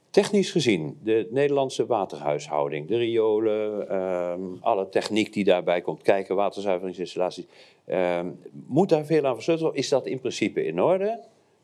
Technisch 0.09 0.51
gezien, 0.51 0.97
de 1.03 1.27
Nederlandse 1.31 1.85
waterhuishouding, 1.85 2.87
de 2.87 2.97
riolen, 2.97 3.89
ehm, 3.89 4.41
alle 4.61 4.89
techniek 4.89 5.33
die 5.33 5.43
daarbij 5.43 5.81
komt 5.81 6.01
kijken, 6.01 6.35
waterzuiveringsinstallaties, 6.35 7.45
ehm, 7.85 8.27
moet 8.67 8.89
daar 8.89 9.05
veel 9.05 9.25
aan 9.25 9.33
versleuteld 9.33 9.67
worden? 9.67 9.83
Is 9.83 9.89
dat 9.89 10.05
in 10.05 10.19
principe 10.19 10.65
in 10.65 10.81
orde? 10.81 11.19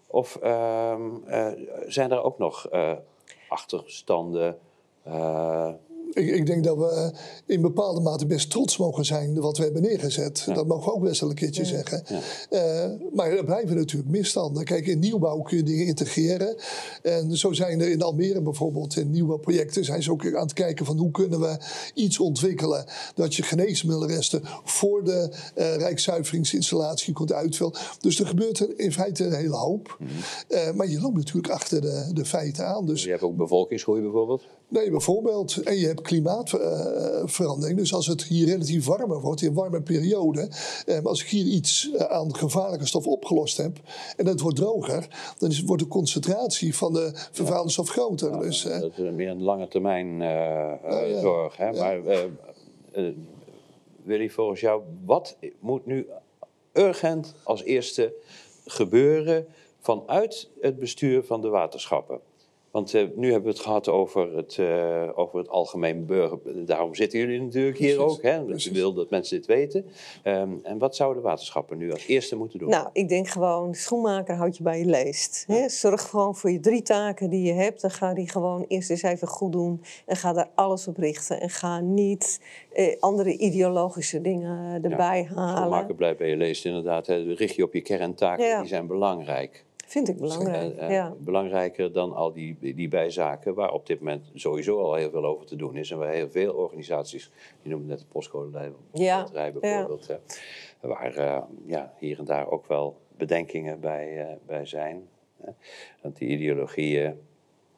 Of 0.07 0.35
ehm, 0.35 1.01
eh, 1.25 1.47
zijn 1.87 2.11
er 2.11 2.23
ook 2.23 2.37
nog 2.37 2.67
eh, 2.71 2.91
achterstanden? 3.53 4.55
eh, 5.03 5.73
Ik, 6.13 6.27
ik 6.27 6.45
denk 6.45 6.63
dat 6.63 6.77
we 6.77 7.11
in 7.45 7.61
bepaalde 7.61 8.01
mate 8.01 8.25
best 8.25 8.49
trots 8.49 8.77
mogen 8.77 9.05
zijn 9.05 9.39
wat 9.39 9.57
we 9.57 9.63
hebben 9.63 9.81
neergezet. 9.81 10.45
Dat 10.45 10.67
mogen 10.67 10.85
we 10.85 10.93
ook 10.93 11.03
best 11.03 11.21
wel 11.21 11.29
een 11.29 11.35
keertje 11.35 11.65
zeggen. 11.65 12.03
Eh, 12.49 12.85
maar 13.13 13.31
er 13.31 13.45
blijven 13.45 13.75
natuurlijk 13.75 14.11
misstanden. 14.11 14.63
Kijk, 14.63 14.87
in 14.87 14.99
nieuwbouw 14.99 15.41
kun 15.41 15.57
je 15.57 15.63
dingen 15.63 15.85
integreren. 15.85 16.55
En 17.01 17.37
zo 17.37 17.53
zijn 17.53 17.81
er 17.81 17.89
in 17.89 18.01
Almere 18.01 18.41
bijvoorbeeld 18.41 18.97
in 18.97 19.11
nieuwbouwprojecten... 19.11 19.85
zijn 19.85 20.03
ze 20.03 20.11
ook 20.11 20.35
aan 20.35 20.41
het 20.41 20.53
kijken 20.53 20.85
van 20.85 20.97
hoe 20.97 21.11
kunnen 21.11 21.39
we 21.39 21.57
iets 21.93 22.19
ontwikkelen... 22.19 22.85
dat 23.15 23.35
je 23.35 23.43
geneesmiddelresten 23.43 24.41
voor 24.63 25.03
de 25.03 25.31
eh 25.55 25.75
rijkszuiveringsinstallatie 25.75 27.13
kunt 27.13 27.33
uitvullen. 27.33 27.73
Dus 27.99 28.19
er 28.19 28.27
gebeurt 28.27 28.59
er 28.59 28.79
in 28.79 28.91
feite 28.91 29.25
een 29.25 29.33
hele 29.33 29.55
hoop. 29.55 29.97
Eh, 30.47 30.71
maar 30.71 30.89
je 30.89 31.01
loopt 31.01 31.15
natuurlijk 31.15 31.53
achter 31.53 31.81
de, 31.81 32.09
de 32.13 32.25
feiten 32.25 32.67
aan. 32.67 32.85
Dus 32.85 33.03
je 33.03 33.09
hebt 33.09 33.21
ook 33.21 33.35
bevolkingsgroei 33.35 34.01
bijvoorbeeld. 34.01 34.43
Nee, 34.73 34.89
bijvoorbeeld. 34.91 35.57
En 35.63 35.77
je 35.77 35.85
hebt 35.87 36.01
klimaatverandering. 36.01 37.77
dus 37.77 37.93
als 37.93 38.07
het 38.07 38.23
hier 38.23 38.47
relatief 38.47 38.85
warmer 38.85 39.21
wordt, 39.21 39.41
in 39.41 39.53
warme 39.53 39.81
periode. 39.81 40.49
Eh, 40.85 41.03
als 41.03 41.21
ik 41.21 41.27
hier 41.27 41.45
iets 41.45 41.91
eh, 41.91 42.05
aan 42.05 42.35
gevaarlijke 42.35 42.85
stof 42.85 43.07
opgelost 43.07 43.57
heb. 43.57 43.77
en 44.17 44.25
het 44.27 44.39
wordt 44.39 44.57
droger. 44.57 45.07
dan 45.37 45.49
is, 45.49 45.61
wordt 45.63 45.81
de 45.83 45.87
concentratie 45.87 46.75
van 46.75 46.93
de 46.93 47.11
vervuilende 47.31 47.71
stof 47.71 47.89
groter. 47.89 48.39
dus, 48.39 48.65
eh, 48.65 48.79
dat 48.79 48.91
is 48.97 49.11
meer 49.11 49.29
een 49.29 49.43
lange 49.43 49.67
termijn 49.67 50.21
eh, 50.21 50.71
eh, 50.71 50.79
Oh, 50.83 51.07
ja. 51.09 51.19
zorg. 51.21 51.57
Hè? 51.57 51.69
Ja. 51.69 51.79
Maar 51.81 52.05
eh, 52.05 52.23
eh, 52.91 53.13
Willy, 54.03 54.29
volgens 54.29 54.59
jou, 54.59 54.81
wat 55.05 55.37
moet 55.59 55.85
nu 55.85 56.07
urgent 56.73 57.33
als 57.43 57.63
eerste 57.63 58.13
gebeuren 58.65 59.45
vanuit 59.79 60.49
het 60.61 60.79
bestuur 60.79 61.23
van 61.23 61.41
de 61.41 61.47
waterschappen? 61.49 62.19
Want 62.73 62.93
eh, 62.93 63.03
nu 63.15 63.31
hebben 63.31 63.51
we 63.51 63.55
het 63.57 63.65
gehad 63.65 63.89
over 63.89 64.35
het, 64.35 64.57
eh, 64.59 65.09
over 65.15 65.39
het 65.39 65.49
algemeen 65.49 66.05
burger. 66.05 66.65
Daarom 66.65 66.95
zitten 66.95 67.19
jullie 67.19 67.41
natuurlijk 67.41 67.77
hier 67.77 67.95
Precies, 67.95 68.13
ook. 68.15 68.21
Hè? 68.21 68.43
Precies. 68.43 68.63
je 68.63 68.71
wil 68.71 68.93
dat 68.93 69.09
mensen 69.09 69.37
dit 69.37 69.45
weten. 69.45 69.85
Ehm, 70.23 70.51
en 70.63 70.77
wat 70.77 70.95
zouden 70.95 71.21
de 71.21 71.27
waterschappen 71.29 71.77
nu 71.77 71.91
als 71.91 72.07
eerste 72.07 72.35
moeten 72.35 72.59
doen? 72.59 72.69
Nou, 72.69 72.89
ik 72.93 73.09
denk 73.09 73.27
gewoon, 73.27 73.73
schoenmaker 73.73 74.35
houd 74.35 74.57
je 74.57 74.63
bij 74.63 74.79
je 74.79 74.85
leest. 74.85 75.43
Hè? 75.47 75.69
Zorg 75.69 76.09
gewoon 76.09 76.35
voor 76.35 76.51
je 76.51 76.59
drie 76.59 76.81
taken 76.81 77.29
die 77.29 77.43
je 77.43 77.53
hebt. 77.53 77.83
En 77.83 77.91
ga 77.91 78.13
die 78.13 78.29
gewoon 78.29 78.65
eerst 78.67 78.89
eens 78.89 79.01
even 79.01 79.27
goed 79.27 79.51
doen. 79.51 79.81
En 80.05 80.15
ga 80.15 80.33
daar 80.33 80.49
alles 80.55 80.87
op 80.87 80.97
richten. 80.97 81.41
En 81.41 81.49
ga 81.49 81.79
niet 81.79 82.41
eh, 82.73 82.95
andere 82.99 83.37
ideologische 83.37 84.21
dingen 84.21 84.83
erbij 84.83 85.29
halen. 85.35 85.57
Schoonmaken 85.57 85.95
blijft 85.95 86.17
bij 86.17 86.29
je 86.29 86.37
leest 86.37 86.65
inderdaad. 86.65 87.07
Hè? 87.07 87.15
Richt 87.33 87.55
je 87.55 87.63
op 87.63 87.73
je 87.73 87.81
kerntaken, 87.81 88.45
Ja. 88.45 88.59
die 88.59 88.69
zijn 88.69 88.87
belangrijk. 88.87 89.65
Vind 89.93 90.09
ik 90.09 90.17
belangrijk. 90.17 90.77
Eh, 90.77 90.85
eh, 90.85 90.91
ja. 90.91 91.15
Belangrijker 91.19 91.91
dan 91.91 92.13
al 92.13 92.33
die, 92.33 92.57
die 92.59 92.87
bijzaken 92.87 93.53
waar 93.53 93.71
op 93.71 93.85
dit 93.85 93.99
moment 93.99 94.31
sowieso 94.33 94.79
al 94.79 94.93
heel 94.93 95.09
veel 95.09 95.25
over 95.25 95.45
te 95.45 95.55
doen 95.55 95.75
is. 95.75 95.91
En 95.91 95.97
waar 95.97 96.11
heel 96.11 96.29
veel 96.29 96.53
organisaties, 96.53 97.31
je 97.61 97.69
noemde 97.69 97.87
net 97.87 97.99
de 97.99 98.05
postcode 98.11 98.71
Ja, 98.93 99.27
bijvoorbeeld, 99.33 100.07
hè, 100.07 100.15
waar 100.87 101.15
eh, 101.15 101.41
ja, 101.65 101.93
hier 101.97 102.19
en 102.19 102.25
daar 102.25 102.49
ook 102.49 102.67
wel 102.67 102.97
bedenkingen 103.17 103.79
bij, 103.79 104.21
eh, 104.21 104.35
bij 104.45 104.65
zijn. 104.65 105.07
Want 106.01 106.17
die 106.17 106.29
ideologieën, 106.29 107.19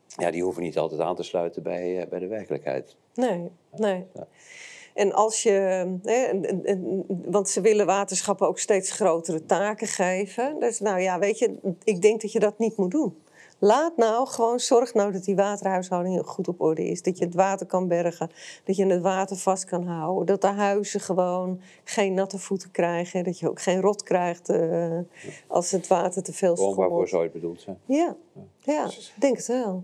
ja, 0.07 0.31
die 0.31 0.43
hoeven 0.43 0.63
niet 0.63 0.77
altijd 0.77 1.01
aan 1.01 1.15
te 1.15 1.23
sluiten 1.23 1.63
bij, 1.63 2.01
eh, 2.01 2.07
bij 2.07 2.19
de 2.19 2.27
werkelijkheid. 2.27 2.95
Nee, 3.13 3.49
nee. 3.71 4.05
Ja. 4.13 4.27
En 4.95 5.13
als 5.13 5.43
je, 5.43 5.51
hè, 6.03 6.39
want 7.07 7.49
ze 7.49 7.61
willen 7.61 7.85
waterschappen 7.85 8.47
ook 8.47 8.59
steeds 8.59 8.91
grotere 8.91 9.45
taken 9.45 9.87
geven. 9.87 10.59
Dus 10.59 10.79
nou 10.79 10.99
ja, 10.99 11.19
weet 11.19 11.39
je, 11.39 11.55
ik 11.83 12.01
denk 12.01 12.21
dat 12.21 12.31
je 12.31 12.39
dat 12.39 12.57
niet 12.57 12.77
moet 12.77 12.91
doen. 12.91 13.23
Laat 13.59 13.97
nou 13.97 14.27
gewoon, 14.27 14.59
zorg 14.59 14.93
nou 14.93 15.11
dat 15.11 15.23
die 15.23 15.35
waterhuishouding 15.35 16.25
goed 16.25 16.47
op 16.47 16.61
orde 16.61 16.85
is. 16.85 17.01
Dat 17.01 17.17
je 17.17 17.25
het 17.25 17.33
water 17.33 17.65
kan 17.65 17.87
bergen, 17.87 18.29
dat 18.63 18.75
je 18.75 18.85
het 18.85 19.01
water 19.01 19.37
vast 19.37 19.65
kan 19.65 19.83
houden. 19.83 20.25
Dat 20.25 20.41
de 20.41 20.47
huizen 20.47 20.99
gewoon 20.99 21.61
geen 21.83 22.13
natte 22.13 22.37
voeten 22.37 22.71
krijgen. 22.71 23.23
Dat 23.23 23.39
je 23.39 23.49
ook 23.49 23.61
geen 23.61 23.81
rot 23.81 24.03
krijgt 24.03 24.49
eh, 24.49 24.97
als 25.47 25.71
het 25.71 25.87
water 25.87 26.23
te 26.23 26.33
veel 26.33 26.57
schommelt. 26.57 27.09
zou 27.09 27.23
het 27.23 27.31
bedoeld 27.31 27.61
zijn. 27.61 27.77
Ja, 27.85 28.15
ja, 28.59 28.85
ik 28.85 29.13
denk 29.19 29.37
het 29.37 29.47
wel. 29.47 29.83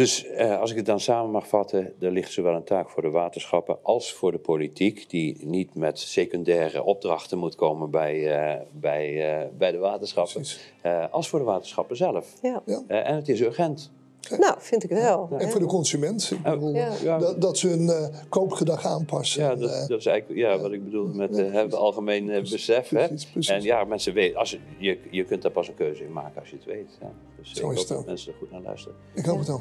Dus 0.00 0.26
eh, 0.26 0.60
als 0.60 0.70
ik 0.70 0.76
het 0.76 0.86
dan 0.86 1.00
samen 1.00 1.30
mag 1.30 1.48
vatten, 1.48 1.92
er 2.00 2.10
ligt 2.10 2.32
zowel 2.32 2.54
een 2.54 2.64
taak 2.64 2.88
voor 2.90 3.02
de 3.02 3.10
waterschappen 3.10 3.78
als 3.82 4.12
voor 4.12 4.32
de 4.32 4.38
politiek, 4.38 5.10
die 5.10 5.36
niet 5.46 5.74
met 5.74 5.98
secundaire 5.98 6.82
opdrachten 6.82 7.38
moet 7.38 7.54
komen 7.54 7.90
bij, 7.90 8.36
eh, 8.38 8.60
bij, 8.72 9.32
eh, 9.40 9.46
bij 9.58 9.70
de 9.72 9.78
waterschappen, 9.78 10.34
Precies. 10.34 10.72
eh, 10.82 11.04
als 11.10 11.28
voor 11.28 11.38
de 11.38 11.44
waterschappen 11.44 11.96
zelf. 11.96 12.26
Ja. 12.42 12.62
Ja. 12.66 12.82
Eh, 12.86 13.08
en 13.08 13.14
het 13.14 13.28
is 13.28 13.40
urgent. 13.40 13.90
Nou, 14.38 14.54
vind 14.58 14.84
ik 14.84 14.90
wel. 14.90 15.28
En 15.38 15.50
voor 15.50 15.60
de 15.60 15.66
consument. 15.66 16.30
Ik 16.30 16.42
bedoel, 16.42 16.74
Ja. 16.74 16.92
Ja. 17.02 17.18
dat, 17.18 17.40
dat 17.40 17.58
ze 17.58 17.68
hun 17.68 17.88
eh, 17.88 18.06
koopgedrag 18.28 18.86
aanpassen. 18.86 19.42
Ja, 19.42 19.50
En, 19.50 19.58
dat, 19.60 19.88
dat 19.88 19.98
is 19.98 20.06
eigenlijk 20.06 20.40
ja, 20.40 20.58
wat 20.58 20.72
ik 20.72 20.84
bedoel 20.84 21.06
met 21.06 21.38
eh, 21.38 21.52
het 21.52 21.74
algemeen 21.74 22.26
besef. 22.26 22.88
Hè? 22.88 23.06
precies, 23.08 23.26
precies. 23.26 23.50
En 23.52 23.62
ja, 23.62 23.84
mensen 23.84 24.14
weten, 24.14 24.38
als, 24.38 24.50
je- 24.50 24.58
je, 24.78 24.98
je 25.10 25.24
kunt 25.24 25.42
daar 25.42 25.50
pas 25.50 25.68
een 25.68 25.74
keuze 25.74 26.04
in 26.04 26.12
maken 26.12 26.40
als 26.40 26.50
je 26.50 26.56
het 26.56 26.64
weet. 26.64 26.98
Ja. 27.00 27.10
Dus 27.38 27.52
Zo 27.52 27.52
ik 27.52 27.56
is 27.56 27.60
hoop 27.62 27.76
het 27.78 27.88
dat 27.88 27.98
ook. 27.98 28.06
mensen 28.06 28.32
er 28.32 28.38
goed 28.38 28.50
naar 28.50 28.60
luisteren. 28.62 28.96
ik 29.14 29.24
hoop 29.24 29.38
het 29.38 29.46
wel. 29.46 29.60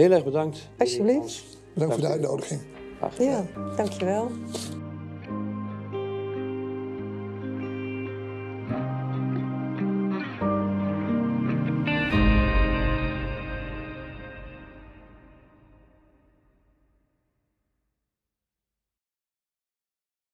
Heel 0.00 0.10
erg 0.10 0.24
bedankt. 0.24 0.68
Alsjeblieft. 0.78 1.44
Bedankt 1.74 1.94
voor 1.94 2.04
de 2.04 2.10
uitnodiging. 2.10 2.60
Ja, 3.18 3.44
dankjewel. 3.76 4.30